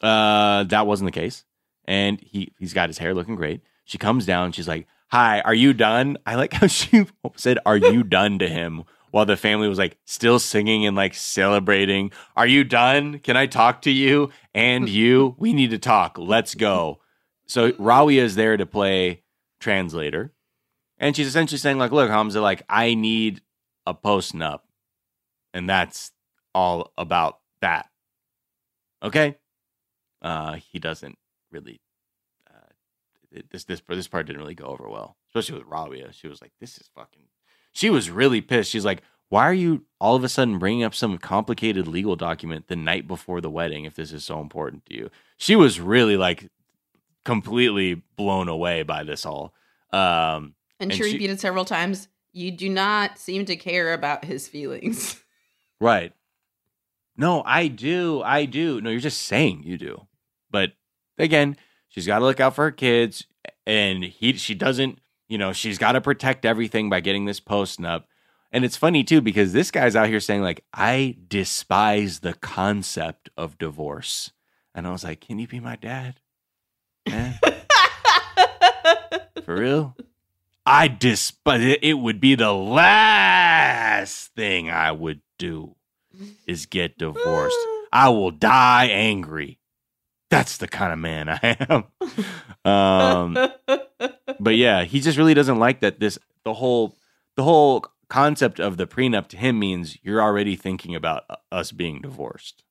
uh, 0.03 0.65
that 0.65 0.87
wasn't 0.87 1.09
the 1.09 1.21
case, 1.21 1.45
and 1.85 2.21
he 2.21 2.53
he's 2.59 2.75
got 2.75 2.89
his 2.89 2.99
hair 2.99 3.15
looking 3.15 3.37
great. 3.37 3.63
She 3.85 3.99
comes 3.99 4.27
down. 4.27 4.53
She's 4.53 4.69
like, 4.69 4.87
"Hi, 5.09 5.41
are 5.41 5.55
you 5.55 5.73
done?" 5.73 6.19
I 6.27 6.35
like 6.37 6.53
how 6.53 6.67
she 6.69 7.07
said, 7.37 7.59
"Are 7.67 7.77
you 7.77 8.03
done?" 8.03 8.39
to 8.39 8.49
him 8.49 8.85
while 9.11 9.27
the 9.27 9.37
family 9.37 9.69
was 9.69 9.79
like 9.79 9.99
still 10.05 10.39
singing 10.39 10.87
and 10.87 10.97
like 10.97 11.15
celebrating. 11.15 12.13
Are 12.37 12.47
you 12.47 12.65
done? 12.65 13.19
Can 13.21 13.37
I 13.37 13.47
talk 13.47 13.83
to 13.83 13.91
you? 13.91 14.31
And 14.55 14.89
you? 14.89 15.35
We 15.39 15.53
need 15.53 15.71
to 15.71 15.79
talk. 15.79 16.19
Let's 16.19 16.55
go. 16.55 17.01
So 17.47 17.73
Rawia 17.73 18.21
is 18.21 18.35
there 18.35 18.57
to 18.57 18.67
play 18.67 19.23
translator. 19.61 20.33
And 20.99 21.15
she's 21.15 21.27
essentially 21.29 21.59
saying, 21.59 21.79
like, 21.79 21.93
look, 21.93 22.11
Hamza, 22.11 22.41
like, 22.41 22.63
I 22.69 22.95
need 22.95 23.41
a 23.87 23.95
post 23.95 24.35
nup. 24.35 24.61
And 25.55 25.69
that's 25.69 26.13
all 26.55 26.93
about 26.99 27.39
that. 27.61 27.89
Okay? 29.03 29.37
Uh, 30.21 30.55
he 30.73 30.79
doesn't 30.79 31.17
really 31.51 31.81
uh, 32.49 32.71
it- 33.31 33.49
this 33.51 33.65
this 33.65 33.81
this 33.89 34.09
part 34.09 34.27
didn't 34.27 34.41
really 34.41 34.55
go 34.55 34.67
over 34.67 34.89
well, 34.89 35.17
especially 35.29 35.59
with 35.59 35.69
Rawia. 35.69 36.13
She 36.13 36.27
was 36.27 36.43
like, 36.43 36.51
"This 36.61 36.77
is 36.79 36.91
fucking." 36.95 37.23
She 37.73 37.89
was 37.91 38.11
really 38.11 38.41
pissed. 38.41 38.71
She's 38.71 38.85
like, 38.85 39.03
"Why 39.29 39.45
are 39.49 39.55
you 39.55 39.85
all 40.01 40.17
of 40.17 40.25
a 40.25 40.29
sudden 40.29 40.59
bringing 40.59 40.83
up 40.83 40.95
some 40.95 41.19
complicated 41.19 41.87
legal 41.87 42.17
document 42.17 42.67
the 42.67 42.75
night 42.77 43.07
before 43.07 43.41
the 43.41 43.51
wedding 43.51 43.85
if 43.85 43.95
this 43.95 44.13
is 44.13 44.25
so 44.25 44.41
important 44.41 44.85
to 44.87 44.95
you?" 44.97 45.11
She 45.37 45.55
was 45.55 45.79
really 45.81 46.17
like 46.17 46.51
completely 47.25 48.03
blown 48.17 48.49
away 48.49 48.83
by 48.83 49.05
this 49.05 49.25
all. 49.25 49.55
Um, 49.93 50.55
And, 50.81 50.91
And 50.91 50.99
she 50.99 51.05
she- 51.05 51.13
repeated 51.13 51.41
several 51.41 51.65
times, 51.65 52.09
You 52.33 52.51
do 52.51 52.69
not 52.69 53.19
seem 53.19 53.45
to 53.47 53.57
care 53.57 53.93
about 53.95 54.25
his 54.25 54.49
feelings. 54.49 55.21
Right. 55.81 56.13
No, 57.17 57.45
I 57.47 57.69
do. 57.69 58.21
I 58.23 58.47
do. 58.47 58.81
No, 58.81 58.91
you're 58.91 58.99
just 58.99 59.23
saying 59.23 59.63
you 59.63 59.79
do. 59.79 60.09
But 60.51 60.73
again, 61.19 61.57
she's 61.89 62.05
got 62.05 62.19
to 62.19 62.25
look 62.25 62.41
out 62.41 62.57
for 62.57 62.65
her 62.65 62.73
kids 62.73 63.27
and 63.65 64.03
he 64.03 64.33
she 64.33 64.57
doesn't, 64.57 64.99
you 65.29 65.39
know, 65.39 65.53
she's 65.53 65.79
got 65.79 65.93
to 65.93 66.01
protect 66.01 66.45
everything 66.45 66.91
by 66.91 66.99
getting 66.99 67.27
this 67.27 67.39
post 67.39 67.81
nup. 67.81 68.07
And 68.51 68.65
it's 68.65 68.77
funny 68.77 69.05
too 69.05 69.21
because 69.21 69.53
this 69.53 69.71
guy's 69.71 69.95
out 69.95 70.09
here 70.09 70.19
saying 70.19 70.43
like 70.43 70.65
I 70.75 71.17
despise 71.29 72.19
the 72.21 72.35
concept 72.35 73.31
of 73.37 73.57
divorce. 73.57 74.33
And 74.75 74.85
I 74.85 74.91
was 74.91 75.05
like, 75.05 75.21
"Can 75.21 75.39
you 75.39 75.47
be 75.47 75.61
my 75.61 75.77
dad?" 75.77 76.19
Eh? 77.07 77.35
For 79.45 79.55
real? 79.57 79.97
I 80.71 80.89
despise 80.89 81.63
it. 81.63 81.79
It 81.83 81.95
would 81.95 82.21
be 82.21 82.35
the 82.35 82.53
last 82.53 84.35
thing 84.35 84.69
I 84.69 84.93
would 84.93 85.23
do 85.39 85.77
is 86.47 86.67
get 86.67 86.99
divorced. 86.99 87.57
I 87.93 88.11
will 88.11 88.31
die 88.31 88.89
angry. 88.89 89.61
That's 90.29 90.59
the 90.59 90.69
kind 90.69 90.93
of 90.93 90.99
man 90.99 91.31
I 91.31 91.57
am. 91.69 91.85
Um, 92.65 93.35
but 94.39 94.57
yeah, 94.57 94.85
he 94.85 95.01
just 95.01 95.17
really 95.17 95.33
doesn't 95.33 95.59
like 95.59 95.81
that. 95.81 96.01
This 96.01 96.19
the 96.45 96.53
whole 96.53 96.99
the 97.37 97.45
whole 97.45 97.87
concept 98.11 98.61
of 98.61 98.77
the 98.77 98.87
prenup 98.87 99.29
to 99.29 99.39
him 99.39 99.59
means 99.59 99.97
you're 100.03 100.21
already 100.21 100.55
thinking 100.55 100.95
about 100.95 101.25
uh, 101.31 101.37
us 101.51 101.73
being 101.73 102.03
divorced, 102.03 102.63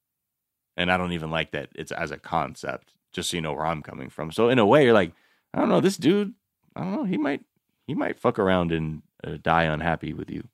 and 0.75 0.91
I 0.91 0.97
don't 0.97 1.13
even 1.13 1.31
like 1.31 1.51
that. 1.51 1.69
It's 1.73 1.91
as 1.91 2.11
a 2.11 2.19
concept. 2.19 2.91
Just 3.11 3.31
so 3.31 3.37
you 3.37 3.41
know 3.41 3.53
where 3.53 3.65
I'm 3.65 3.81
coming 3.81 4.09
from. 4.11 4.31
So 4.31 4.49
in 4.49 4.59
a 4.59 4.65
way, 4.67 4.83
you're 4.83 4.93
like, 4.93 5.13
I 5.51 5.59
don't 5.59 5.69
know, 5.69 5.81
this 5.81 5.97
dude. 5.97 6.35
I 6.75 6.81
don't 6.81 6.91
know. 6.91 7.03
He 7.05 7.17
might 7.17 7.41
he 7.87 7.95
might 7.95 8.19
fuck 8.19 8.37
around 8.37 8.71
and 8.71 9.01
uh, 9.23 9.37
die 9.41 9.63
unhappy 9.63 10.13
with 10.13 10.29
you, 10.29 10.47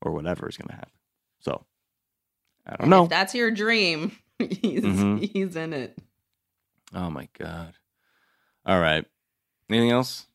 or 0.00 0.12
whatever 0.12 0.48
is 0.48 0.56
gonna 0.56 0.72
happen. 0.74 0.92
So 1.40 1.64
I 2.66 2.70
don't 2.70 2.80
And 2.82 2.90
know. 2.90 3.04
If 3.04 3.10
that's 3.10 3.34
your 3.34 3.50
dream, 3.50 4.12
he's 4.38 4.84
Mhm. 4.84 5.18
he's 5.32 5.56
in 5.56 5.72
it. 5.72 5.98
Oh 6.94 7.10
my 7.10 7.28
god. 7.38 7.74
All 8.64 8.80
right. 8.80 9.04
Anything 9.68 9.90
else 9.90 10.26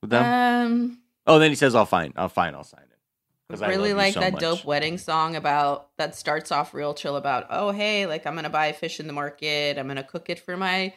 with 0.00 0.10
them? 0.10 0.24
Um, 0.24 0.98
oh, 1.26 1.38
then 1.38 1.50
he 1.50 1.56
says, 1.56 1.74
"I'll 1.74 1.86
fine. 1.86 2.12
I'll 2.16 2.28
fine. 2.28 2.54
I'll 2.54 2.64
sign 2.64 2.82
it." 2.82 3.62
I 3.62 3.68
really 3.68 3.92
like 3.94 4.14
so 4.14 4.20
that 4.20 4.32
much. 4.32 4.40
dope 4.40 4.64
wedding 4.64 4.98
song 4.98 5.36
about 5.36 5.96
that 5.98 6.16
starts 6.16 6.50
off 6.50 6.74
real 6.74 6.94
chill 6.94 7.14
about 7.14 7.46
oh 7.50 7.70
hey 7.70 8.04
like 8.06 8.26
I'm 8.26 8.34
gonna 8.34 8.50
buy 8.50 8.72
fish 8.72 8.98
in 8.98 9.06
the 9.06 9.12
market 9.12 9.78
I'm 9.78 9.86
gonna 9.86 10.02
cook 10.02 10.28
it 10.30 10.40
for 10.40 10.56
my 10.56 10.92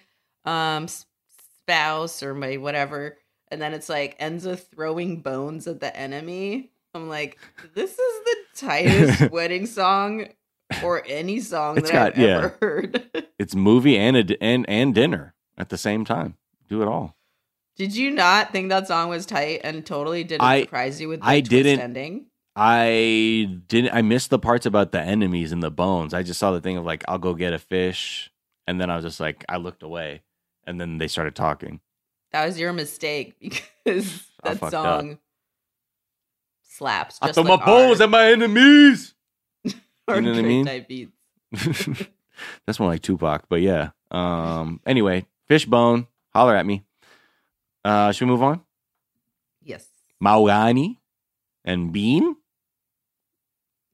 um 0.46 0.88
spouse 0.88 2.24
or 2.24 2.34
my 2.34 2.58
whatever 2.58 3.18
and 3.52 3.62
then 3.62 3.74
it's 3.74 3.90
like 3.90 4.16
ends 4.20 4.46
with 4.46 4.68
throwing 4.74 5.22
bones 5.22 5.68
at 5.68 5.80
the 5.80 5.96
enemy. 5.96 6.72
I'm 6.94 7.08
like 7.10 7.38
this 7.76 7.92
is 7.92 7.98
the 7.98 8.36
tightest 8.56 9.32
wedding 9.32 9.66
song 9.66 10.28
or 10.84 11.04
any 11.08 11.40
song 11.40 11.78
It's 11.78 11.92
that 11.92 12.08
I've 12.08 12.16
got- 12.16 12.22
yeah. 12.22 12.38
ever 12.38 12.58
heard. 12.62 13.06
It's 13.40 13.56
movie 13.56 13.98
and 13.98 14.18
a, 14.18 14.44
and 14.44 14.66
and 14.70 14.94
dinner 14.94 15.34
at 15.58 15.70
the 15.70 15.78
same 15.78 16.04
time. 16.04 16.36
Do 16.68 16.82
it 16.82 16.88
all. 16.90 17.16
Did 17.78 17.96
you 17.96 18.12
not 18.12 18.52
think 18.52 18.68
that 18.70 18.88
song 18.88 19.08
was 19.08 19.26
tight 19.26 19.62
and 19.64 19.86
totally 19.86 20.24
didn't 20.26 20.42
I- 20.42 20.62
surprise 20.64 21.00
you 21.00 21.08
with 21.08 21.22
the 21.22 21.28
I 21.28 21.40
didn't- 21.40 21.80
ending? 21.80 22.26
I 22.56 23.48
didn't. 23.68 23.94
I 23.94 24.02
missed 24.02 24.32
the 24.32 24.40
parts 24.40 24.66
about 24.66 24.92
the 24.92 25.00
enemies 25.00 25.54
and 25.54 25.64
the 25.64 25.72
bones. 25.72 26.14
I 26.14 26.24
just 26.24 26.40
saw 26.40 26.52
the 26.52 26.60
thing 26.60 26.76
of 26.76 26.84
like, 26.84 27.06
I'll 27.08 27.18
go 27.18 27.34
get 27.34 27.54
a 27.54 27.60
fish, 27.60 28.30
and 28.68 28.82
then 28.82 28.90
I 28.90 28.96
was 28.98 29.06
just 29.06 29.22
like, 29.22 29.46
I 29.48 29.56
looked 29.58 29.82
away, 29.82 30.24
and 30.66 30.82
then 30.82 30.98
they 30.98 31.08
started 31.08 31.36
talking. 31.36 31.80
That 32.32 32.46
was 32.46 32.60
your 32.60 32.74
mistake 32.74 33.36
because 33.84 34.24
I 34.44 34.50
that 34.50 34.60
fucked 34.60 34.72
song 34.72 35.18
slaps. 36.64 37.20
I 37.22 37.28
Just 37.28 37.36
throw 37.36 37.44
like 37.44 37.60
my 37.60 37.66
bones 37.66 38.02
at 38.02 38.10
my 38.10 38.32
enemies. 38.32 39.14
you 39.64 39.74
know 40.08 40.16
what 40.16 40.26
I 40.26 40.42
mean? 40.42 40.66
type 40.66 40.88
beats. 40.88 41.12
That's 42.66 42.80
more 42.80 42.90
like 42.90 43.02
Tupac, 43.02 43.46
but 43.50 43.62
yeah. 43.62 43.90
Um. 44.12 44.80
Anyway, 44.86 45.26
fishbone, 45.48 46.08
holler 46.34 46.56
at 46.56 46.66
me. 46.66 46.84
Uh, 47.84 48.12
should 48.12 48.26
we 48.26 48.32
move 48.32 48.44
on? 48.44 48.62
Yes, 49.64 49.88
Mahogany 50.20 51.00
and 51.66 51.92
Ben. 51.94 52.36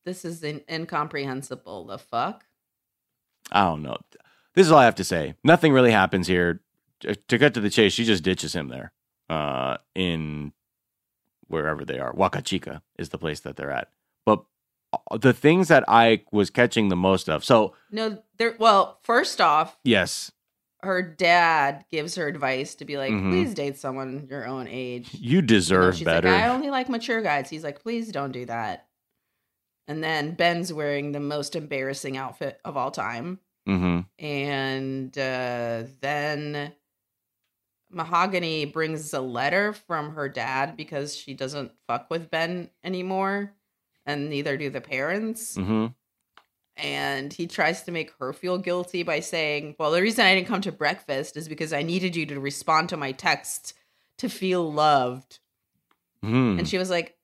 this 0.05 0.23
is 0.25 0.43
in- 0.43 0.63
incomprehensible. 0.69 1.85
The 1.85 1.97
fuck? 1.97 2.45
I 3.51 3.63
don't 3.63 3.83
know. 3.83 3.97
This 4.53 4.65
is 4.67 4.71
all 4.71 4.79
I 4.79 4.85
have 4.85 4.95
to 4.95 5.03
say. 5.03 5.35
Nothing 5.43 5.73
really 5.73 5.91
happens 5.91 6.27
here. 6.27 6.61
To 7.01 7.15
to 7.15 7.39
cut 7.39 7.53
to 7.55 7.61
the 7.61 7.69
chase, 7.69 7.93
she 7.93 8.05
just 8.05 8.23
ditches 8.23 8.53
him 8.55 8.67
there. 8.69 8.91
Uh, 9.29 9.77
in 9.95 10.53
wherever 11.47 11.83
they 11.85 11.99
are, 11.99 12.13
Waka 12.13 12.39
Wakachica 12.41 12.81
is 12.97 13.09
the 13.09 13.17
place 13.17 13.39
that 13.41 13.55
they're 13.55 13.71
at. 13.71 13.89
But 14.25 14.43
uh, 14.93 15.17
the 15.17 15.33
things 15.33 15.67
that 15.67 15.83
I 15.87 16.23
was 16.31 16.49
catching 16.49 16.89
the 16.89 16.95
most 16.95 17.29
of. 17.29 17.43
So 17.43 17.73
No, 17.91 18.21
there. 18.37 18.55
Well, 18.59 18.99
first 19.03 19.41
off, 19.41 19.77
yes, 19.83 20.31
her 20.83 21.01
dad 21.01 21.85
gives 21.91 22.15
her 22.15 22.27
advice 22.27 22.75
to 22.75 22.85
be 22.85 22.97
like, 22.97 23.11
Mhm. 23.11 23.31
please 23.31 23.53
date 23.55 23.77
someone 23.77 24.27
your 24.29 24.45
own 24.47 24.67
age. 24.69 25.09
you 25.13 25.41
deserve 25.41 26.03
better. 26.03 26.31
like, 26.31 26.43
I 26.43 26.49
only 26.49 26.69
like 26.69 26.89
mature 26.89 27.21
guys. 27.21 27.49
He's 27.49 27.63
like, 27.63 27.81
please 27.81 28.11
don't 28.11 28.31
do 28.31 28.45
that. 28.45 28.87
And 29.87 30.03
then 30.03 30.33
Ben's 30.35 30.71
wearing 30.73 31.11
the 31.11 31.19
most 31.19 31.55
embarrassing 31.55 32.17
outfit 32.17 32.59
of 32.63 32.77
all 32.77 32.91
time. 32.91 33.39
hmm 33.65 34.01
and 34.19 35.17
uh, 35.17 35.83
then 36.01 36.71
Mahogany 37.95 38.65
brings 38.65 39.13
a 39.13 39.21
letter 39.21 39.73
from 39.73 40.15
her 40.15 40.29
dad 40.29 40.75
because 40.75 41.15
she 41.15 41.33
doesn't 41.33 41.71
fuck 41.87 42.09
with 42.09 42.29
Ben 42.29 42.69
anymore, 42.83 43.53
and 44.05 44.29
neither 44.29 44.57
do 44.57 44.69
the 44.69 44.81
parents. 44.81 45.55
hmm 45.55 45.87
And 46.77 47.31
he 47.31 47.47
tries 47.47 47.83
to 47.83 47.91
make 47.91 48.11
her 48.19 48.33
feel 48.33 48.57
guilty 48.57 49.03
by 49.03 49.21
saying, 49.21 49.75
"Well, 49.79 49.91
the 49.91 50.01
reason 50.01 50.25
I 50.25 50.35
didn't 50.35 50.47
come 50.47 50.61
to 50.61 50.71
breakfast 50.71 51.37
is 51.37 51.47
because 51.47 51.71
I 51.71 51.83
needed 51.83 52.15
you 52.15 52.25
to 52.27 52.39
respond 52.39 52.89
to 52.89 52.97
my 52.97 53.13
text 53.13 53.73
to 54.17 54.29
feel 54.29 54.71
loved." 54.71 55.39
hmm 56.21 56.59
And 56.59 56.67
she 56.67 56.77
was 56.77 56.89
like, 56.89 57.17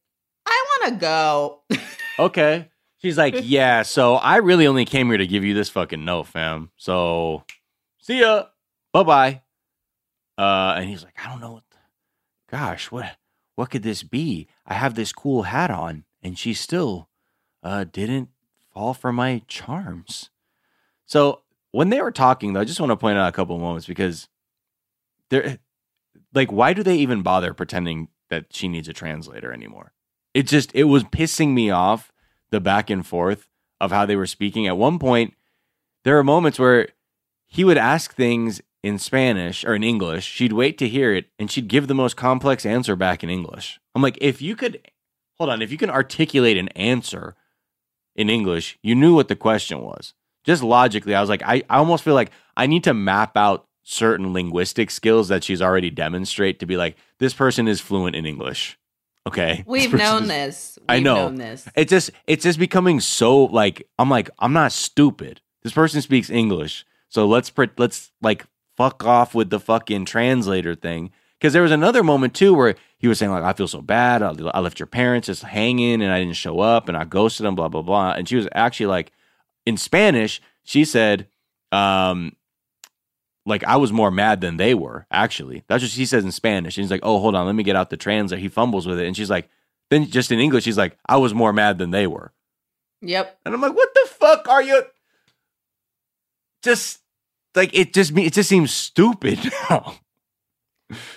"I 0.46 0.66
want 0.80 0.94
to 0.94 1.00
go." 1.00 1.62
Okay. 2.20 2.70
She's 3.02 3.18
like, 3.18 3.34
yeah, 3.42 3.82
so 3.82 4.16
I 4.16 4.38
really 4.38 4.68
only 4.68 4.86
came 4.86 5.08
here 5.08 5.18
to 5.18 5.26
give 5.26 5.44
you 5.44 5.56
this 5.56 5.70
fucking 5.70 6.06
note, 6.06 6.28
fam. 6.28 6.70
So 6.78 7.44
see 7.98 8.20
ya. 8.20 8.46
Bye 8.94 9.04
bye. 9.04 9.42
Uh 10.42 10.74
and 10.78 10.90
he's 10.90 11.04
like, 11.04 11.16
I 11.24 11.30
don't 11.30 11.42
know 11.42 11.54
what 11.54 11.64
the, 11.72 11.78
gosh, 12.50 12.92
what 12.92 13.18
what 13.56 13.70
could 13.70 13.84
this 13.84 14.04
be? 14.04 14.48
I 14.66 14.74
have 14.74 14.96
this 14.96 15.12
cool 15.14 15.44
hat 15.44 15.70
on, 15.70 16.06
and 16.24 16.38
she 16.38 16.54
still 16.54 17.10
uh 17.64 17.84
didn't 17.84 18.30
fall 18.74 18.94
for 18.94 19.12
my 19.12 19.42
charms. 19.48 20.30
So 21.06 21.42
when 21.72 21.90
they 21.90 22.02
were 22.02 22.12
talking 22.12 22.54
though, 22.54 22.62
I 22.62 22.66
just 22.66 22.80
want 22.80 22.92
to 22.92 22.98
point 22.98 23.18
out 23.18 23.30
a 23.30 23.34
couple 23.34 23.58
moments 23.60 23.86
because 23.86 24.28
they're 25.30 25.60
like, 26.34 26.52
why 26.52 26.74
do 26.74 26.84
they 26.84 26.96
even 26.96 27.22
bother 27.22 27.54
pretending 27.54 28.08
that 28.30 28.46
she 28.52 28.68
needs 28.68 28.88
a 28.88 28.94
translator 28.94 29.52
anymore? 29.54 29.94
it 30.34 30.48
just 30.48 30.72
it 30.74 30.86
was 30.86 31.04
pissing 31.04 31.50
me 31.54 31.70
off 31.70 32.12
the 32.52 32.62
back 32.62 32.90
and 32.90 33.06
forth 33.06 33.48
of 33.80 33.92
how 33.92 34.06
they 34.06 34.16
were 34.16 34.26
speaking 34.28 34.68
at 34.68 34.78
one 34.78 35.00
point 35.00 35.34
there 36.04 36.18
are 36.18 36.24
moments 36.24 36.58
where 36.58 36.88
he 37.46 37.64
would 37.64 37.78
ask 37.78 38.14
things 38.16 38.62
in 38.84 38.98
Spanish 38.98 39.64
or 39.64 39.76
in 39.76 39.84
English, 39.84 40.26
she'd 40.26 40.54
wait 40.54 40.78
to 40.80 40.88
hear 40.88 41.14
it 41.14 41.28
and 41.38 41.52
she'd 41.52 41.68
give 41.68 41.88
the 41.88 41.94
most 41.96 42.16
complex 42.18 42.66
answer 42.66 42.96
back 42.96 43.24
in 43.24 43.30
English. 43.30 43.80
I'm 43.96 44.02
like, 44.02 44.18
if 44.22 44.42
you 44.42 44.56
could, 44.56 44.88
hold 45.38 45.50
on, 45.50 45.62
if 45.62 45.72
you 45.72 45.78
can 45.78 45.90
articulate 45.90 46.58
an 46.58 46.70
answer 46.70 47.36
in 48.16 48.30
English, 48.30 48.78
you 48.82 48.96
knew 48.96 49.14
what 49.16 49.28
the 49.28 49.36
question 49.36 49.82
was. 49.82 50.14
Just 50.44 50.64
logically, 50.64 51.14
I 51.14 51.22
was 51.22 51.30
like, 51.30 51.44
I, 51.44 51.64
I 51.70 51.78
almost 51.78 52.04
feel 52.04 52.16
like 52.16 52.32
I 52.58 52.66
need 52.66 52.84
to 52.86 52.94
map 52.94 53.38
out 53.38 53.68
certain 53.84 54.34
linguistic 54.34 54.90
skills 54.90 55.28
that 55.28 55.44
she's 55.44 55.62
already 55.62 55.90
demonstrate 55.92 56.60
to 56.60 56.66
be 56.66 56.78
like, 56.78 56.98
this 57.20 57.34
person 57.34 57.68
is 57.68 57.80
fluent 57.82 58.16
in 58.16 58.26
English. 58.26 58.78
Okay. 59.28 59.64
We've 59.68 59.92
This 59.92 60.00
known 60.00 60.24
is- 60.24 60.28
this. 60.30 60.80
We've 60.82 60.86
I 60.90 61.00
know. 61.00 61.30
this. 61.30 61.68
It's 61.76 61.92
just 61.92 62.10
it's 62.26 62.44
just 62.44 62.58
becoming 62.58 63.00
so 63.00 63.44
like 63.46 63.88
I'm 64.00 64.10
like 64.10 64.32
I'm 64.40 64.54
not 64.54 64.72
stupid. 64.72 65.42
This 65.62 65.74
person 65.74 66.02
speaks 66.02 66.32
English, 66.32 66.86
so 67.08 67.28
let's 67.28 67.52
let's 67.78 68.12
like 68.24 68.46
fuck 68.82 69.06
off 69.06 69.36
with 69.36 69.50
the 69.50 69.60
fucking 69.60 70.06
translator 70.06 70.76
thing. 70.76 71.12
Because 71.38 71.54
there 71.54 71.62
was 71.62 71.72
another 71.72 72.04
moment 72.04 72.34
too 72.36 72.54
where 72.54 72.76
he 72.98 73.08
was 73.08 73.20
saying 73.20 73.32
like 73.32 73.44
I 73.44 73.54
feel 73.54 73.68
so 73.68 73.82
bad. 73.82 74.22
I, 74.22 74.34
I 74.54 74.60
left 74.60 74.80
your 74.80 74.88
parents 74.88 75.28
just 75.28 75.44
hanging 75.44 76.02
and 76.02 76.12
I 76.12 76.20
didn't 76.20 76.36
show 76.36 76.60
up 76.60 76.88
and 76.88 76.98
I 76.98 77.04
ghosted 77.04 77.46
them. 77.46 77.56
Blah 77.56 77.70
blah 77.70 77.82
blah. 77.82 78.12
And 78.12 78.28
she 78.28 78.36
was 78.36 78.48
actually 78.54 78.88
like 78.88 79.12
in 79.66 79.78
Spanish. 79.78 80.42
She 80.64 80.86
said, 80.86 81.28
um, 81.72 82.36
like 83.46 83.64
I 83.64 83.78
was 83.78 83.92
more 83.92 84.12
mad 84.12 84.42
than 84.42 84.58
they 84.58 84.74
were. 84.76 85.08
Actually, 85.12 85.64
that's 85.68 85.84
what 85.84 85.92
she 85.92 86.06
says 86.06 86.24
in 86.24 86.32
Spanish. 86.32 86.78
And 86.78 86.84
he's 86.84 86.92
like, 86.92 87.02
oh 87.04 87.20
hold 87.20 87.36
on, 87.36 87.46
let 87.46 87.56
me 87.56 87.64
get 87.64 87.76
out 87.76 87.90
the 87.90 87.98
translator. 87.98 88.42
He 88.42 88.50
fumbles 88.50 88.86
with 88.88 89.00
it, 89.00 89.08
and 89.08 89.16
she's 89.16 89.30
like. 89.30 89.50
Then 89.90 90.06
just 90.06 90.32
in 90.32 90.40
English, 90.40 90.64
she's 90.64 90.78
like, 90.78 90.98
I 91.06 91.18
was 91.18 91.34
more 91.34 91.52
mad 91.52 91.78
than 91.78 91.92
they 91.92 92.08
were. 92.08 92.32
Yep. 93.02 93.40
And 93.46 93.54
I'm 93.54 93.60
like, 93.60 93.76
what 93.76 93.94
the 93.94 94.08
fuck 94.08 94.48
are 94.48 94.64
you? 94.64 94.84
Just 96.64 97.01
like 97.56 97.74
it 97.74 97.94
just 97.94 98.16
it 98.18 98.34
just 98.34 98.50
seems 98.50 98.72
stupid 98.74 99.40
now. 99.70 99.96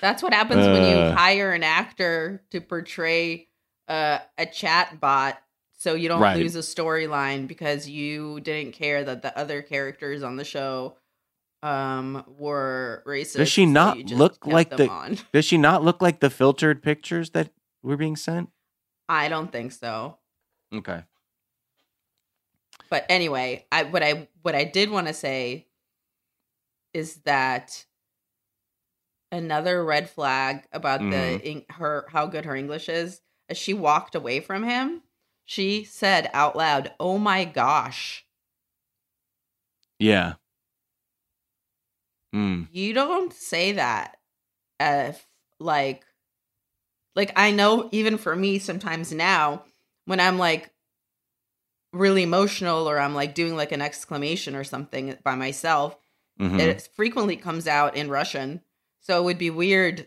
That's 0.00 0.22
what 0.22 0.32
happens 0.32 0.66
when 0.66 0.82
you 0.84 0.96
Uh. 0.96 1.14
hire 1.16 1.52
an 1.52 1.62
actor 1.64 2.42
to 2.50 2.60
portray 2.60 3.48
uh, 3.88 4.18
a 4.38 4.46
chat 4.46 5.00
bot 5.00 5.38
so 5.76 5.94
you 5.94 6.08
don't 6.08 6.20
Right. 6.20 6.36
lose 6.38 6.54
a 6.56 6.60
storyline 6.60 7.46
because 7.48 7.88
you 7.88 8.40
didn't 8.40 8.72
care 8.72 9.04
that 9.04 9.22
the 9.22 9.36
other 9.36 9.60
characters 9.62 10.22
on 10.22 10.36
the 10.36 10.44
show 10.44 10.96
um 11.62 12.24
were 12.38 13.02
racist. 13.06 13.36
Does 13.38 13.48
she 13.48 13.66
not 13.66 13.96
you 13.98 14.04
just 14.04 14.18
look 14.18 14.46
like 14.46 14.70
the- 14.76 14.88
on. 14.88 15.18
Does 15.32 15.44
she 15.44 15.58
not 15.58 15.82
look 15.82 16.00
like 16.00 16.20
the 16.20 16.30
filtered 16.30 16.82
pictures 16.82 17.30
that 17.30 17.50
were 17.82 17.96
being 17.96 18.16
sent? 18.16 18.50
I 19.08 19.28
don't 19.28 19.50
think 19.52 19.72
so. 19.72 20.18
Okay. 20.72 21.02
But 22.90 23.06
anyway, 23.08 23.66
I 23.72 23.84
what 23.84 24.02
I 24.02 24.28
what 24.42 24.54
I 24.54 24.64
did 24.64 24.90
want 24.90 25.06
to 25.08 25.14
say 25.14 25.66
is 26.94 27.16
that 27.24 27.84
another 29.30 29.84
red 29.84 30.08
flag 30.08 30.66
about 30.72 31.00
Mhm. 31.00 31.10
the 31.10 31.74
her 31.74 32.06
how 32.10 32.26
good 32.26 32.44
her 32.44 32.54
English 32.56 32.88
is. 32.88 33.20
As 33.48 33.58
she 33.58 33.74
walked 33.74 34.14
away 34.14 34.40
from 34.40 34.62
him, 34.62 35.02
she 35.44 35.84
said 35.84 36.30
out 36.32 36.56
loud, 36.56 36.94
"Oh 36.98 37.18
my 37.18 37.44
gosh." 37.44 38.24
Yeah. 39.98 40.34
Mm. 42.34 42.68
You 42.70 42.92
don't 42.94 43.32
say 43.32 43.72
that 43.72 44.18
if 44.80 45.26
like 45.58 46.04
like 47.14 47.32
I 47.36 47.50
know 47.52 47.88
even 47.92 48.18
for 48.18 48.34
me 48.34 48.58
sometimes 48.58 49.12
now 49.12 49.64
when 50.04 50.20
I'm 50.20 50.38
like 50.38 50.70
really 51.92 52.24
emotional 52.24 52.88
or 52.88 52.98
I'm 52.98 53.14
like 53.14 53.34
doing 53.34 53.56
like 53.56 53.72
an 53.72 53.80
exclamation 53.80 54.56
or 54.56 54.64
something 54.64 55.16
by 55.22 55.36
myself, 55.36 55.96
Mhm. 56.40 56.58
it 56.60 56.88
frequently 56.96 57.36
comes 57.36 57.66
out 57.66 57.96
in 57.96 58.08
Russian. 58.10 58.60
So 59.00 59.20
it 59.20 59.24
would 59.24 59.38
be 59.38 59.50
weird 59.50 60.06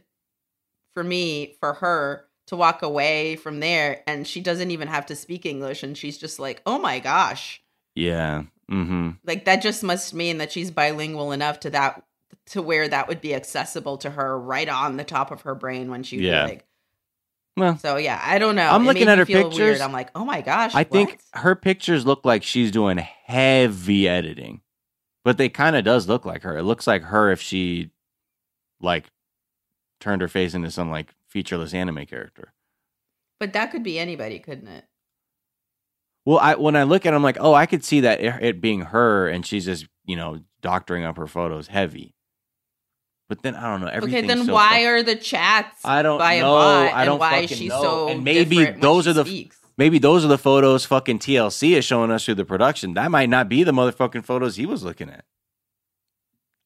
for 0.93 1.03
me, 1.03 1.55
for 1.59 1.73
her 1.75 2.25
to 2.47 2.55
walk 2.55 2.81
away 2.81 3.35
from 3.35 3.59
there 3.59 4.03
and 4.07 4.25
she 4.27 4.41
doesn't 4.41 4.71
even 4.71 4.87
have 4.87 5.05
to 5.07 5.15
speak 5.15 5.45
English 5.45 5.83
and 5.83 5.97
she's 5.97 6.17
just 6.17 6.39
like, 6.39 6.61
"Oh 6.65 6.79
my 6.79 6.99
gosh." 6.99 7.61
Yeah. 7.95 8.43
Mm-hmm. 8.71 9.11
Like 9.25 9.45
that 9.45 9.61
just 9.61 9.83
must 9.83 10.13
mean 10.13 10.37
that 10.39 10.51
she's 10.51 10.71
bilingual 10.71 11.31
enough 11.31 11.59
to 11.61 11.69
that 11.71 12.03
to 12.47 12.61
where 12.61 12.87
that 12.87 13.07
would 13.07 13.21
be 13.21 13.33
accessible 13.35 13.97
to 13.99 14.09
her 14.09 14.39
right 14.39 14.67
on 14.69 14.97
the 14.97 15.03
top 15.03 15.31
of 15.31 15.41
her 15.41 15.55
brain 15.55 15.89
when 15.89 16.03
she 16.03 16.17
Yeah. 16.17 16.45
like 16.45 16.65
Well, 17.57 17.77
so 17.77 17.97
yeah, 17.97 18.21
I 18.23 18.39
don't 18.39 18.55
know. 18.55 18.69
I'm 18.69 18.83
It 18.83 18.85
looking 18.85 19.07
at 19.07 19.17
her 19.17 19.25
pictures. 19.25 19.57
Weird. 19.57 19.81
I'm 19.81 19.91
like, 19.91 20.09
oh 20.15 20.23
my 20.25 20.41
gosh. 20.41 20.73
I 20.75 20.83
think 20.83 21.19
her 21.33 21.55
pictures 21.55 22.05
look 22.05 22.23
like 22.25 22.43
she's 22.43 22.71
doing 22.71 22.97
heavy 22.97 24.07
editing. 24.07 24.61
But 25.27 25.37
they 25.37 25.49
kind 25.49 25.75
of 25.75 25.83
does 25.83 26.07
look 26.07 26.23
like 26.25 26.43
her. 26.43 26.57
It 26.57 26.63
looks 26.63 26.87
like 26.87 27.03
her 27.03 27.29
if 27.31 27.41
she 27.41 27.89
like 28.79 29.07
turned 29.99 30.21
her 30.21 30.29
face 30.29 30.53
into 30.53 30.71
some 30.71 30.89
like 30.89 31.13
featureless 31.27 31.73
anime 31.73 32.05
character. 32.05 32.53
But 33.37 33.51
that 33.51 33.71
could 33.71 33.83
be 33.83 33.99
anybody, 33.99 34.39
couldn't 34.39 34.69
it? 34.69 34.85
Well, 36.25 36.39
I 36.39 36.55
when 36.55 36.77
I 36.77 36.83
look 36.83 37.05
at 37.05 37.11
it, 37.11 37.15
I'm 37.17 37.23
like, 37.23 37.35
oh, 37.41 37.53
I 37.53 37.65
could 37.65 37.83
see 37.83 37.99
that 37.99 38.21
it, 38.21 38.35
it 38.41 38.61
being 38.61 38.79
her, 38.83 39.27
and 39.27 39.45
she's 39.45 39.65
just 39.65 39.85
you 40.05 40.15
know 40.15 40.39
doctoring 40.61 41.03
up 41.03 41.17
her 41.17 41.27
photos 41.27 41.67
heavy. 41.67 42.15
But 43.27 43.41
then 43.41 43.53
I 43.55 43.69
don't 43.69 43.81
know. 43.81 43.87
Everything. 43.87 44.19
Okay, 44.19 44.27
then 44.27 44.45
so 44.45 44.53
why 44.53 44.83
are 44.85 45.03
the 45.03 45.17
chats 45.17 45.83
I 45.83 46.03
don't 46.03 46.19
by 46.19 46.39
know. 46.39 46.55
a 46.55 46.57
bot 46.57 46.93
I 46.93 47.03
don't 47.03 47.15
and 47.15 47.19
why 47.19 47.35
is 47.39 47.49
fucking 47.49 47.57
she 47.57 47.67
know. 47.67 47.81
so 47.81 48.07
And 48.07 48.23
maybe 48.23 48.63
those 48.63 49.09
are 49.09 49.13
the- 49.13 49.25
speaks? 49.25 49.59
Maybe 49.77 49.99
those 49.99 50.25
are 50.25 50.29
the 50.29 50.37
photos 50.37 50.85
fucking 50.85 51.19
TLC 51.19 51.71
is 51.77 51.85
showing 51.85 52.11
us 52.11 52.25
through 52.25 52.35
the 52.35 52.45
production. 52.45 52.93
That 52.95 53.11
might 53.11 53.29
not 53.29 53.49
be 53.49 53.63
the 53.63 53.71
motherfucking 53.71 54.25
photos 54.25 54.55
he 54.55 54.65
was 54.65 54.83
looking 54.83 55.09
at. 55.09 55.25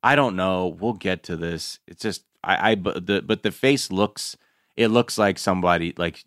I 0.03 0.15
don't 0.15 0.35
know. 0.35 0.67
We'll 0.67 0.93
get 0.93 1.23
to 1.23 1.35
this. 1.37 1.79
It's 1.87 2.01
just 2.01 2.23
I 2.43 2.71
I 2.71 2.75
but 2.75 3.05
the 3.05 3.21
but 3.21 3.43
the 3.43 3.51
face 3.51 3.91
looks 3.91 4.35
it 4.75 4.87
looks 4.87 5.17
like 5.17 5.37
somebody 5.37 5.93
like 5.97 6.23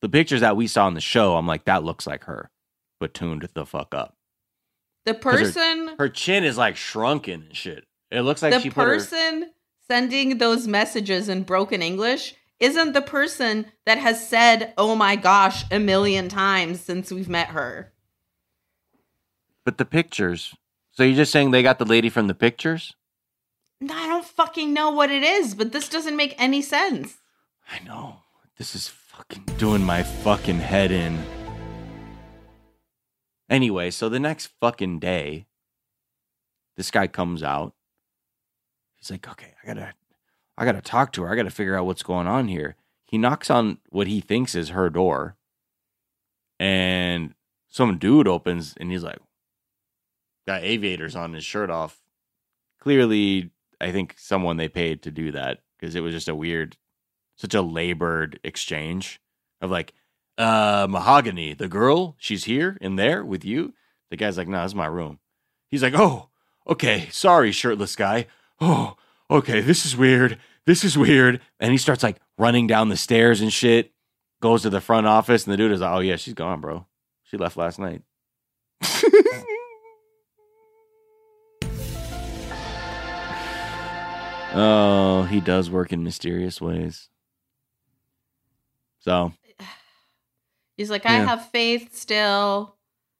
the 0.00 0.08
pictures 0.08 0.40
that 0.40 0.56
we 0.56 0.66
saw 0.66 0.86
in 0.88 0.94
the 0.94 1.00
show. 1.00 1.36
I'm 1.36 1.46
like 1.46 1.64
that 1.64 1.84
looks 1.84 2.06
like 2.06 2.24
her, 2.24 2.50
but 3.00 3.14
tuned 3.14 3.48
the 3.54 3.66
fuck 3.66 3.94
up. 3.94 4.16
the 5.06 5.14
person 5.14 5.94
Her 5.98 6.08
chin 6.08 6.44
is 6.44 6.56
like 6.56 6.76
shrunken 6.76 7.46
and 7.48 7.56
shit. 7.56 7.84
It 8.10 8.20
looks 8.22 8.42
like 8.42 8.52
the 8.52 8.60
she 8.60 8.70
put 8.70 8.86
her 8.86 8.94
person 8.94 9.50
sending 9.88 10.38
those 10.38 10.68
messages 10.68 11.28
in 11.28 11.42
broken 11.42 11.82
English 11.82 12.34
isn't 12.60 12.92
the 12.92 13.02
person 13.02 13.66
that 13.86 13.98
has 13.98 14.26
said, 14.28 14.72
"Oh 14.78 14.94
my 14.94 15.16
gosh," 15.16 15.64
a 15.70 15.78
million 15.78 16.28
times 16.28 16.80
since 16.80 17.10
we've 17.10 17.28
met 17.28 17.48
her. 17.48 17.92
but 19.64 19.78
the 19.78 19.84
pictures. 19.84 20.54
So 20.92 21.02
you're 21.04 21.16
just 21.16 21.32
saying 21.32 21.50
they 21.50 21.62
got 21.62 21.78
the 21.78 21.84
lady 21.84 22.08
from 22.08 22.26
the 22.26 22.34
pictures? 22.34 22.94
No, 23.80 23.94
I 23.94 24.06
don't 24.08 24.24
fucking 24.24 24.72
know 24.72 24.90
what 24.90 25.10
it 25.10 25.22
is, 25.22 25.54
but 25.54 25.72
this 25.72 25.88
doesn't 25.88 26.16
make 26.16 26.34
any 26.38 26.60
sense. 26.62 27.18
I 27.70 27.78
know. 27.84 28.16
This 28.58 28.74
is 28.74 28.88
fucking 28.88 29.44
doing 29.58 29.82
my 29.82 30.02
fucking 30.02 30.58
head 30.58 30.90
in. 30.90 31.22
Anyway, 33.48 33.90
so 33.90 34.08
the 34.08 34.20
next 34.20 34.46
fucking 34.60 34.98
day, 34.98 35.46
this 36.76 36.90
guy 36.90 37.06
comes 37.06 37.42
out. 37.42 37.74
He's 38.96 39.10
like, 39.10 39.28
okay, 39.28 39.54
I 39.62 39.66
gotta 39.66 39.92
I 40.60 40.66
gotta 40.66 40.82
talk 40.82 41.12
to 41.12 41.22
her. 41.22 41.32
I 41.32 41.36
gotta 41.36 41.50
figure 41.50 41.74
out 41.74 41.86
what's 41.86 42.02
going 42.02 42.26
on 42.26 42.46
here. 42.46 42.76
He 43.06 43.16
knocks 43.16 43.48
on 43.50 43.78
what 43.88 44.06
he 44.06 44.20
thinks 44.20 44.54
is 44.54 44.68
her 44.68 44.90
door. 44.90 45.36
And 46.58 47.34
some 47.68 47.96
dude 47.96 48.28
opens 48.28 48.74
and 48.78 48.92
he's 48.92 49.02
like, 49.02 49.18
got 50.46 50.62
aviators 50.62 51.16
on 51.16 51.32
his 51.32 51.44
shirt 51.44 51.70
off. 51.70 52.02
Clearly, 52.78 53.50
I 53.80 53.90
think 53.90 54.16
someone 54.18 54.58
they 54.58 54.68
paid 54.68 55.02
to 55.02 55.10
do 55.10 55.32
that 55.32 55.60
because 55.78 55.94
it 55.94 56.02
was 56.02 56.12
just 56.12 56.28
a 56.28 56.34
weird 56.34 56.76
such 57.36 57.54
a 57.54 57.62
labored 57.62 58.38
exchange 58.44 59.18
of 59.62 59.70
like, 59.70 59.94
uh, 60.36 60.86
mahogany, 60.90 61.54
the 61.54 61.68
girl, 61.68 62.16
she's 62.18 62.44
here 62.44 62.76
in 62.82 62.96
there 62.96 63.24
with 63.24 63.46
you. 63.46 63.72
The 64.10 64.16
guy's 64.16 64.36
like, 64.36 64.48
no, 64.48 64.62
this 64.62 64.72
is 64.72 64.74
my 64.74 64.86
room. 64.86 65.20
He's 65.68 65.82
like, 65.82 65.94
oh, 65.96 66.28
okay, 66.68 67.08
sorry, 67.10 67.50
shirtless 67.50 67.96
guy. 67.96 68.26
Oh, 68.60 68.96
okay, 69.30 69.62
this 69.62 69.86
is 69.86 69.96
weird. 69.96 70.38
This 70.66 70.84
is 70.84 70.96
weird. 70.98 71.40
And 71.58 71.72
he 71.72 71.78
starts 71.78 72.02
like 72.02 72.18
running 72.38 72.66
down 72.66 72.88
the 72.88 72.96
stairs 72.96 73.40
and 73.40 73.52
shit. 73.52 73.92
Goes 74.42 74.62
to 74.62 74.70
the 74.70 74.80
front 74.80 75.06
office, 75.06 75.44
and 75.44 75.52
the 75.52 75.56
dude 75.58 75.70
is 75.72 75.80
like, 75.82 75.92
oh 75.92 76.00
yeah, 76.00 76.16
she's 76.16 76.32
gone, 76.32 76.60
bro. 76.62 76.86
She 77.24 77.36
left 77.36 77.58
last 77.58 77.78
night. 77.78 78.00
oh, 84.54 85.26
he 85.30 85.40
does 85.40 85.70
work 85.70 85.92
in 85.92 86.02
mysterious 86.02 86.60
ways. 86.60 87.08
So, 89.00 89.32
He's 90.76 90.90
like, 90.90 91.04
I 91.06 91.18
Yeah. 91.18 91.26
have 91.26 91.48
faith 91.50 91.94
still, 91.94 92.76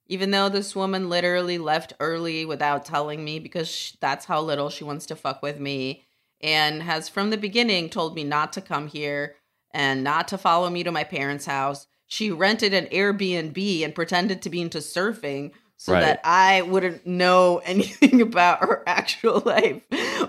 even 0.06 0.30
though 0.30 0.48
this 0.48 0.74
woman 0.74 1.08
literally 1.10 1.58
left 1.58 1.92
early 2.00 2.44
without 2.46 2.84
telling 2.86 3.22
me 3.24 3.38
because 3.38 3.68
sh- 3.70 3.92
that's 4.00 4.24
how 4.24 4.40
little 4.40 4.70
she 4.70 4.82
wants 4.84 5.06
to 5.06 5.16
fuck 5.16 5.42
with 5.42 5.60
me. 5.60 6.04
And 6.42 6.82
has 6.82 7.08
from 7.08 7.30
the 7.30 7.36
beginning 7.36 7.90
told 7.90 8.14
me 8.14 8.24
not 8.24 8.52
to 8.54 8.60
come 8.60 8.86
here 8.88 9.36
and 9.72 10.02
not 10.02 10.28
to 10.28 10.38
follow 10.38 10.70
me 10.70 10.82
to 10.84 10.90
my 10.92 11.04
parents' 11.04 11.46
house. 11.46 11.86
She 12.06 12.30
rented 12.30 12.72
an 12.74 12.86
Airbnb 12.86 13.84
and 13.84 13.94
pretended 13.94 14.42
to 14.42 14.50
be 14.50 14.60
into 14.60 14.78
surfing 14.78 15.52
so 15.76 15.92
Right. 15.92 16.00
that 16.00 16.20
I 16.24 16.62
wouldn't 16.62 17.06
know 17.06 17.58
anything 17.64 18.20
about 18.22 18.60
her 18.60 18.82
actual 18.86 19.40
life. 19.44 19.82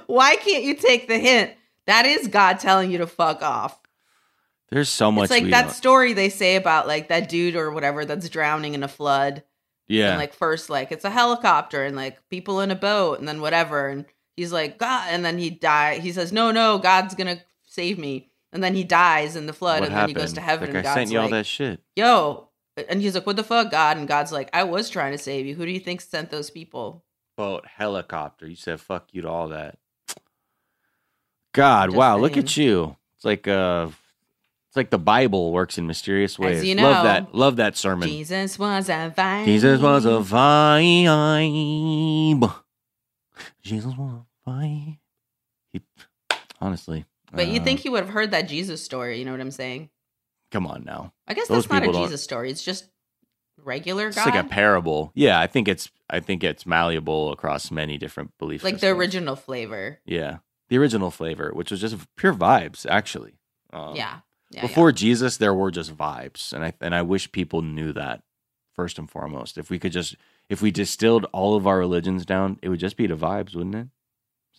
Why 0.08 0.36
can't 0.36 0.64
you 0.64 0.76
take 0.76 1.08
the 1.08 1.18
hint? 1.18 1.52
That 1.88 2.06
is 2.06 2.28
God 2.28 2.60
telling 2.60 2.92
you 2.92 3.00
to 3.00 3.08
fuck 3.08 3.42
off. 3.42 3.78
There's 4.70 4.90
so 4.90 5.12
much. 5.12 5.24
It's 5.26 5.32
like 5.32 5.50
that 5.50 5.64
don't- 5.64 5.74
story 5.74 6.14
they 6.14 6.30
say 6.30 6.56
about 6.56 6.88
like 6.88 7.10
that 7.10 7.28
dude 7.30 7.56
or 7.56 7.72
whatever 7.72 8.06
that's 8.06 8.30
drowning 8.30 8.74
in 8.74 8.84
a 8.84 8.88
flood. 8.88 9.44
Yeah. 9.88 10.10
And 10.12 10.18
like 10.18 10.34
first, 10.34 10.70
like 10.70 10.92
it's 10.92 11.04
a 11.04 11.10
helicopter 11.10 11.84
and 11.84 11.96
like 11.96 12.20
people 12.30 12.62
in 12.62 12.72
a 12.72 12.76
boat 12.76 13.20
and 13.20 13.28
then 13.28 13.42
whatever. 13.42 13.90
And 13.90 14.06
he's 14.42 14.52
like, 14.52 14.78
God. 14.80 15.08
And 15.10 15.24
then 15.24 15.38
he 15.38 15.52
die. 15.52 16.00
He 16.00 16.12
says, 16.12 16.34
No, 16.34 16.52
no, 16.52 16.80
God's 16.80 17.14
gonna 17.16 17.40
save 17.68 17.98
me. 18.00 18.30
And 18.52 18.64
then 18.64 18.74
he 18.76 18.84
dies 18.84 19.36
in 19.36 19.46
the 19.46 19.54
flood 19.54 19.82
what 19.82 19.90
and 19.90 19.94
happened? 19.94 20.16
then 20.16 20.22
he 20.22 20.26
goes 20.26 20.34
to 20.34 20.42
heaven 20.42 20.68
Like 20.68 20.70
and 20.70 20.78
I 20.80 20.82
God's 20.82 20.94
sent 20.96 21.12
you 21.12 21.18
all 21.20 21.26
like, 21.26 21.32
that 21.32 21.46
shit. 21.46 21.80
Yo. 21.96 22.48
And 22.90 23.02
he's 23.02 23.14
like, 23.16 23.28
What 23.28 23.36
the 23.36 23.44
fuck, 23.44 23.70
God? 23.72 23.98
And 23.98 24.08
God's 24.08 24.32
like, 24.32 24.50
I 24.54 24.64
was 24.64 24.90
trying 24.90 25.12
to 25.12 25.18
save 25.18 25.46
you. 25.46 25.56
Who 25.56 25.66
do 25.66 25.72
you 25.72 25.80
think 25.80 26.02
sent 26.02 26.32
those 26.32 26.50
people? 26.50 27.04
Boat, 27.38 27.66
helicopter. 27.66 28.48
You 28.48 28.56
said 28.56 28.82
fuck 28.82 29.10
you 29.14 29.22
to 29.22 29.30
all 29.30 29.50
that. 29.50 29.78
God, 31.54 31.88
Just 31.90 31.98
wow, 31.98 32.18
look 32.18 32.38
at 32.38 32.58
you. 32.58 32.96
It's 33.16 33.26
like 33.26 33.48
uh 33.48 33.90
it's 34.70 34.78
like 34.78 34.90
the 34.90 34.98
Bible 34.98 35.52
works 35.52 35.78
in 35.78 35.86
mysterious 35.86 36.40
ways. 36.40 36.64
you 36.64 36.76
know, 36.76 36.90
Love 36.90 37.04
that. 37.04 37.36
Love 37.36 37.56
that 37.58 37.76
sermon. 37.76 38.08
Jesus 38.08 38.58
was 38.58 38.88
a 38.88 39.14
vibe. 39.16 39.44
Jesus 39.46 39.82
was 39.82 40.06
a 40.06 40.20
vibe. 40.20 40.80
Jesus 43.62 43.94
was 43.98 44.22
vibe. 44.48 44.98
He, 45.74 45.82
honestly. 46.60 47.06
But 47.34 47.48
you 47.48 47.62
uh, 47.62 47.64
think 47.64 47.80
he 47.80 47.90
would 47.90 48.04
have 48.04 48.14
heard 48.14 48.32
that 48.32 48.48
Jesus 48.50 48.84
story, 48.84 49.20
you 49.20 49.26
know 49.26 49.32
what 49.32 49.42
I'm 49.42 49.52
saying? 49.52 49.90
come 50.52 50.68
on 50.68 50.84
now. 50.84 51.14
I 51.28 51.34
guess 51.34 51.48
Those 51.48 51.64
that's 51.64 51.72
not 51.72 51.78
a 51.78 51.86
people 51.86 51.94
don't- 51.94 52.04
Jesus 52.10 52.22
story. 52.22 52.52
It's 52.52 52.62
just 52.64 52.90
regular 53.64 54.08
It's 54.08 54.18
God. 54.18 54.26
like 54.34 54.46
a 54.46 54.48
parable. 54.48 55.12
Yeah, 55.16 55.40
I 55.40 55.48
think 55.48 55.68
it's 55.70 55.90
I 56.10 56.20
think 56.20 56.44
it's 56.44 56.66
malleable 56.66 57.32
across 57.32 57.72
many 57.72 57.98
different 57.98 58.38
beliefs. 58.38 58.64
like 58.64 58.80
the 58.82 58.90
original 58.90 59.38
flavor. 59.38 60.00
Yeah. 60.06 60.40
The 60.70 60.78
original 60.78 61.10
flavor, 61.10 61.52
which 61.54 61.72
was 61.72 61.80
just 61.82 61.96
pure 62.18 62.34
vibes, 62.34 62.86
actually. 62.90 63.36
Um, 63.72 63.96
yeah. 63.96 64.20
Yeah. 64.50 64.62
before 64.62 64.92
Jesus, 64.92 65.38
there 65.38 65.54
were 65.54 65.72
just 65.72 65.96
vibes, 65.96 66.52
and 66.52 66.66
I 66.66 66.74
and 66.82 66.94
I 66.94 67.02
wish 67.02 67.32
people 67.32 67.62
knew 67.62 67.94
that 67.94 68.22
first 68.74 69.00
and 69.00 69.10
foremost. 69.10 69.58
If 69.58 69.70
we 69.70 69.80
could 69.80 69.94
just 69.94 70.18
if 70.50 70.62
we 70.62 70.72
distilled 70.72 71.26
all 71.32 71.56
of 71.56 71.66
our 71.66 71.80
religions 71.80 72.26
down, 72.26 72.60
it 72.62 72.68
would 72.68 72.80
just 72.80 72.98
be 72.98 73.08
the 73.08 73.16
vibes, 73.16 73.56
wouldn't 73.56 73.76
it? 73.76 73.88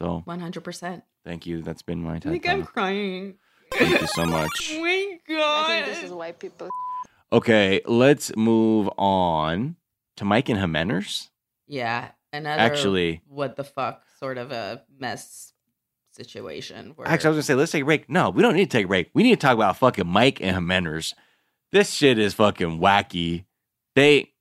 So 0.02 0.22
One 0.24 0.40
hundred 0.40 0.64
percent. 0.64 1.04
thank 1.24 1.46
you. 1.46 1.62
That's 1.62 1.82
been 1.82 2.02
my 2.02 2.18
time. 2.18 2.30
I 2.30 2.34
think 2.34 2.48
I'm 2.48 2.64
crying. 2.64 3.34
Thank 3.72 4.00
you 4.00 4.06
so 4.08 4.24
much. 4.26 4.72
Oh 4.76 4.80
my 4.80 5.18
God. 5.28 5.70
I 5.70 5.82
think 5.84 5.86
this 5.94 6.02
is 6.04 6.10
why 6.10 6.32
people 6.32 6.68
Okay, 7.32 7.80
let's 7.86 8.34
move 8.36 8.90
on 8.98 9.76
to 10.16 10.24
Mike 10.24 10.48
and 10.48 10.58
Jimenez. 10.58 11.30
yeah. 11.68 12.08
Another 12.34 12.60
Actually, 12.62 13.20
what 13.28 13.56
the 13.56 13.62
fuck 13.64 14.02
sort 14.18 14.38
of 14.38 14.50
a 14.52 14.82
mess 14.98 15.52
situation. 16.12 16.92
Where 16.96 17.06
actually, 17.06 17.28
I 17.28 17.30
was 17.30 17.36
gonna 17.36 17.42
say 17.42 17.54
let's 17.54 17.72
take 17.72 17.82
a 17.82 17.84
break. 17.84 18.08
No, 18.08 18.30
we 18.30 18.42
don't 18.42 18.54
need 18.56 18.70
to 18.70 18.76
take 18.78 18.86
a 18.86 18.88
break. 18.88 19.10
We 19.14 19.22
need 19.22 19.38
to 19.38 19.46
talk 19.46 19.54
about 19.54 19.76
fucking 19.76 20.06
Mike 20.08 20.40
and 20.40 20.54
Jimenez. 20.56 21.14
This 21.72 21.90
shit 21.92 22.18
is 22.18 22.32
fucking 22.34 22.80
wacky. 22.80 23.44
They 23.94 24.31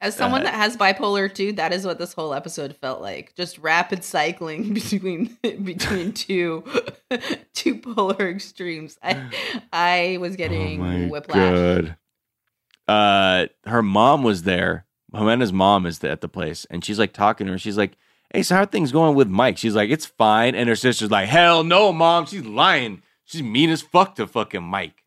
as 0.00 0.14
someone 0.14 0.44
that 0.44 0.54
has 0.54 0.76
bipolar 0.76 1.32
too, 1.32 1.52
that 1.52 1.72
is 1.72 1.86
what 1.86 1.98
this 1.98 2.12
whole 2.12 2.34
episode 2.34 2.76
felt 2.76 3.00
like. 3.00 3.34
Just 3.34 3.58
rapid 3.58 4.04
cycling 4.04 4.74
between 4.74 5.38
between 5.42 6.12
two 6.12 6.64
two 7.54 7.78
polar 7.78 8.28
extremes. 8.30 8.98
I 9.02 9.30
I 9.72 10.18
was 10.20 10.36
getting 10.36 10.82
oh 10.82 11.08
whiplash. 11.08 11.86
God. 11.86 11.96
Uh, 12.88 13.46
her 13.68 13.82
mom 13.82 14.22
was 14.22 14.42
there. 14.42 14.86
Jimenez's 15.14 15.52
mom 15.52 15.86
is 15.86 16.02
at 16.04 16.20
the 16.20 16.28
place, 16.28 16.66
and 16.70 16.84
she's 16.84 16.98
like 16.98 17.12
talking 17.12 17.46
to 17.46 17.54
her. 17.54 17.58
She's 17.58 17.78
like, 17.78 17.96
"Hey, 18.32 18.42
so 18.42 18.54
how 18.54 18.62
are 18.62 18.66
things 18.66 18.92
going 18.92 19.14
with 19.14 19.28
Mike?" 19.28 19.56
She's 19.56 19.74
like, 19.74 19.90
"It's 19.90 20.06
fine." 20.06 20.54
And 20.54 20.68
her 20.68 20.76
sister's 20.76 21.10
like, 21.10 21.28
"Hell 21.28 21.64
no, 21.64 21.92
mom. 21.92 22.26
She's 22.26 22.44
lying. 22.44 23.02
She's 23.24 23.42
mean 23.42 23.70
as 23.70 23.82
fuck 23.82 24.14
to 24.16 24.26
fucking 24.26 24.62
Mike. 24.62 25.04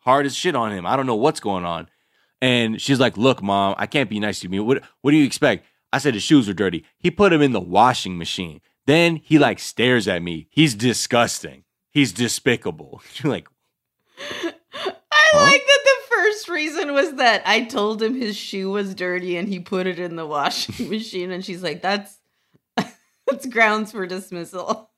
Hard 0.00 0.26
as 0.26 0.36
shit 0.36 0.54
on 0.54 0.70
him. 0.72 0.86
I 0.86 0.96
don't 0.96 1.06
know 1.06 1.16
what's 1.16 1.40
going 1.40 1.64
on." 1.64 1.88
And 2.40 2.80
she's 2.80 3.00
like, 3.00 3.16
"Look, 3.16 3.42
mom, 3.42 3.74
I 3.78 3.86
can't 3.86 4.10
be 4.10 4.20
nice 4.20 4.40
to 4.40 4.48
you. 4.48 4.64
What 4.64 4.82
What 5.00 5.10
do 5.10 5.16
you 5.16 5.24
expect?" 5.24 5.64
I 5.92 5.98
said 5.98 6.14
his 6.14 6.22
shoes 6.22 6.46
were 6.46 6.54
dirty. 6.54 6.84
He 6.98 7.10
put 7.10 7.30
them 7.30 7.42
in 7.42 7.52
the 7.52 7.60
washing 7.60 8.18
machine. 8.18 8.60
Then 8.86 9.16
he 9.16 9.38
like 9.38 9.58
stares 9.58 10.06
at 10.08 10.22
me. 10.22 10.46
He's 10.50 10.74
disgusting. 10.74 11.64
He's 11.90 12.12
despicable. 12.12 13.02
You're 13.14 13.32
like, 13.32 13.48
I 14.42 15.36
like 15.36 15.66
that 15.66 15.80
the 15.84 16.14
first 16.14 16.48
reason 16.48 16.92
was 16.92 17.14
that 17.14 17.42
I 17.46 17.64
told 17.64 18.02
him 18.02 18.14
his 18.14 18.36
shoe 18.36 18.70
was 18.70 18.94
dirty 18.94 19.36
and 19.36 19.48
he 19.48 19.60
put 19.60 19.86
it 19.86 19.98
in 19.98 20.16
the 20.16 20.26
washing 20.26 20.88
machine 20.90 21.30
and 21.30 21.44
she's 21.44 21.62
like 21.62 21.82
that's 21.82 22.18
that's 23.26 23.46
grounds 23.46 23.92
for 23.92 24.06
dismissal. 24.06 24.90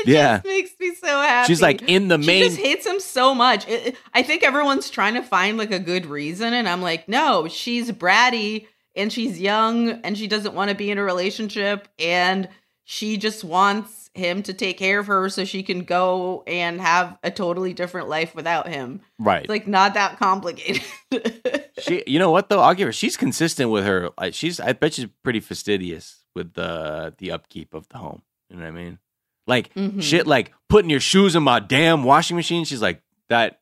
It 0.00 0.08
Yeah. 0.08 0.34
just 0.36 0.44
makes 0.46 0.70
me 0.80 0.94
so 0.94 1.06
happy. 1.20 1.46
She's 1.52 1.62
like 1.62 1.82
in 1.82 2.08
the 2.08 2.18
she 2.20 2.26
main. 2.26 2.42
just 2.44 2.58
hates 2.58 2.86
him 2.86 3.00
so 3.00 3.34
much. 3.34 3.66
It- 3.68 3.86
it- 3.88 3.96
I 4.14 4.22
think 4.22 4.42
everyone's 4.42 4.90
trying 4.90 5.14
to 5.14 5.22
find 5.22 5.58
like 5.58 5.72
a 5.72 5.78
good 5.78 6.06
reason, 6.06 6.52
and 6.54 6.68
I'm 6.68 6.82
like, 6.82 7.08
no, 7.08 7.48
she's 7.48 7.90
bratty 7.90 8.66
and 8.94 9.12
she's 9.12 9.40
young 9.40 9.90
and 10.04 10.16
she 10.18 10.26
doesn't 10.26 10.54
want 10.54 10.68
to 10.70 10.74
be 10.76 10.90
in 10.90 10.98
a 10.98 11.02
relationship, 11.02 11.88
and 11.98 12.48
she 12.84 13.16
just 13.16 13.44
wants 13.44 14.10
him 14.14 14.42
to 14.42 14.52
take 14.52 14.76
care 14.76 14.98
of 14.98 15.06
her 15.06 15.30
so 15.30 15.44
she 15.44 15.62
can 15.62 15.84
go 15.84 16.42
and 16.46 16.78
have 16.80 17.16
a 17.22 17.30
totally 17.30 17.72
different 17.72 18.08
life 18.08 18.34
without 18.34 18.68
him. 18.68 19.00
right. 19.18 19.42
It's 19.42 19.48
like 19.48 19.66
not 19.66 19.94
that 19.94 20.18
complicated. 20.18 20.82
she, 21.78 22.02
you 22.06 22.18
know 22.18 22.30
what 22.30 22.48
though? 22.50 22.60
I'll 22.60 22.74
give 22.74 22.88
her. 22.88 22.92
She's 22.92 23.16
consistent 23.16 23.70
with 23.70 23.84
her. 23.84 24.10
She's. 24.32 24.60
I 24.60 24.72
bet 24.74 24.94
she's 24.94 25.06
pretty 25.22 25.40
fastidious 25.40 26.24
with 26.34 26.52
the 26.54 27.14
the 27.18 27.30
upkeep 27.30 27.72
of 27.72 27.88
the 27.88 27.98
home. 27.98 28.22
You 28.50 28.56
know 28.56 28.62
what 28.64 28.68
I 28.68 28.72
mean? 28.72 28.98
Like 29.46 29.74
Mhm. 29.74 30.02
shit, 30.02 30.26
like 30.26 30.52
putting 30.68 30.90
your 30.90 31.00
shoes 31.00 31.34
in 31.34 31.42
my 31.42 31.58
damn 31.60 32.04
washing 32.04 32.36
machine. 32.36 32.64
She's 32.64 32.82
like 32.82 33.02
that 33.28 33.60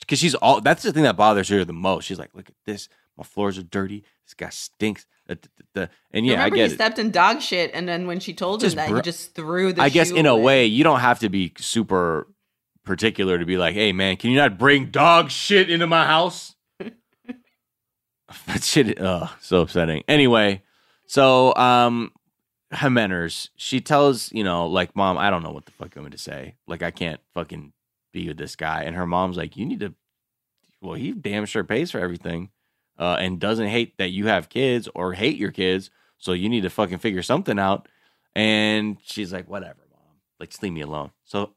because 0.00 0.18
she's 0.18 0.34
all. 0.34 0.60
That's 0.60 0.82
the 0.82 0.92
thing 0.92 1.04
that 1.04 1.16
bothers 1.16 1.48
her 1.48 1.64
the 1.64 1.72
most. 1.72 2.04
She's 2.04 2.18
like, 2.18 2.34
look 2.34 2.48
at 2.48 2.54
this. 2.66 2.88
My 3.16 3.24
floors 3.24 3.58
are 3.58 3.62
dirty. 3.62 4.04
This 4.26 4.34
guy 4.34 4.48
stinks. 4.50 5.06
Uh, 5.28 5.36
And 6.12 6.26
yeah, 6.26 6.32
Remember 6.32 6.42
I 6.42 6.50
get 6.50 6.68
he 6.70 6.74
stepped 6.74 6.98
in 6.98 7.10
dog 7.12 7.40
shit, 7.40 7.70
and 7.74 7.88
then 7.88 8.06
when 8.06 8.18
she 8.20 8.34
told 8.34 8.60
Just 8.60 8.74
him 8.74 8.76
that, 8.78 8.88
br- 8.90 8.96
he 8.96 9.02
just 9.02 9.34
threw 9.34 9.72
the. 9.72 9.80
I 9.82 9.88
guess 9.88 10.10
in 10.10 10.26
a 10.26 10.30
away. 10.30 10.42
way, 10.42 10.66
you 10.66 10.82
don't 10.84 11.00
have 11.00 11.20
to 11.20 11.28
be 11.28 11.52
super 11.58 12.26
particular 12.84 13.38
to 13.38 13.44
be 13.46 13.56
like, 13.56 13.74
hey 13.74 13.92
man, 13.92 14.16
can 14.16 14.30
you 14.30 14.36
not 14.36 14.58
bring 14.58 14.86
dog 14.90 15.30
shit 15.30 15.70
into 15.70 15.86
my 15.86 16.04
house? 16.06 16.54
that 18.46 18.62
shit, 18.62 19.00
uh, 19.00 19.28
so 19.40 19.60
upsetting. 19.62 20.02
Anyway, 20.08 20.62
so 21.06 21.54
um, 21.54 22.12
Jimenez, 22.72 23.50
she 23.56 23.80
tells 23.80 24.32
you 24.32 24.44
know, 24.44 24.66
like, 24.66 24.94
mom, 24.94 25.18
I 25.18 25.30
don't 25.30 25.42
know 25.42 25.50
what 25.50 25.64
the 25.64 25.72
fuck 25.72 25.96
I'm 25.96 26.02
going 26.02 26.12
to 26.12 26.18
say. 26.18 26.54
Like, 26.66 26.82
I 26.82 26.90
can't 26.90 27.20
fucking 27.34 27.72
be 28.12 28.28
with 28.28 28.38
this 28.38 28.56
guy. 28.56 28.82
And 28.84 28.96
her 28.96 29.06
mom's 29.06 29.36
like, 29.36 29.56
you 29.56 29.66
need 29.66 29.80
to. 29.80 29.94
Well, 30.80 30.94
he 30.94 31.12
damn 31.12 31.46
sure 31.46 31.64
pays 31.64 31.90
for 31.90 31.98
everything, 32.00 32.50
uh, 32.98 33.16
and 33.18 33.38
doesn't 33.38 33.68
hate 33.68 33.98
that 33.98 34.10
you 34.10 34.28
have 34.28 34.48
kids 34.48 34.88
or 34.94 35.12
hate 35.12 35.36
your 35.36 35.50
kids. 35.50 35.90
So 36.16 36.32
you 36.32 36.48
need 36.48 36.62
to 36.62 36.70
fucking 36.70 36.98
figure 36.98 37.22
something 37.22 37.58
out. 37.58 37.88
And 38.34 38.98
she's 39.02 39.32
like, 39.32 39.48
whatever, 39.48 39.80
mom. 39.90 40.16
Like, 40.38 40.50
just 40.50 40.62
leave 40.62 40.72
me 40.72 40.82
alone. 40.82 41.10
So 41.24 41.54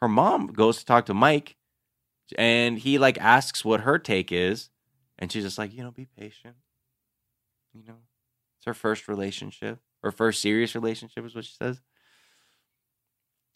her 0.00 0.08
mom 0.08 0.48
goes 0.48 0.78
to 0.78 0.84
talk 0.84 1.06
to 1.06 1.14
Mike 1.14 1.56
and 2.36 2.78
he 2.78 2.98
like 2.98 3.18
asks 3.18 3.64
what 3.64 3.80
her 3.80 3.98
take 3.98 4.32
is. 4.32 4.70
And 5.18 5.32
she's 5.32 5.44
just 5.44 5.58
like, 5.58 5.74
you 5.74 5.82
know, 5.82 5.90
be 5.90 6.06
patient. 6.06 6.54
You 7.72 7.82
know, 7.86 7.96
it's 8.56 8.66
her 8.66 8.74
first 8.74 9.08
relationship, 9.08 9.80
her 10.02 10.12
first 10.12 10.40
serious 10.40 10.74
relationship 10.74 11.24
is 11.24 11.34
what 11.34 11.44
she 11.44 11.54
says. 11.54 11.80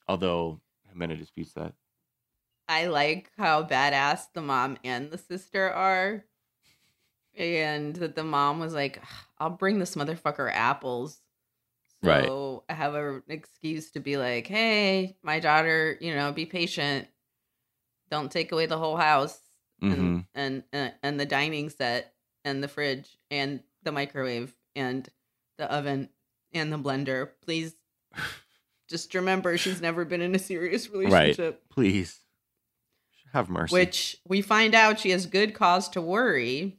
Although 0.09 0.61
Ximena 0.91 1.19
disputes 1.19 1.53
that. 1.55 1.75
I 2.69 2.87
like 2.87 3.31
how 3.37 3.65
badass 3.65 4.27
the 4.35 4.43
mom 4.43 4.79
and 4.85 5.11
the 5.11 5.19
sister 5.19 5.71
are. 5.71 6.25
And 7.37 7.97
that 7.97 8.15
the 8.15 8.25
mom 8.25 8.61
was 8.61 8.75
like, 8.75 9.03
I'll 9.39 9.51
bring 9.51 9.79
this 9.79 9.95
motherfucker 9.95 10.51
apples. 10.53 11.21
Right. 12.03 12.25
So 12.25 12.65
I 12.69 12.75
have 12.75 12.95
an 12.95 13.23
excuse 13.29 13.93
to 13.93 14.01
be 14.01 14.17
like, 14.17 14.47
hey, 14.47 15.17
my 15.23 15.41
daughter, 15.41 15.97
you 16.01 16.15
know, 16.15 16.33
be 16.33 16.47
patient. 16.47 17.09
Don't 18.11 18.31
take 18.31 18.53
away 18.53 18.67
the 18.67 18.79
whole 18.79 18.97
house 18.97 19.39
hmm 19.81 19.93
and, 19.93 20.25
and, 20.35 20.63
and, 20.73 20.95
and 21.03 21.21
the 21.21 21.27
dining 21.27 21.69
set 21.69 22.15
and 22.45 22.63
the 22.63 22.69
fridge 22.69 23.17
and 23.31 23.61
the 23.83 23.93
microwave 23.93 24.55
and 24.77 25.09
the 25.59 25.73
oven 25.73 26.09
and 26.55 26.73
the 26.73 26.79
blender. 26.79 27.31
Please 27.45 27.75
just 28.89 29.15
remember 29.15 29.57
she's 29.57 29.81
never 29.81 30.05
been 30.05 30.21
in 30.21 30.35
a 30.35 30.39
serious 30.39 30.91
relationship. 30.91 31.63
Please 31.71 32.21
have 33.33 33.49
mercy. 33.49 33.73
Which 33.75 34.17
we 34.27 34.43
find 34.43 34.75
out 34.75 35.01
she 35.01 35.11
has 35.11 35.27
good 35.27 35.55
cause 35.55 35.89
to 35.91 36.03
worry 36.03 36.79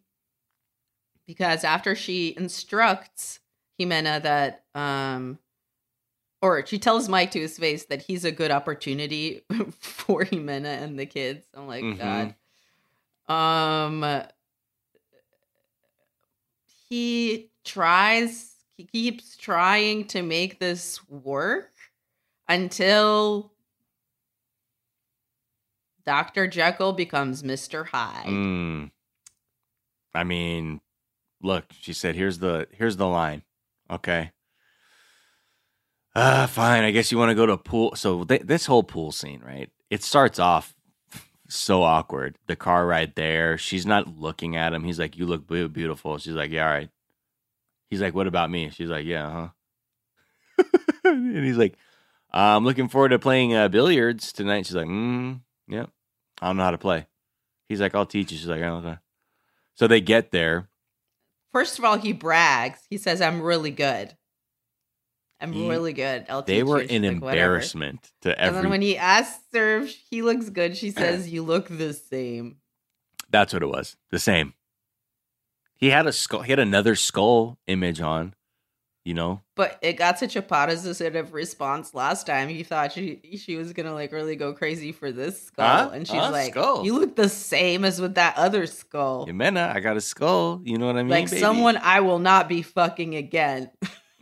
because 1.26 1.64
after 1.64 1.96
she 1.96 2.34
instructs 2.38 3.40
Ximena 3.80 4.22
that, 4.22 4.66
um, 4.76 5.40
or 6.42 6.66
she 6.66 6.78
tells 6.78 7.08
Mike 7.10 7.32
to 7.32 7.40
his 7.40 7.58
face 7.58 7.86
that 7.86 8.02
he's 8.04 8.26
a 8.26 8.32
good 8.32 8.52
opportunity 8.52 9.42
for 9.80 10.26
Ximena 10.26 10.84
and 10.84 11.00
the 11.00 11.06
kids. 11.06 11.46
I'm 11.56 11.68
like, 11.68 11.84
Mhm. 11.84 11.98
God. 11.98 12.36
Um, 13.34 14.24
he 16.90 17.50
tries, 17.64 18.53
he 18.78 18.86
keeps 18.86 19.38
trying 19.38 20.06
to 20.06 20.22
make 20.22 20.60
this 20.60 21.00
work 21.10 21.72
until 22.48 23.54
Dr. 26.06 26.48
Jekyll 26.48 26.94
becomes 26.94 27.44
Mr. 27.44 27.88
Hyde. 27.88 28.28
Mm. 28.28 28.92
I 30.14 30.24
mean, 30.24 30.82
look, 31.42 31.66
she 31.80 31.94
said, 31.94 32.16
"Here's 32.16 32.40
the 32.40 32.68
here's 32.72 32.98
the 32.98 33.08
line." 33.08 33.44
Okay. 33.90 34.32
Ah, 36.16 36.48
fine. 36.50 36.84
I 36.84 36.92
guess 36.92 37.12
you 37.12 37.18
want 37.18 37.30
to 37.30 37.36
go 37.36 37.46
to 37.46 37.54
a 37.54 37.58
pool. 37.58 37.96
So 37.96 38.24
th- 38.24 38.44
this 38.44 38.68
whole 38.68 38.84
pool 38.84 39.12
scene, 39.12 39.42
right? 39.44 39.72
It 39.90 40.04
starts 40.04 40.38
off 40.38 40.76
so 41.50 41.82
awkward. 41.84 42.38
The 42.48 42.56
car 42.56 42.86
ride 42.86 43.16
there. 43.16 43.58
She's 43.58 43.86
not 43.86 44.20
looking 44.20 44.56
at 44.56 44.74
him. 44.74 44.84
He's 44.84 45.00
like, 45.00 45.18
"You 45.18 45.26
look 45.26 45.48
beautiful." 45.48 46.18
She's 46.18 46.34
like, 46.34 46.52
"Yeah, 46.52 46.68
all 46.68 46.74
right." 46.74 46.90
He's 47.94 48.02
like, 48.02 48.16
"What 48.16 48.26
about 48.26 48.50
me?" 48.50 48.72
She's 48.72 48.90
like, 48.90 49.06
"Yeah, 49.06 49.52
huh?" 50.58 50.66
and 51.04 51.46
he's 51.46 51.58
like, 51.58 51.76
"I'm 52.32 52.66
looking 52.66 52.88
forward 52.88 53.10
to 53.10 53.20
playing 53.20 53.54
uh, 53.54 53.68
billiards 53.68 54.34
tonight." 54.34 54.66
She's 54.66 54.76
like, 54.76 54.88
"Mm, 54.88 55.42
yep. 55.68 55.92
I 56.42 56.48
don't 56.48 56.58
know 56.58 56.64
how 56.64 56.72
to 56.72 56.80
play." 56.80 57.06
He's 57.70 57.80
like, 57.80 57.94
"I'll 57.94 58.08
teach 58.08 58.32
you." 58.32 58.40
She's 58.40 58.48
like, 58.48 58.64
"Oh, 58.64 58.78
"Okay." 58.78 58.98
So 59.76 59.86
they 59.86 60.02
get 60.02 60.32
there. 60.32 60.70
First 61.52 61.78
of 61.78 61.86
all, 61.86 62.00
he 62.00 62.14
brags. 62.14 62.80
He 62.90 62.98
says, 62.98 63.22
I'm 63.22 63.40
really 63.40 63.70
good. 63.70 64.18
I'm 65.40 65.54
He- 65.54 65.70
really 65.70 65.94
good. 65.94 66.26
I'll 66.30 66.42
They 66.42 66.64
were 66.64 66.82
you." 66.82 66.88
An 66.90 67.04
like, 67.04 67.22
"Whatever." 67.22 67.30
embarrassment 67.30 68.12
to 68.22 68.42
And 68.42 68.56
then 68.56 68.72
when 68.72 68.82
he 68.82 68.98
asks 68.98 69.46
her 69.54 69.82
if 69.82 69.96
he 70.10 70.24
looks 70.24 70.50
good, 70.50 70.76
she 70.76 70.90
says, 70.90 71.30
You 71.30 71.44
look 71.44 71.68
the 71.68 71.94
same. 71.94 72.58
That's 73.30 73.54
what 73.54 73.62
it 73.62 73.68
was. 73.68 73.98
The 74.10 74.18
same. 74.18 74.56
He 75.84 75.90
had 75.90 76.08
a 76.08 76.14
skull. 76.14 76.44
He 76.44 76.52
had 76.52 76.60
another 76.60 76.96
skull 76.96 77.58
image 77.68 78.00
on. 78.00 78.36
You 79.04 79.14
know. 79.16 79.42
But 79.58 79.78
it 79.82 79.94
got 79.98 80.18
such 80.18 80.38
a 80.38 80.42
positive 80.42 81.34
response 81.34 81.94
last 81.94 82.26
time. 82.26 82.48
He 82.48 82.64
thought 82.64 82.94
she 82.94 83.20
she 83.38 83.58
was 83.58 83.74
gonna 83.74 83.94
like 83.94 84.14
really 84.14 84.38
go 84.38 84.54
crazy 84.54 84.94
for 84.94 85.12
this 85.12 85.48
skull, 85.48 85.90
Huh? 85.90 85.90
and 85.94 86.08
she's 86.08 86.16
Huh? 86.22 86.32
like, 86.32 86.54
Skull. 86.54 86.86
"You 86.86 86.98
look 86.98 87.18
the 87.18 87.28
same 87.28 87.84
as 87.84 88.00
with 88.00 88.16
that 88.16 88.38
other 88.38 88.66
skull, 88.66 89.28
Ximena, 89.28 89.76
I 89.76 89.82
got 89.82 89.98
a 89.98 90.02
skull. 90.02 90.62
You 90.64 90.78
know 90.78 90.86
what 90.88 90.96
I 90.96 91.04
mean? 91.04 91.10
like 91.10 91.30
baby? 91.30 91.42
someone 91.42 91.76
I 91.76 92.00
will 92.00 92.20
not 92.20 92.48
be 92.48 92.62
fucking 92.62 93.16
again." 93.16 93.70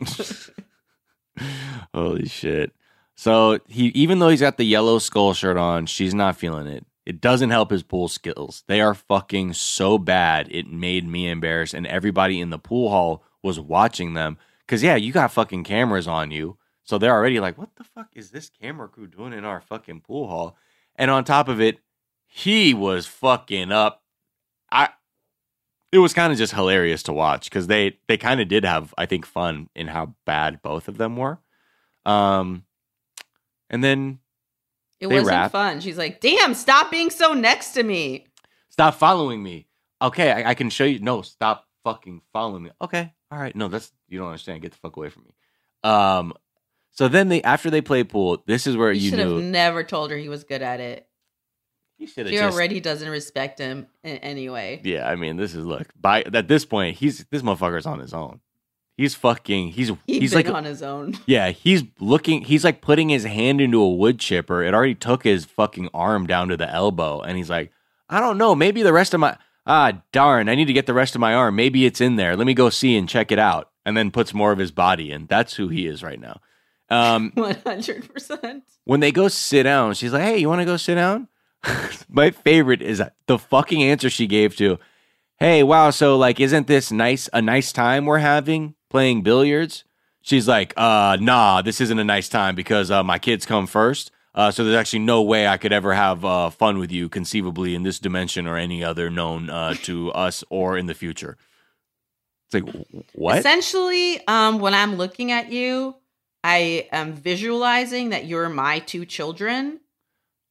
Holy 1.94 2.26
shit. 2.26 2.72
So 3.14 3.60
he 3.68 3.86
even 3.94 4.18
though 4.18 4.30
he's 4.30 4.40
got 4.40 4.56
the 4.56 4.64
yellow 4.66 4.98
skull 4.98 5.32
shirt 5.32 5.56
on, 5.56 5.86
she's 5.86 6.12
not 6.14 6.36
feeling 6.36 6.66
it. 6.66 6.84
It 7.04 7.20
doesn't 7.20 7.50
help 7.50 7.70
his 7.70 7.82
pool 7.82 8.08
skills. 8.08 8.62
They 8.68 8.80
are 8.80 8.94
fucking 8.94 9.54
so 9.54 9.98
bad. 9.98 10.48
It 10.50 10.68
made 10.68 11.06
me 11.06 11.28
embarrassed 11.28 11.74
and 11.74 11.86
everybody 11.86 12.40
in 12.40 12.50
the 12.50 12.58
pool 12.58 12.90
hall 12.90 13.24
was 13.42 13.58
watching 13.58 14.14
them 14.14 14.38
cuz 14.66 14.82
yeah, 14.82 14.96
you 14.96 15.12
got 15.12 15.32
fucking 15.32 15.64
cameras 15.64 16.06
on 16.06 16.30
you. 16.30 16.58
So 16.84 16.98
they're 16.98 17.14
already 17.14 17.40
like, 17.40 17.58
"What 17.58 17.76
the 17.76 17.84
fuck 17.84 18.08
is 18.14 18.30
this 18.30 18.50
camera 18.50 18.88
crew 18.88 19.06
doing 19.06 19.32
in 19.32 19.44
our 19.44 19.60
fucking 19.60 20.00
pool 20.00 20.28
hall?" 20.28 20.56
And 20.96 21.10
on 21.10 21.24
top 21.24 21.48
of 21.48 21.60
it, 21.60 21.80
he 22.26 22.74
was 22.74 23.06
fucking 23.06 23.70
up. 23.72 24.02
I 24.70 24.90
it 25.92 25.98
was 25.98 26.14
kind 26.14 26.32
of 26.32 26.38
just 26.38 26.54
hilarious 26.54 27.02
to 27.04 27.12
watch 27.12 27.44
because 27.44 27.66
they 27.66 27.98
they 28.08 28.16
kind 28.16 28.40
of 28.40 28.48
did 28.48 28.64
have 28.64 28.94
I 28.96 29.06
think 29.06 29.26
fun 29.26 29.68
in 29.74 29.88
how 29.88 30.14
bad 30.24 30.62
both 30.62 30.88
of 30.88 30.96
them 30.96 31.16
were. 31.16 31.38
Um, 32.06 32.64
and 33.68 33.84
then 33.84 34.18
It 35.02 35.08
They 35.08 35.14
wasn't 35.16 35.28
rap. 35.36 35.52
fun. 35.52 35.80
She's 35.80 35.98
like, 35.98 36.20
"Damn, 36.20 36.54
stop 36.54 36.90
being 36.90 37.10
so 37.10 37.32
next 37.34 37.72
to 37.72 37.82
me." 37.82 38.26
stop 38.70 38.94
following 38.94 39.42
me. 39.42 39.66
Okay, 40.00 40.32
I, 40.32 40.50
I 40.50 40.54
can 40.54 40.70
show 40.70 40.84
you. 40.84 40.98
No, 41.00 41.20
stop 41.22 41.66
fucking 41.84 42.22
following 42.32 42.62
me. 42.62 42.70
Okay, 42.80 43.12
all 43.30 43.38
right. 43.38 43.54
No, 43.54 43.68
that's 43.68 43.92
you 44.08 44.18
don't 44.18 44.28
understand. 44.28 44.62
Get 44.62 44.72
the 44.72 44.78
fuck 44.78 44.96
away 44.96 45.10
from 45.10 45.24
me. 45.24 45.34
Um, 45.84 46.32
so 46.92 47.08
then 47.08 47.28
they 47.28 47.42
after 47.42 47.68
they 47.70 47.80
play 47.82 48.04
pool, 48.04 48.42
this 48.46 48.66
is 48.66 48.76
where 48.76 48.92
You 48.92 49.00
you 49.02 49.10
should 49.10 49.18
knew 49.18 49.34
have 49.36 49.44
never 49.44 49.82
told 49.84 50.10
her 50.10 50.16
he 50.16 50.28
was 50.28 50.44
good 50.44 50.62
at 50.62 50.80
it. 50.80 51.06
you 51.98 52.06
should 52.06 52.26
have 52.26 52.32
She 52.32 52.38
just. 52.38 52.54
already 52.54 52.80
doesn't 52.80 53.08
respect 53.08 53.58
him 53.58 53.86
in 54.04 54.16
any 54.18 54.48
way. 54.48 54.80
Yeah, 54.84 55.08
I 55.08 55.16
mean, 55.16 55.36
this 55.36 55.54
is 55.54 55.64
look. 55.66 55.88
By 56.00 56.22
at 56.22 56.48
this 56.48 56.64
point, 56.64 56.96
he's 56.96 57.24
this 57.30 57.42
motherfucker's 57.42 57.86
on 57.86 57.98
his 58.00 58.14
own. 58.14 58.40
He's 59.02 59.16
fucking. 59.16 59.70
He's 59.72 59.88
He's 60.06 60.20
he's 60.20 60.34
like 60.36 60.48
on 60.48 60.62
his 60.62 60.80
own. 60.80 61.18
Yeah, 61.26 61.50
he's 61.50 61.82
looking. 61.98 62.42
He's 62.42 62.62
like 62.62 62.80
putting 62.80 63.08
his 63.08 63.24
hand 63.24 63.60
into 63.60 63.82
a 63.82 63.88
wood 63.92 64.20
chipper. 64.20 64.62
It 64.62 64.74
already 64.74 64.94
took 64.94 65.24
his 65.24 65.44
fucking 65.44 65.88
arm 65.92 66.28
down 66.28 66.46
to 66.50 66.56
the 66.56 66.72
elbow, 66.72 67.20
and 67.20 67.36
he's 67.36 67.50
like, 67.50 67.72
I 68.08 68.20
don't 68.20 68.38
know. 68.38 68.54
Maybe 68.54 68.84
the 68.84 68.92
rest 68.92 69.12
of 69.12 69.18
my 69.18 69.36
ah 69.66 70.00
darn. 70.12 70.48
I 70.48 70.54
need 70.54 70.66
to 70.66 70.72
get 70.72 70.86
the 70.86 70.94
rest 70.94 71.16
of 71.16 71.20
my 71.20 71.34
arm. 71.34 71.56
Maybe 71.56 71.84
it's 71.84 72.00
in 72.00 72.14
there. 72.14 72.36
Let 72.36 72.46
me 72.46 72.54
go 72.54 72.70
see 72.70 72.96
and 72.96 73.08
check 73.08 73.32
it 73.32 73.40
out. 73.40 73.70
And 73.84 73.96
then 73.96 74.12
puts 74.12 74.32
more 74.32 74.52
of 74.52 74.58
his 74.60 74.70
body 74.70 75.10
in. 75.10 75.26
That's 75.26 75.54
who 75.54 75.66
he 75.66 75.88
is 75.88 76.04
right 76.04 76.20
now. 76.20 76.40
Um, 76.88 77.32
One 77.34 77.56
hundred 77.66 78.08
percent. 78.08 78.62
when 78.84 79.00
they 79.00 79.10
go 79.10 79.26
sit 79.26 79.64
down, 79.64 79.94
she's 79.94 80.12
like, 80.12 80.22
"Hey, 80.22 80.38
you 80.38 80.48
want 80.48 80.60
to 80.60 80.64
go 80.64 80.76
sit 80.76 80.94
down?" 80.94 81.26
My 82.08 82.30
favorite 82.30 82.82
is 82.82 83.02
the 83.26 83.38
fucking 83.38 83.82
answer 83.82 84.08
she 84.08 84.28
gave 84.28 84.54
to, 84.58 84.78
"Hey, 85.40 85.64
wow, 85.64 85.90
so 85.90 86.16
like, 86.16 86.38
isn't 86.38 86.68
this 86.68 86.92
nice? 86.92 87.28
A 87.32 87.42
nice 87.42 87.72
time 87.72 88.06
we're 88.06 88.18
having 88.18 88.76
playing 88.92 89.22
billiards?" 89.22 89.84
She's 90.20 90.46
like, 90.46 90.72
"Uh, 90.76 91.16
nah, 91.20 91.62
this 91.62 91.80
isn't 91.80 91.98
a 91.98 92.04
nice 92.04 92.28
time 92.28 92.54
because 92.54 92.90
uh, 92.90 93.02
my 93.02 93.18
kids 93.18 93.44
come 93.46 93.66
first. 93.66 94.12
Uh, 94.34 94.50
so 94.50 94.64
there's 94.64 94.76
actually 94.76 95.04
no 95.04 95.20
way 95.22 95.46
I 95.46 95.58
could 95.58 95.72
ever 95.72 95.92
have 95.94 96.24
uh, 96.24 96.50
fun 96.50 96.78
with 96.78 96.92
you, 96.92 97.08
conceivably 97.08 97.74
in 97.74 97.82
this 97.82 97.98
dimension 97.98 98.46
or 98.46 98.56
any 98.56 98.84
other 98.84 99.10
known 99.10 99.50
uh, 99.50 99.74
to 99.82 100.12
us 100.12 100.44
or 100.48 100.78
in 100.78 100.86
the 100.86 100.94
future." 100.94 101.36
It's 102.46 102.54
like, 102.54 102.86
what? 103.14 103.38
Essentially, 103.38 104.20
um, 104.26 104.58
when 104.60 104.74
I'm 104.74 104.96
looking 104.96 105.32
at 105.32 105.50
you, 105.50 105.96
I 106.44 106.88
am 106.92 107.14
visualizing 107.14 108.10
that 108.10 108.26
you're 108.26 108.48
my 108.48 108.78
two 108.78 109.04
children 109.06 109.80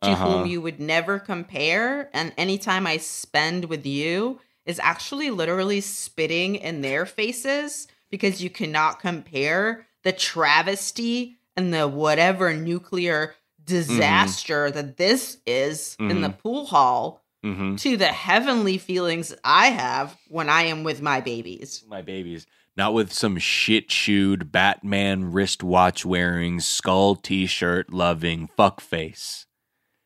to 0.01 0.11
Uh-huh. 0.11 0.25
whom 0.25 0.45
you 0.47 0.61
would 0.61 0.79
never 0.79 1.19
compare. 1.19 2.09
And 2.11 2.33
any 2.37 2.57
time 2.57 2.87
I 2.87 2.97
spend 2.97 3.65
with 3.65 3.85
you 3.85 4.39
is 4.65 4.79
actually 4.79 5.29
literally 5.29 5.81
spitting 5.81 6.55
in 6.55 6.81
their 6.81 7.05
faces 7.05 7.87
because 8.11 8.43
you 8.43 8.49
cannot 8.49 8.99
compare 8.99 9.87
the 10.03 10.11
travesty 10.11 11.37
and 11.55 11.73
the 11.73 11.87
whatever 11.87 12.53
nuclear 12.53 13.35
disaster 13.63 14.69
that 14.71 14.97
this 14.97 15.37
is 15.45 15.95
in 15.99 16.21
the 16.21 16.29
pool 16.29 16.65
hall 16.65 17.23
hmm 17.43 17.75
to 17.75 17.97
the 17.97 18.07
heavenly 18.07 18.77
feelings 18.77 19.33
I 19.43 19.67
have 19.67 20.15
when 20.27 20.47
I 20.47 20.63
am 20.63 20.83
with 20.83 21.01
my 21.01 21.21
babies. 21.21 21.83
my 21.87 22.03
babies. 22.03 22.45
Not 22.77 22.93
with 22.93 23.11
some 23.11 23.37
shit 23.39 23.91
shoed 23.91 24.51
Batman 24.51 25.31
wristwatch 25.31 26.05
wearing, 26.05 26.59
skull 26.59 27.15
t 27.15 27.47
shirt 27.47 27.91
loving 27.91 28.47
fuckface. 28.57 29.45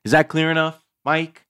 Is 0.06 0.12
that 0.14 0.30
clear 0.30 0.50
enough, 0.50 0.82
Mike? 1.04 1.46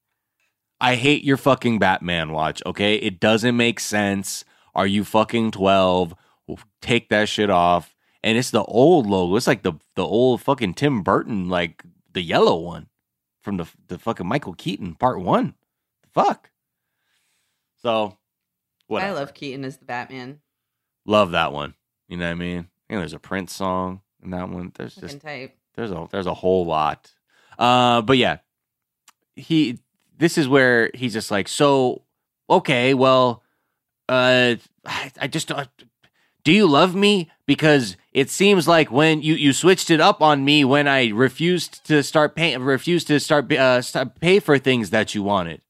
I 0.82 0.96
hate 0.96 1.24
your 1.24 1.38
fucking 1.38 1.78
Batman 1.80 2.32
watch, 2.32 2.64
okay? 2.66 2.96
It 2.96 3.20
doesn't 3.20 3.56
make 3.56 3.80
sense. 3.80 4.44
Are 4.74 4.88
you 4.88 5.04
fucking 5.04 5.52
12? 5.52 6.16
Take 6.82 7.10
that 7.10 7.30
shit 7.30 7.50
off. 7.50 7.96
And 8.24 8.38
it's 8.38 8.52
the 8.52 8.64
old 8.64 9.08
logo. 9.08 9.36
It's 9.36 9.48
like 9.48 9.64
the 9.64 9.74
the 9.96 10.04
old 10.04 10.42
fucking 10.42 10.74
Tim 10.74 11.04
Burton, 11.04 11.48
like 11.48 11.84
the 12.14 12.22
yellow 12.22 12.58
one 12.58 12.88
from 13.42 13.58
the 13.58 13.68
the 13.88 14.00
fucking 14.00 14.28
Michael 14.28 14.54
Keaton 14.54 14.96
part 14.96 15.22
one. 15.22 15.54
Fuck. 16.12 16.50
So, 17.84 18.18
what? 18.88 19.04
I 19.04 19.12
love 19.12 19.36
Keaton 19.36 19.64
as 19.64 19.78
the 19.78 19.86
Batman. 19.86 20.40
Love 21.06 21.32
that 21.32 21.54
one. 21.54 21.76
You 22.08 22.18
know 22.18 22.26
what 22.26 22.32
I 22.32 22.36
mean? 22.36 22.68
And 22.90 23.00
there's 23.00 23.14
a 23.14 23.20
Prince 23.20 23.54
song 23.54 24.02
in 24.24 24.32
that 24.32 24.50
one. 24.50 24.72
There's 24.74 24.96
just 24.96 25.22
type. 25.22 25.56
there's 25.76 25.92
a 25.92 26.08
there's 26.12 26.26
a 26.26 26.34
whole 26.34 26.66
lot. 26.66 27.12
Uh, 27.60 28.02
but 28.02 28.18
yeah, 28.18 28.38
he. 29.36 29.80
This 30.18 30.38
is 30.38 30.48
where 30.48 30.92
he's 30.94 31.12
just 31.12 31.30
like, 31.30 31.50
so 31.50 32.04
okay, 32.50 32.94
well, 32.94 33.44
uh, 34.08 34.56
I, 34.86 35.12
I 35.20 35.28
just 35.28 35.52
uh, 35.52 35.66
do 36.46 36.54
you 36.54 36.68
love 36.68 36.96
me? 36.96 37.30
Because 37.48 37.98
it 38.14 38.30
seems 38.30 38.68
like 38.68 38.92
when 38.92 39.22
you 39.22 39.34
you 39.34 39.52
switched 39.52 39.90
it 39.90 40.00
up 40.00 40.22
on 40.22 40.46
me 40.46 40.64
when 40.64 40.88
I 40.88 41.10
refused 41.10 41.86
to 41.88 42.02
start 42.04 42.36
pay 42.36 42.56
refused 42.56 43.08
to 43.08 43.20
start 43.20 43.52
uh 43.52 43.82
start 43.82 44.20
pay 44.22 44.40
for 44.40 44.58
things 44.58 44.92
that 44.92 45.14
you 45.14 45.24
wanted. 45.24 45.62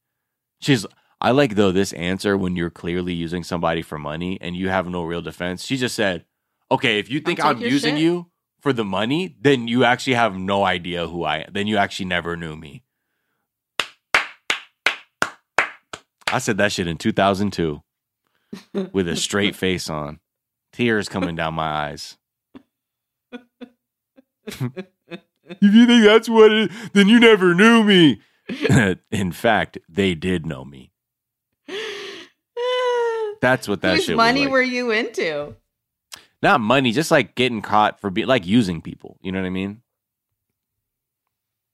She's 0.60 0.86
I 1.22 1.32
like 1.32 1.56
though 1.56 1.72
this 1.72 1.94
answer 1.94 2.38
when 2.38 2.58
you're 2.58 2.70
clearly 2.70 3.14
using 3.14 3.44
somebody 3.44 3.82
for 3.82 3.98
money 3.98 4.38
and 4.42 4.56
you 4.56 4.68
have 4.70 4.88
no 4.88 5.04
real 5.04 5.22
defense. 5.22 5.66
She 5.66 5.78
just 5.78 5.96
said, 5.96 6.26
"Okay, 6.70 7.00
if 7.00 7.10
you 7.10 7.22
think 7.22 7.44
I'm 7.44 7.62
using 7.62 7.96
shit." 7.96 8.04
you 8.04 8.28
for 8.60 8.74
the 8.74 8.86
money, 8.86 9.36
then 9.40 9.70
you 9.70 9.86
actually 9.86 10.16
have 10.16 10.38
no 10.38 10.66
idea 10.66 11.08
who 11.08 11.24
I 11.24 11.38
am. 11.38 11.54
Then 11.54 11.68
you 11.68 11.78
actually 11.78 12.08
never 12.08 12.36
knew 12.36 12.58
me." 12.58 12.84
I 16.28 16.40
said 16.40 16.58
that 16.58 16.74
shit 16.74 16.88
in 16.88 16.98
2002 16.98 17.82
with 18.92 19.08
a 19.08 19.16
straight 19.16 19.56
face 19.56 19.90
on, 19.90 20.20
tears 20.76 21.08
coming 21.10 21.36
down 21.36 21.54
my 21.54 21.68
eyes. 21.90 22.18
if 23.32 24.74
you 25.62 25.86
think 25.86 26.04
that's 26.04 26.30
what 26.30 26.52
it 26.52 26.72
is, 26.72 26.90
then 26.94 27.08
you 27.08 27.20
never 27.20 27.54
knew 27.56 27.84
me. 27.84 28.22
in 29.12 29.32
fact, 29.32 29.78
they 29.90 30.14
did 30.14 30.46
know 30.46 30.64
me. 30.66 30.92
That's 33.42 33.68
what 33.68 33.82
that 33.82 33.96
Whose 33.96 34.06
shit 34.06 34.16
was 34.16 34.26
money 34.26 34.44
like. 34.44 34.52
were 34.52 34.62
you 34.62 34.92
into? 34.92 35.56
Not 36.42 36.62
money, 36.62 36.92
just 36.92 37.12
like 37.12 37.36
getting 37.36 37.62
caught 37.62 38.00
for 38.00 38.10
being 38.10 38.28
like 38.28 38.46
using 38.46 38.82
people. 38.82 39.18
You 39.22 39.32
know 39.32 39.40
what 39.42 39.48
I 39.48 39.52
mean? 39.52 39.82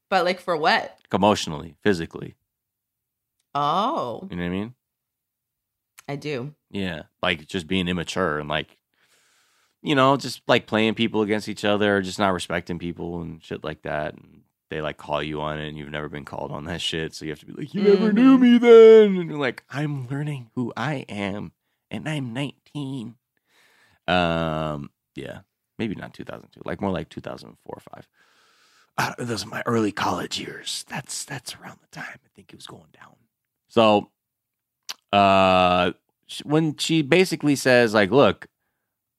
But 0.09 0.25
like 0.25 0.39
for 0.39 0.57
what? 0.57 0.97
Like 1.03 1.13
emotionally, 1.13 1.75
physically. 1.83 2.35
Oh, 3.55 4.27
You 4.29 4.37
know 4.37 4.43
what 4.43 4.49
I 4.49 4.51
mean? 4.53 4.73
I 6.07 6.15
do. 6.15 6.53
Yeah, 6.69 7.03
like 7.21 7.47
just 7.47 7.67
being 7.67 7.87
immature 7.87 8.39
and 8.39 8.49
like, 8.49 8.77
you 9.81 9.95
know, 9.95 10.15
just 10.17 10.41
like 10.47 10.67
playing 10.67 10.93
people 10.95 11.21
against 11.21 11.49
each 11.49 11.65
other, 11.65 11.97
or 11.97 12.01
just 12.01 12.19
not 12.19 12.33
respecting 12.33 12.79
people 12.79 13.21
and 13.21 13.43
shit 13.43 13.63
like 13.63 13.81
that. 13.83 14.13
And 14.13 14.41
they 14.69 14.81
like 14.81 14.97
call 14.97 15.21
you 15.23 15.41
on 15.41 15.59
it, 15.59 15.67
and 15.67 15.77
you've 15.77 15.89
never 15.89 16.09
been 16.09 16.25
called 16.25 16.51
on 16.51 16.65
that 16.65 16.81
shit, 16.81 17.13
so 17.13 17.25
you 17.25 17.31
have 17.31 17.39
to 17.39 17.45
be 17.45 17.53
like, 17.53 17.73
"You 17.73 17.81
never 17.81 18.13
knew 18.13 18.37
Mhm. 18.37 18.41
me 18.41 18.57
then," 18.57 19.17
and 19.19 19.29
you're 19.29 19.39
like, 19.39 19.63
"I'm 19.69 20.07
learning 20.07 20.49
who 20.55 20.71
I 20.77 21.05
am, 21.09 21.51
and 21.89 22.07
I'm 22.07 22.31
19." 22.33 23.15
Um, 24.07 24.91
yeah, 25.15 25.41
maybe 25.77 25.95
not 25.95 26.13
2002, 26.13 26.61
like 26.65 26.79
more 26.81 26.91
like 26.91 27.09
2004 27.09 27.75
or 27.75 27.81
five. 27.95 28.07
Uh, 28.97 29.13
those 29.17 29.43
are 29.45 29.47
my 29.49 29.63
early 29.65 29.91
college 29.91 30.39
years. 30.39 30.85
That's 30.89 31.25
that's 31.25 31.55
around 31.55 31.79
the 31.81 31.87
time 31.87 32.19
I 32.25 32.29
think 32.35 32.53
it 32.53 32.55
was 32.55 32.67
going 32.67 32.89
down. 32.93 33.15
So, 33.69 34.11
uh, 35.13 35.91
when 36.43 36.77
she 36.77 37.01
basically 37.01 37.55
says 37.55 37.93
like, 37.93 38.11
"Look, 38.11 38.47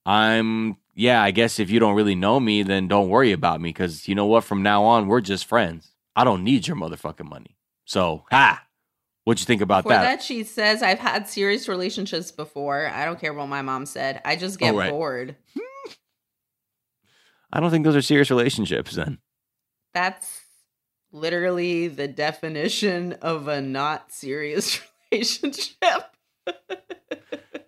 I'm 0.05 0.77
yeah, 0.95 1.23
I 1.23 1.31
guess 1.31 1.59
if 1.59 1.71
you 1.71 1.81
don't 1.81 1.95
really 1.95 2.15
know 2.15 2.39
me, 2.39 2.63
then 2.63 2.89
don't 2.89 3.09
worry 3.09 3.33
about 3.33 3.61
me 3.61 3.71
because 3.71 4.09
you 4.09 4.15
know 4.15 4.27
what? 4.27 4.45
From 4.45 4.63
now 4.63 4.85
on, 4.85 5.07
we're 5.07 5.21
just 5.21 5.47
friends. 5.47 5.93
I 6.15 6.25
don't 6.25 6.45
need 6.45 6.67
your 6.67 6.77
motherfucking 6.77 7.29
money. 7.29 7.57
So, 7.85 8.25
ha, 8.31 8.63
what 9.25 9.41
you 9.41 9.47
think 9.47 9.63
about 9.63 9.85
For 9.85 9.91
that? 9.91 10.03
that? 10.03 10.23
she 10.23 10.45
says, 10.45 10.83
I've 10.83 10.99
had 10.99 11.29
serious 11.29 11.69
relationships 11.69 12.31
before. 12.31 12.89
I 12.89 13.05
don't 13.05 13.21
care 13.21 13.33
what 13.33 13.47
my 13.47 13.63
mom 13.63 13.87
said. 13.87 14.21
I 14.25 14.37
just 14.37 14.59
get 14.59 14.75
right. 14.75 14.91
bored. 14.91 15.37
I 17.53 17.61
don't 17.61 17.71
think 17.71 17.85
those 17.85 17.97
are 17.97 18.03
serious 18.03 18.31
relationships. 18.31 18.95
Then 18.95 19.19
That's 19.95 20.43
literally 21.13 21.89
the 21.89 22.09
definition 22.09 23.15
of 23.15 23.49
a 23.49 23.61
not 23.61 24.11
serious 24.13 24.81
relationship. 25.13 26.17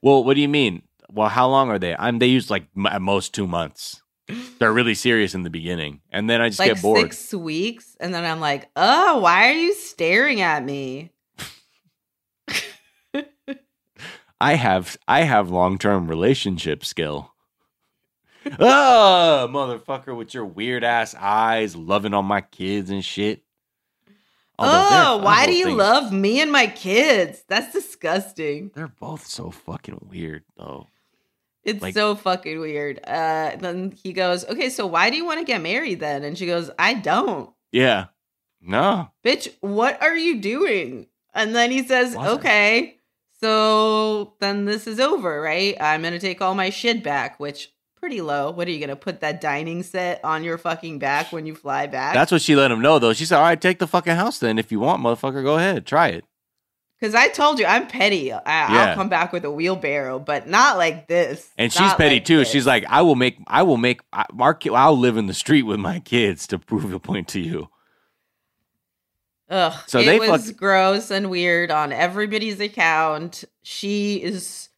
Well, 0.03 0.25
what 0.25 0.35
do 0.35 0.41
you 0.41 0.49
mean? 0.49 0.83
Well, 1.15 1.29
how 1.29 1.49
long 1.49 1.71
are 1.71 1.79
they? 1.79 1.95
I'm 1.97 2.19
they 2.19 2.27
use 2.27 2.51
like 2.51 2.67
m- 2.77 2.87
at 2.87 3.01
most 3.01 3.33
two 3.33 3.47
months. 3.47 4.03
They're 4.59 4.73
really 4.73 4.95
serious 4.95 5.35
in 5.35 5.45
the 5.45 5.51
beginning, 5.51 6.01
and 6.11 6.29
then 6.29 6.41
I 6.41 6.49
just 6.49 6.59
like 6.59 6.75
get 6.75 6.83
bored. 6.83 7.01
six 7.03 7.33
weeks, 7.33 7.97
and 8.01 8.13
then 8.13 8.25
I'm 8.25 8.41
like, 8.41 8.69
oh, 8.75 9.21
why 9.21 9.51
are 9.51 9.55
you 9.55 9.75
staring 9.75 10.41
at 10.41 10.65
me? 10.65 11.13
I 14.41 14.55
have 14.55 14.97
I 15.07 15.21
have 15.23 15.51
long 15.51 15.79
term 15.79 16.09
relationship 16.09 16.85
skill. 16.85 17.31
oh, 18.59 19.49
motherfucker, 19.51 20.17
with 20.17 20.35
your 20.35 20.45
weird 20.45 20.85
ass 20.85 21.15
eyes, 21.19 21.77
loving 21.77 22.13
on 22.13 22.27
my 22.27 22.41
kids 22.41 22.91
and 22.91 23.05
shit. 23.05 23.43
Although 24.59 24.89
oh, 24.91 25.17
why 25.25 25.47
do 25.47 25.53
you 25.53 25.67
thing- 25.67 25.77
love 25.77 26.13
me 26.13 26.41
and 26.41 26.51
my 26.53 26.67
kids? 26.67 27.45
That's 27.49 27.73
disgusting. 27.73 28.71
They're 28.75 28.89
both 28.89 29.27
so 29.27 29.51
fucking 29.51 30.09
weird, 30.11 30.45
though. 30.57 30.89
It's 31.65 31.83
Like- 31.83 31.95
so 31.95 32.15
fucking 32.15 32.61
weird. 32.61 33.01
Uh, 33.07 33.57
then 33.59 33.93
he 34.03 34.13
goes, 34.13 34.45
okay, 34.47 34.69
so 34.69 34.87
why 34.87 35.09
do 35.11 35.17
you 35.17 35.25
want 35.25 35.39
to 35.41 35.45
get 35.47 35.63
married 35.63 35.99
then? 36.01 36.23
And 36.23 36.37
she 36.37 36.47
goes, 36.47 36.71
I 36.79 36.95
don't. 36.95 37.51
Yeah, 37.73 38.07
no, 38.61 39.09
bitch, 39.25 39.49
what 39.61 40.01
are 40.03 40.17
you 40.17 40.41
doing? 40.41 41.07
And 41.35 41.55
then 41.55 41.71
he 41.71 41.83
says, 41.87 42.15
Wasn't. 42.15 42.39
okay, 42.41 42.99
so 43.41 44.35
then 44.41 44.65
this 44.65 44.87
is 44.87 45.01
over, 45.01 45.41
right? 45.41 45.77
I'm 45.81 46.03
going 46.03 46.13
to 46.13 46.19
take 46.19 46.41
all 46.41 46.55
my 46.55 46.71
shit 46.71 47.03
back, 47.03 47.41
which 47.41 47.71
pretty 47.97 48.21
low. 48.21 48.51
What 48.51 48.69
are 48.69 48.71
you 48.71 48.79
going 48.79 48.91
to 48.91 48.97
put 48.97 49.21
that 49.21 49.41
dining 49.41 49.83
set 49.83 50.25
on 50.25 50.45
your 50.45 50.59
fucking 50.59 50.99
back 50.99 51.33
when 51.33 51.47
you 51.47 51.55
fly 51.55 51.87
back? 51.87 52.15
that's 52.15 52.31
what 52.31 52.43
she 52.43 52.55
let 52.55 52.71
him 52.71 52.81
know. 52.81 52.99
Though 52.99 53.13
she 53.15 53.25
said, 53.25 53.39
"All 53.39 53.43
right, 53.45 53.61
take 53.61 53.79
the 53.79 53.87
fucking 53.87 54.15
house 54.15 54.39
then 54.39 54.59
if 54.59 54.71
you 54.71 54.79
want, 54.81 55.03
motherfucker. 55.03 55.43
Go 55.43 55.57
ahead, 55.57 55.87
try 55.87 56.09
it." 56.09 56.25
Because 57.05 57.15
I 57.15 57.29
told 57.29 57.59
you, 57.59 57.67
I'm 57.67 57.87
petty. 57.87 58.33
I, 58.33 58.39
Yeah. 58.47 58.85
I'll 58.89 58.95
come 58.95 59.11
back 59.11 59.31
with 59.31 59.45
a 59.45 59.51
wheelbarrow, 59.51 60.19
but 60.19 60.49
not 60.49 60.79
like 60.79 61.07
this. 61.07 61.51
And 61.59 61.71
she's 61.71 61.81
Not 61.83 61.99
petty 61.99 62.15
like 62.17 62.25
too. 62.25 62.39
this. 62.39 62.51
She's 62.51 62.67
like, 62.67 62.83
"I 62.89 63.03
will 63.03 63.15
make, 63.15 63.37
I 63.47 63.63
will 63.63 63.77
make, 63.77 64.01
I, 64.11 64.25
ki- 64.59 64.71
I'll 64.71 64.97
live 64.97 65.19
in 65.19 65.27
the 65.27 65.35
street 65.35 65.65
with 65.65 65.79
my 65.79 66.01
kids 66.01 66.47
to 66.47 66.59
prove 66.59 66.91
a 66.95 66.99
point 66.99 67.29
to 67.29 67.41
you." 67.41 67.69
Ugh. 69.51 69.75
So 69.87 69.99
it 69.99 70.07
they 70.07 70.19
was 70.19 70.47
fuck- 70.49 70.57
gross 70.57 71.11
and 71.11 71.29
weird 71.29 71.71
on 71.71 71.93
everybody's 71.93 72.59
account. 72.59 73.45
She 73.63 74.17
is 74.23 74.71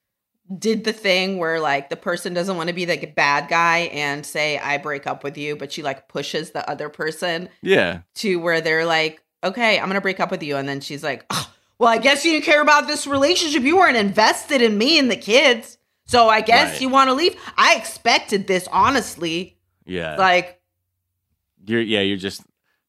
did 0.59 0.83
the 0.83 0.93
thing 0.93 1.39
where 1.39 1.61
like 1.61 1.91
the 1.91 1.97
person 1.97 2.35
doesn't 2.35 2.57
want 2.57 2.69
to 2.71 2.75
be 2.75 2.87
the 2.87 3.07
bad 3.07 3.49
guy 3.49 3.79
and 3.93 4.27
say 4.27 4.59
I 4.59 4.79
break 4.79 5.07
up 5.07 5.23
with 5.23 5.39
you, 5.39 5.55
but 5.55 5.71
she 5.73 5.85
like 5.85 6.09
pushes 6.09 6.51
the 6.51 6.69
other 6.69 6.89
person 6.89 7.49
Yeah, 7.63 8.01
to 8.17 8.37
where 8.41 8.61
they're 8.61 8.85
like, 8.87 9.23
okay, 9.45 9.79
I'm 9.79 9.87
gonna 9.87 10.01
break 10.01 10.19
up 10.19 10.33
with 10.33 10.43
you, 10.43 10.57
and 10.57 10.69
then 10.69 10.81
she's 10.81 11.05
like, 11.05 11.25
"Oh, 11.31 11.53
well, 11.79 11.89
I 11.91 11.99
guess 11.99 12.25
you 12.25 12.33
didn't 12.33 12.45
care 12.45 12.63
about 12.63 12.87
this 12.87 13.07
relationship. 13.07 13.63
You 13.63 13.77
weren't 13.77 13.97
invested 13.97 14.63
in 14.63 14.77
me 14.79 14.99
and 14.99 15.11
the 15.11 15.17
kids, 15.17 15.79
so 16.07 16.29
I 16.29 16.41
guess 16.41 16.73
Right. 16.73 16.81
you 16.81 16.89
want 16.89 17.09
to 17.09 17.15
leave. 17.15 17.37
I 17.57 17.75
expected 17.77 18.47
this, 18.47 18.69
honestly. 18.73 19.59
yeah. 19.85 20.17
Like 20.17 20.61
You're 21.67 21.81
yeah, 21.83 22.01
you're 22.01 22.17
just 22.17 22.43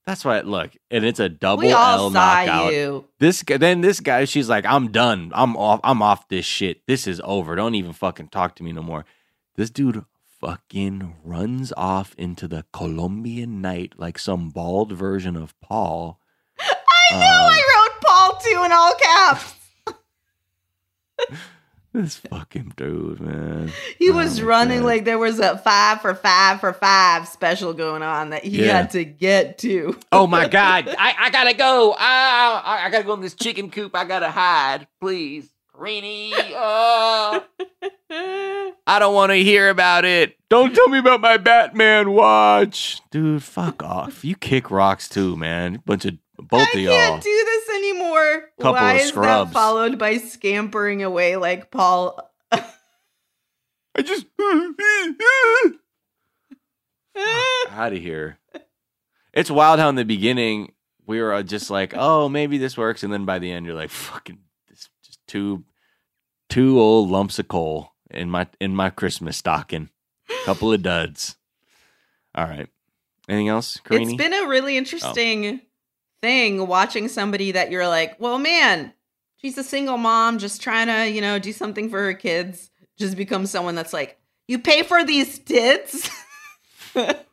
that's 0.06 0.24
why 0.24 0.40
look, 0.40 0.72
and 0.90 1.04
it's 1.04 1.20
a 1.20 1.28
double 1.28 1.64
we 1.64 1.74
all 1.74 1.98
L 2.00 2.12
saw 2.12 2.14
knockout. 2.14 2.72
you. 2.74 3.06
This 3.20 3.44
guy 3.44 3.58
then 3.58 3.82
this 3.82 4.00
guy, 4.00 4.24
she's 4.26 4.48
like, 4.48 4.66
I'm 4.66 4.92
done. 4.92 5.32
I'm 5.36 5.58
off 5.58 5.82
I'm 5.84 6.02
off 6.02 6.28
this 6.30 6.46
shit. 6.46 6.86
This 6.88 7.08
is 7.08 7.20
over. 7.26 7.56
Don't 7.56 7.76
even 7.76 7.92
fucking 7.94 8.30
talk 8.30 8.56
to 8.56 8.64
me 8.64 8.72
no 8.72 8.82
more. 8.84 9.04
This 9.56 9.70
dude 9.70 10.06
fucking 10.40 11.16
runs 11.24 11.74
off 11.76 12.14
into 12.18 12.48
the 12.48 12.64
Colombian 12.72 13.60
night 13.60 13.94
like 13.98 14.18
some 14.20 14.50
bald 14.50 14.92
version 14.94 15.36
of 15.36 15.60
Paul. 15.62 16.20
I 16.60 17.10
know. 17.12 17.18
Um, 17.18 17.24
I 17.24 17.77
wrote 18.38 18.44
Paul 18.44 18.62
too 18.62 18.66
in 18.66 18.72
all 18.72 18.94
caps. 18.96 19.54
This 21.94 22.18
fucking 22.18 22.74
dude, 22.78 23.20
man. 23.20 23.72
He 23.98 24.12
Oh 24.12 24.16
was 24.18 24.40
my 24.40 24.46
running 24.48 24.80
God. 24.82 24.86
like 24.86 25.06
there 25.06 25.18
was 25.18 25.40
a 25.40 25.58
five 25.58 26.00
for 26.00 26.14
five 26.14 26.60
for 26.60 26.72
five 26.72 27.28
special 27.28 27.74
going 27.74 28.04
on 28.04 28.30
that 28.32 28.44
he 28.44 28.64
Yeah. 28.66 28.74
had 28.74 28.92
to 28.92 29.04
get 29.04 29.58
to. 29.60 29.98
Oh 30.12 30.28
my 30.28 30.48
god, 30.48 30.90
I, 30.96 31.16
I 31.18 31.30
gotta 31.32 31.56
go. 31.56 31.96
I, 31.98 32.84
I 32.86 32.90
gotta 32.92 33.04
go 33.04 33.14
in 33.16 33.22
this 33.22 33.34
chicken 33.34 33.72
coop. 33.72 33.96
I 33.96 34.04
gotta 34.06 34.30
hide, 34.30 34.86
please. 35.02 35.50
Rainy. 35.74 36.34
Oh. 36.36 37.44
I 38.12 39.00
don't 39.00 39.16
want 39.16 39.32
to 39.32 39.36
hear 39.38 39.70
about 39.70 40.06
it. 40.06 40.36
Don't 40.50 40.76
tell 40.76 40.90
me 40.90 41.00
about 41.00 41.22
my 41.22 41.38
Batman 41.38 42.12
watch. 42.12 43.02
Dude, 43.10 43.42
fuck 43.44 43.82
off. 43.82 44.24
You 44.24 44.36
kick 44.36 44.70
rocks 44.70 45.10
too, 45.10 45.36
man. 45.36 45.82
Bunch 45.86 46.06
of 46.06 46.18
both 46.38 46.68
I 46.74 46.78
of 46.78 46.80
y'all. 46.80 46.94
can't 46.94 47.24
do 47.24 47.46
this 47.46 47.76
anymore. 47.76 48.50
Couple 48.60 48.74
Why 48.74 48.94
of 48.94 49.02
is 49.02 49.08
scrubs. 49.10 49.52
that 49.52 49.54
followed 49.54 49.98
by 49.98 50.18
scampering 50.18 51.04
away 51.04 51.36
like 51.36 51.72
Paul? 51.72 52.20
I 52.52 54.04
just 54.04 54.26
out 57.72 57.94
of 57.94 58.00
here. 58.00 58.38
It's 59.34 59.50
wild 59.50 59.80
how 59.80 59.90
in 59.90 59.96
the 59.96 60.06
beginning 60.06 60.74
we 61.08 61.22
were 61.22 61.42
just 61.42 61.72
like, 61.72 61.94
oh, 61.96 62.30
maybe 62.30 62.58
this 62.58 62.78
works, 62.78 63.04
and 63.04 63.12
then 63.12 63.26
by 63.26 63.40
the 63.40 63.52
end 63.52 63.66
you're 63.66 63.76
like, 63.76 63.90
fucking, 63.90 64.40
this 64.70 64.90
just 65.04 65.20
two, 65.28 65.64
two 66.50 66.80
old 66.80 67.10
lumps 67.10 67.40
of 67.40 67.48
coal 67.48 67.94
in 68.12 68.30
my 68.30 68.48
in 68.60 68.76
my 68.76 68.90
Christmas 68.90 69.38
stocking, 69.38 69.90
couple 70.46 70.72
of 70.72 70.84
duds. 70.84 71.38
All 72.36 72.46
right, 72.46 72.68
anything 73.28 73.48
else, 73.48 73.80
Karini? 73.84 74.14
It's 74.14 74.16
been 74.16 74.34
a 74.34 74.48
really 74.48 74.76
oh. 74.76 74.78
interesting 74.78 75.62
thing 76.22 76.68
watching 76.68 77.08
somebody 77.08 77.52
that 77.52 77.72
you're 77.72 77.88
like, 77.88 78.20
well, 78.20 78.38
man, 78.38 78.94
she's 79.38 79.58
a 79.58 79.64
single 79.64 79.98
mom 79.98 80.38
just 80.38 80.62
trying 80.62 80.88
to, 80.88 81.10
you 81.10 81.22
know, 81.22 81.40
do 81.40 81.52
something 81.52 81.90
for 81.90 82.00
her 82.00 82.14
kids. 82.14 82.70
Just 82.98 83.16
become 83.16 83.46
someone 83.46 83.76
that's 83.76 83.94
like, 83.94 84.20
you 84.48 84.60
pay 84.60 84.84
for 84.84 85.04
these 85.04 85.40
tits. 85.40 86.10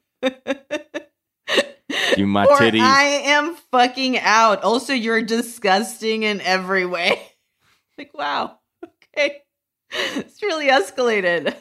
You 2.16 2.26
my 2.26 2.44
or 2.44 2.56
titties. 2.56 2.80
I 2.80 3.04
am 3.24 3.56
fucking 3.70 4.18
out. 4.18 4.62
Also, 4.62 4.92
you're 4.92 5.22
disgusting 5.22 6.22
in 6.22 6.40
every 6.40 6.86
way. 6.86 7.20
like, 7.98 8.14
wow, 8.14 8.58
okay, 8.84 9.42
it's 9.90 10.42
really 10.42 10.68
escalated. 10.68 11.54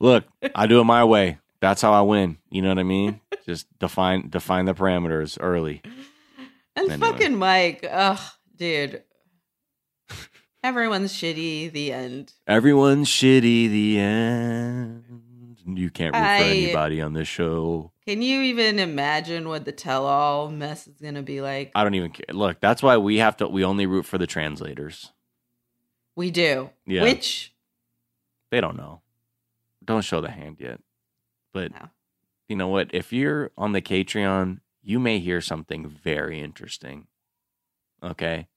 Look, 0.00 0.24
I 0.54 0.66
do 0.66 0.80
it 0.80 0.84
my 0.84 1.04
way. 1.04 1.38
That's 1.60 1.80
how 1.80 1.92
I 1.92 2.00
win. 2.02 2.38
You 2.50 2.62
know 2.62 2.68
what 2.68 2.78
I 2.78 2.84
mean? 2.84 3.20
Just 3.46 3.66
define 3.78 4.28
define 4.28 4.64
the 4.64 4.74
parameters 4.74 5.38
early. 5.40 5.82
And 6.76 6.90
Anyway. 6.90 7.10
fucking 7.10 7.36
Mike, 7.36 7.86
ugh, 7.90 8.18
dude. 8.56 9.02
Everyone's 10.64 11.12
shitty. 11.12 11.72
The 11.72 11.92
end. 11.92 12.32
Everyone's 12.46 13.08
shitty. 13.08 13.68
The 13.68 13.98
end. 13.98 15.04
You 15.66 15.90
can't 15.90 16.14
root 16.14 16.22
I- 16.22 16.38
for 16.38 16.44
anybody 16.44 17.00
on 17.00 17.12
this 17.14 17.28
show. 17.28 17.92
Can 18.06 18.20
you 18.22 18.40
even 18.42 18.78
imagine 18.80 19.48
what 19.48 19.64
the 19.64 19.70
tell-all 19.72 20.50
mess 20.50 20.88
is 20.88 21.00
gonna 21.00 21.22
be 21.22 21.40
like? 21.40 21.70
I 21.74 21.84
don't 21.84 21.94
even 21.94 22.10
care. 22.10 22.26
Look, 22.34 22.60
that's 22.60 22.82
why 22.82 22.96
we 22.96 23.18
have 23.18 23.36
to. 23.38 23.46
We 23.48 23.64
only 23.64 23.86
root 23.86 24.06
for 24.06 24.18
the 24.18 24.26
translators. 24.26 25.12
We 26.16 26.30
do. 26.32 26.70
Yeah. 26.86 27.02
Which 27.02 27.54
They 28.50 28.60
don't 28.60 28.76
know. 28.76 29.00
Don't 29.84 30.02
show 30.04 30.20
the 30.20 30.30
hand 30.30 30.56
yet. 30.60 30.80
But 31.54 31.72
No. 31.72 31.88
you 32.48 32.56
know 32.56 32.68
what? 32.68 32.90
If 32.92 33.12
you're 33.12 33.50
on 33.56 33.72
the 33.72 33.80
Patreon, 33.80 34.60
you 34.82 34.98
may 34.98 35.18
hear 35.18 35.40
something 35.40 35.88
very 35.88 36.40
interesting. 36.40 37.06
Okay. 38.02 38.48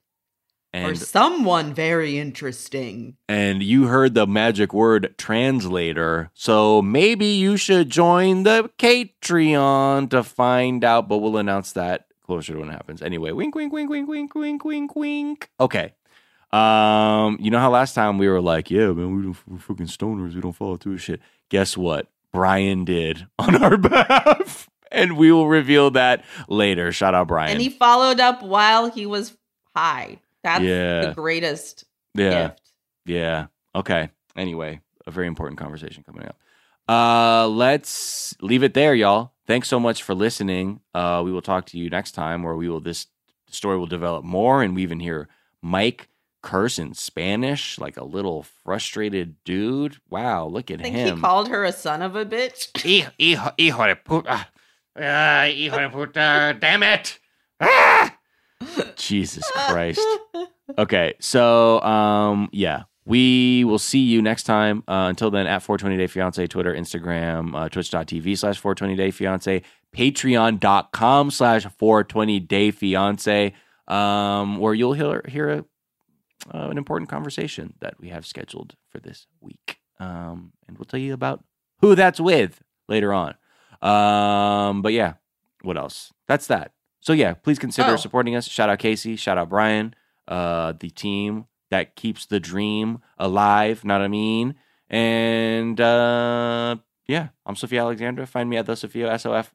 or 0.74 0.96
someone 0.96 1.74
very 1.74 2.18
interesting. 2.18 3.16
and 3.30 3.62
you 3.64 3.86
heard 3.88 4.14
the 4.14 4.28
magic 4.28 4.74
word 4.74 5.16
translator. 5.18 6.32
So 6.34 6.82
maybe 6.82 7.28
you 7.28 7.56
should 7.58 7.90
join 7.90 8.44
the 8.44 8.70
Patreon 8.78 10.10
to 10.10 10.24
find 10.24 10.84
out, 10.84 11.08
but 11.08 11.20
we'll 11.20 11.38
announce 11.38 11.72
that 11.74 12.08
closer 12.26 12.54
to 12.54 12.60
when 12.60 12.70
it 12.70 12.74
happens. 12.74 13.02
Anyway, 13.02 13.32
wink, 13.32 13.56
wink, 13.56 13.72
wink, 13.72 13.90
wink, 13.90 14.10
wink, 14.10 14.36
wink, 14.36 14.66
wink, 14.66 14.96
wink. 14.96 15.50
Okay. 15.60 15.94
Um, 16.52 17.38
you 17.40 17.52
know 17.52 17.60
how 17.60 17.70
last 17.72 17.94
time 17.94 18.18
we 18.18 18.28
were 18.28 18.42
like, 18.42 18.72
yeah, 18.72 18.88
man, 18.92 19.16
we 19.16 19.24
don't, 19.24 19.38
we're 19.48 19.58
fucking 19.60 19.88
stoners. 19.88 20.34
We 20.36 20.42
don't 20.42 20.54
follow 20.54 20.78
through 20.78 20.98
shit. 20.98 21.22
Guess 21.50 21.78
what? 21.78 22.08
Brian 22.34 22.84
did 22.86 23.28
on 23.40 23.62
our 23.64 23.78
behalf. 23.78 24.70
And 24.96 25.18
we 25.18 25.32
will 25.32 25.48
reveal 25.48 25.92
that 25.92 26.24
later. 26.48 26.92
Shout 26.92 27.14
out 27.14 27.28
Brian. 27.28 27.52
And 27.52 27.62
he 27.62 27.70
followed 27.70 28.20
up 28.20 28.42
while 28.42 28.90
he 28.90 29.06
was 29.06 29.36
high. 29.76 30.20
That's 30.44 30.64
Yeah. 30.64 31.08
the 31.08 31.14
greatest 31.14 31.84
yeah. 32.14 32.48
gift. 32.48 32.62
Yeah. 33.06 33.48
Okay. 33.76 34.10
Anyway, 34.36 34.82
a 35.06 35.12
very 35.12 35.28
important 35.28 35.60
conversation 35.60 36.04
coming 36.04 36.28
up. 36.28 36.38
Uh, 36.88 37.48
let's 37.48 38.36
leave 38.42 38.64
it 38.64 38.74
there, 38.74 38.94
y'all. 38.96 39.34
Thanks 39.48 39.68
so 39.68 39.80
much 39.80 40.04
for 40.04 40.16
listening. 40.16 40.80
Uh, 40.94 41.22
we 41.26 41.32
will 41.32 41.42
talk 41.42 41.66
to 41.68 41.78
you 41.78 41.90
next 41.90 42.12
time, 42.14 42.42
where 42.44 42.56
we 42.56 42.70
will 42.70 42.80
this 42.80 43.08
story 43.50 43.78
will 43.78 43.86
develop 43.88 44.24
more, 44.24 44.62
and 44.64 44.76
we 44.76 44.84
even 44.84 45.00
hear 45.00 45.28
Mike 45.62 46.10
curse 46.42 46.78
in 46.78 46.94
Spanish, 46.94 47.80
like 47.80 47.98
a 47.98 48.04
little 48.04 48.44
frustrated 48.64 49.36
dude. 49.44 49.98
Wow, 50.10 50.46
look 50.48 50.70
at 50.70 50.80
I 50.80 50.84
think 50.84 50.96
him. 50.96 51.16
he 51.18 51.22
called 51.22 51.48
her 51.50 51.64
a 51.64 51.72
son 51.72 52.02
of 52.04 52.16
a 52.16 52.26
bitch. 52.26 52.70
Hijo, 52.82 53.10
hijo, 53.20 53.52
hijo 53.58 53.88
de 53.88 53.96
puta. 53.96 54.48
Ah, 54.98 55.46
hijo 55.48 55.78
de 55.78 55.90
puta. 55.90 56.58
Damn 56.60 56.84
it. 56.84 57.20
Ah! 57.60 58.16
Jesus 58.96 59.44
Christ. 59.68 60.00
Okay, 60.78 61.14
so 61.20 61.80
um, 61.82 62.50
yeah, 62.52 62.84
we 63.06 63.64
will 63.66 63.80
see 63.80 64.00
you 64.00 64.22
next 64.22 64.44
time. 64.44 64.84
Uh, 64.88 65.08
until 65.10 65.30
then, 65.30 65.48
at 65.48 65.62
420 65.62 65.98
Day 65.98 66.08
Fiance, 66.08 66.48
Twitter, 66.48 66.74
Instagram, 66.74 67.56
uh, 67.56 67.70
Twitch.tv 67.70 68.38
slash 68.38 68.58
420 68.58 68.96
Day 68.96 69.12
Fiance, 69.12 69.62
Patreon.com 69.96 71.32
slash 71.32 71.66
420 71.78 72.40
Day 72.40 72.72
Fiance, 72.72 73.54
um, 73.88 74.58
where 74.58 74.74
you'll 74.74 74.94
hear 74.94 75.22
hear 75.28 75.50
a, 75.50 75.58
uh, 76.54 76.70
an 76.70 76.78
important 76.78 77.10
conversation 77.10 77.74
that 77.82 78.00
we 78.00 78.10
have 78.10 78.26
scheduled 78.26 78.76
for 78.90 79.00
this 79.00 79.28
week, 79.40 79.78
um, 80.00 80.54
and 80.68 80.78
we'll 80.78 80.86
tell 80.86 81.00
you 81.00 81.14
about 81.14 81.44
who 81.82 81.96
that's 81.96 82.20
with 82.20 82.62
later 82.88 83.14
on. 83.14 83.36
Um, 83.82 84.82
but 84.82 84.94
yeah, 84.94 85.14
what 85.62 85.78
else? 85.78 86.14
That's 86.28 86.48
that. 86.48 86.72
So 87.02 87.14
yeah, 87.14 87.34
please 87.36 87.60
consider 87.60 87.92
Oh. 87.92 87.96
supporting 87.98 88.36
us. 88.36 88.48
Shout 88.48 88.70
out 88.70 88.80
Casey. 88.80 89.16
Shout 89.16 89.38
out 89.38 89.50
Brian. 89.50 89.94
Uh, 90.28 90.74
the 90.80 90.90
team 90.90 91.46
that 91.70 91.96
keeps 91.96 92.26
the 92.26 92.40
dream 92.40 93.00
alive. 93.18 93.84
Not 93.86 94.00
what 94.00 94.06
I 94.06 94.08
mean? 94.08 94.56
And 94.90 95.80
uh, 95.80 96.78
yeah, 97.08 97.30
I'm 97.46 97.56
Sofiya 97.56 97.82
Alexandra. 97.82 98.26
Find 98.26 98.50
me 98.50 98.58
at 98.58 98.66
the 98.66 98.74
Sofiya 98.74 99.10
S 99.10 99.26
O 99.26 99.34
F 99.34 99.54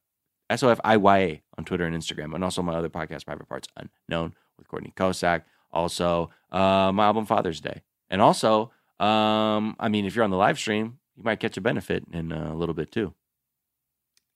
S 0.48 0.62
O 0.62 0.68
F 0.68 0.80
I 0.84 0.96
Y 0.96 1.18
A 1.18 1.42
on 1.58 1.64
Twitter 1.64 1.84
and 1.86 1.96
Instagram, 1.96 2.34
and 2.34 2.44
also 2.44 2.62
my 2.62 2.74
other 2.74 2.88
podcast, 2.88 3.24
Private 3.26 3.48
Parts 3.48 3.68
Unknown, 3.76 4.34
with 4.58 4.68
Courtney 4.68 4.92
Kosak. 4.96 5.42
Also, 5.72 6.30
uh, 6.50 6.90
my 6.92 7.06
album 7.06 7.26
Father's 7.26 7.60
Day, 7.60 7.82
and 8.10 8.20
also, 8.20 8.72
um, 8.98 9.76
I 9.78 9.88
mean, 9.88 10.04
if 10.04 10.14
you're 10.16 10.24
on 10.24 10.30
the 10.30 10.36
live 10.36 10.58
stream, 10.58 10.98
you 11.16 11.22
might 11.22 11.38
catch 11.38 11.56
a 11.56 11.60
benefit 11.60 12.04
in 12.12 12.32
a 12.32 12.56
little 12.56 12.74
bit 12.74 12.90
too. 12.90 13.14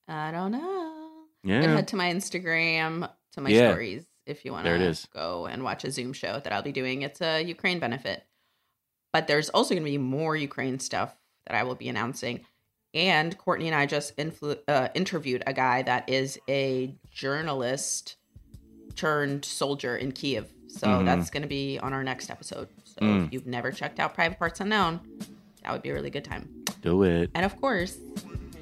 I 0.07 0.31
don't 0.31 0.51
know. 0.51 0.91
Yeah. 1.43 1.61
And 1.61 1.71
head 1.71 1.87
to 1.89 1.95
my 1.95 2.11
Instagram 2.13 3.09
to 3.33 3.41
my 3.41 3.49
Yeah. 3.49 3.71
stories 3.71 4.05
if 4.25 4.43
you 4.45 4.51
want 4.51 4.65
to 4.65 5.07
go 5.13 5.45
and 5.45 5.63
watch 5.63 5.83
a 5.83 5.91
Zoom 5.91 6.13
show 6.13 6.39
that 6.39 6.51
I'll 6.51 6.61
be 6.63 6.71
doing. 6.71 7.01
It's 7.03 7.21
a 7.21 7.41
Ukraine 7.43 7.79
benefit. 7.79 8.23
But 9.13 9.27
there's 9.27 9.49
also 9.49 9.73
going 9.75 9.83
to 9.85 9.89
be 9.91 9.97
more 9.97 10.35
Ukraine 10.35 10.79
stuff 10.79 11.15
that 11.47 11.55
I 11.55 11.63
will 11.63 11.75
be 11.75 11.87
announcing. 11.89 12.41
And 12.93 13.37
Courtney 13.37 13.67
and 13.67 13.75
I 13.75 13.85
just 13.85 14.15
influ- 14.17 14.59
uh, 14.67 14.89
interviewed 14.93 15.43
a 15.45 15.53
guy 15.53 15.81
that 15.83 16.09
is 16.09 16.39
a 16.49 16.95
journalist 17.11 18.15
turned 18.95 19.43
soldier 19.45 19.95
in 19.97 20.11
Kiev. 20.11 20.49
So 20.67 20.87
Mhm. 20.87 21.05
that's 21.05 21.29
going 21.29 21.43
to 21.43 21.47
be 21.49 21.77
on 21.79 21.93
our 21.93 22.03
next 22.03 22.29
episode. 22.29 22.69
So 22.83 23.01
Mm. 23.01 23.27
if 23.27 23.33
you've 23.33 23.45
never 23.47 23.71
checked 23.71 23.99
out 23.99 24.13
Private 24.13 24.39
Parts 24.39 24.59
Unknown, 24.59 25.01
that 25.63 25.71
would 25.71 25.81
be 25.81 25.89
a 25.89 25.93
really 25.93 26.09
good 26.09 26.23
time. 26.25 26.65
Do 26.81 27.03
it. 27.03 27.29
And 27.35 27.45
of 27.45 27.59
course, 27.59 27.97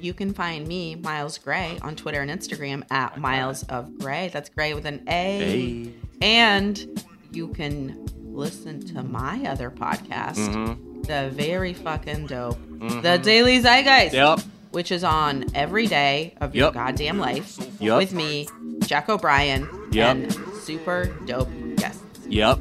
you 0.04 0.14
can 0.14 0.32
find 0.34 0.68
me, 0.68 0.94
Miles 0.96 1.38
Gray, 1.38 1.78
on 1.82 1.96
Twitter 1.96 2.20
and 2.20 2.30
Instagram 2.30 2.84
at 2.90 3.18
Miles 3.18 3.62
of 3.64 3.98
Gray. 3.98 4.28
That's 4.32 4.48
Gray 4.50 4.74
with 4.74 4.84
an 4.86 5.02
A. 5.08 5.10
Hey. 5.10 5.92
And 6.20 7.00
you 7.32 7.48
can 7.48 8.06
listen 8.22 8.80
to 8.94 9.02
my 9.02 9.44
other 9.46 9.70
podcast, 9.70 10.36
Mm-hmm. 10.36 11.02
the 11.02 11.30
very 11.32 11.72
fucking 11.72 12.26
dope, 12.26 12.58
the 13.02 13.18
Daily 13.22 13.60
Zeitgeist, 13.60 14.12
Yep. 14.12 14.40
which 14.72 14.90
is 14.92 15.04
on 15.04 15.44
every 15.54 15.86
day 15.86 16.34
of 16.40 16.54
your 16.54 16.66
Yep. 16.66 16.74
goddamn 16.74 17.18
life 17.18 17.56
Yep. 17.80 17.96
with 17.98 18.12
me, 18.12 18.48
Jack 18.86 19.08
O'Brien, 19.08 19.68
Yep. 19.92 20.16
and 20.16 20.32
super 20.62 21.06
dope 21.26 21.48
guests. 21.76 22.02
Yep. 22.28 22.60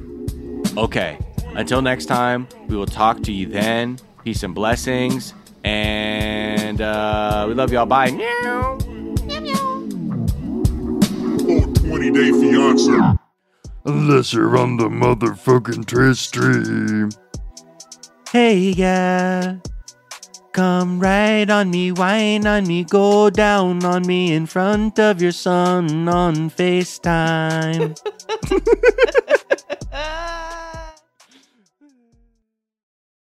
Okay. 0.78 1.18
Until 1.56 1.82
next 1.82 2.06
time, 2.06 2.48
we 2.68 2.76
will 2.76 2.86
talk 2.86 3.22
to 3.24 3.32
you 3.32 3.48
then. 3.48 4.00
Peace 4.24 4.44
and 4.44 4.56
blessings. 4.56 5.34
And 5.64 6.53
uh, 6.82 7.46
we 7.48 7.54
love 7.54 7.72
y'all. 7.72 7.86
Bye. 7.86 8.12
Meow. 8.12 8.78
420 11.46 12.12
Day 12.12 12.32
Fiance. 12.32 13.18
Unless 13.86 14.34
you're 14.34 14.58
on 14.58 14.78
the 14.78 14.88
motherfucking 14.88 15.86
Twitch 15.86 16.18
stream. 16.18 17.10
Hey, 18.32 18.72
yeah. 18.72 19.58
Come 20.54 21.00
right 21.00 21.50
on 21.50 21.72
me, 21.72 21.92
whine 21.92 22.46
on 22.46 22.68
me, 22.68 22.84
go 22.84 23.32
down 23.32 23.84
on 23.84 24.06
me 24.06 24.34
in 24.34 24.46
front 24.46 25.00
of 25.00 25.20
your 25.22 25.32
son 25.32 26.08
on 26.08 26.52
FaceTime. 26.52 28.00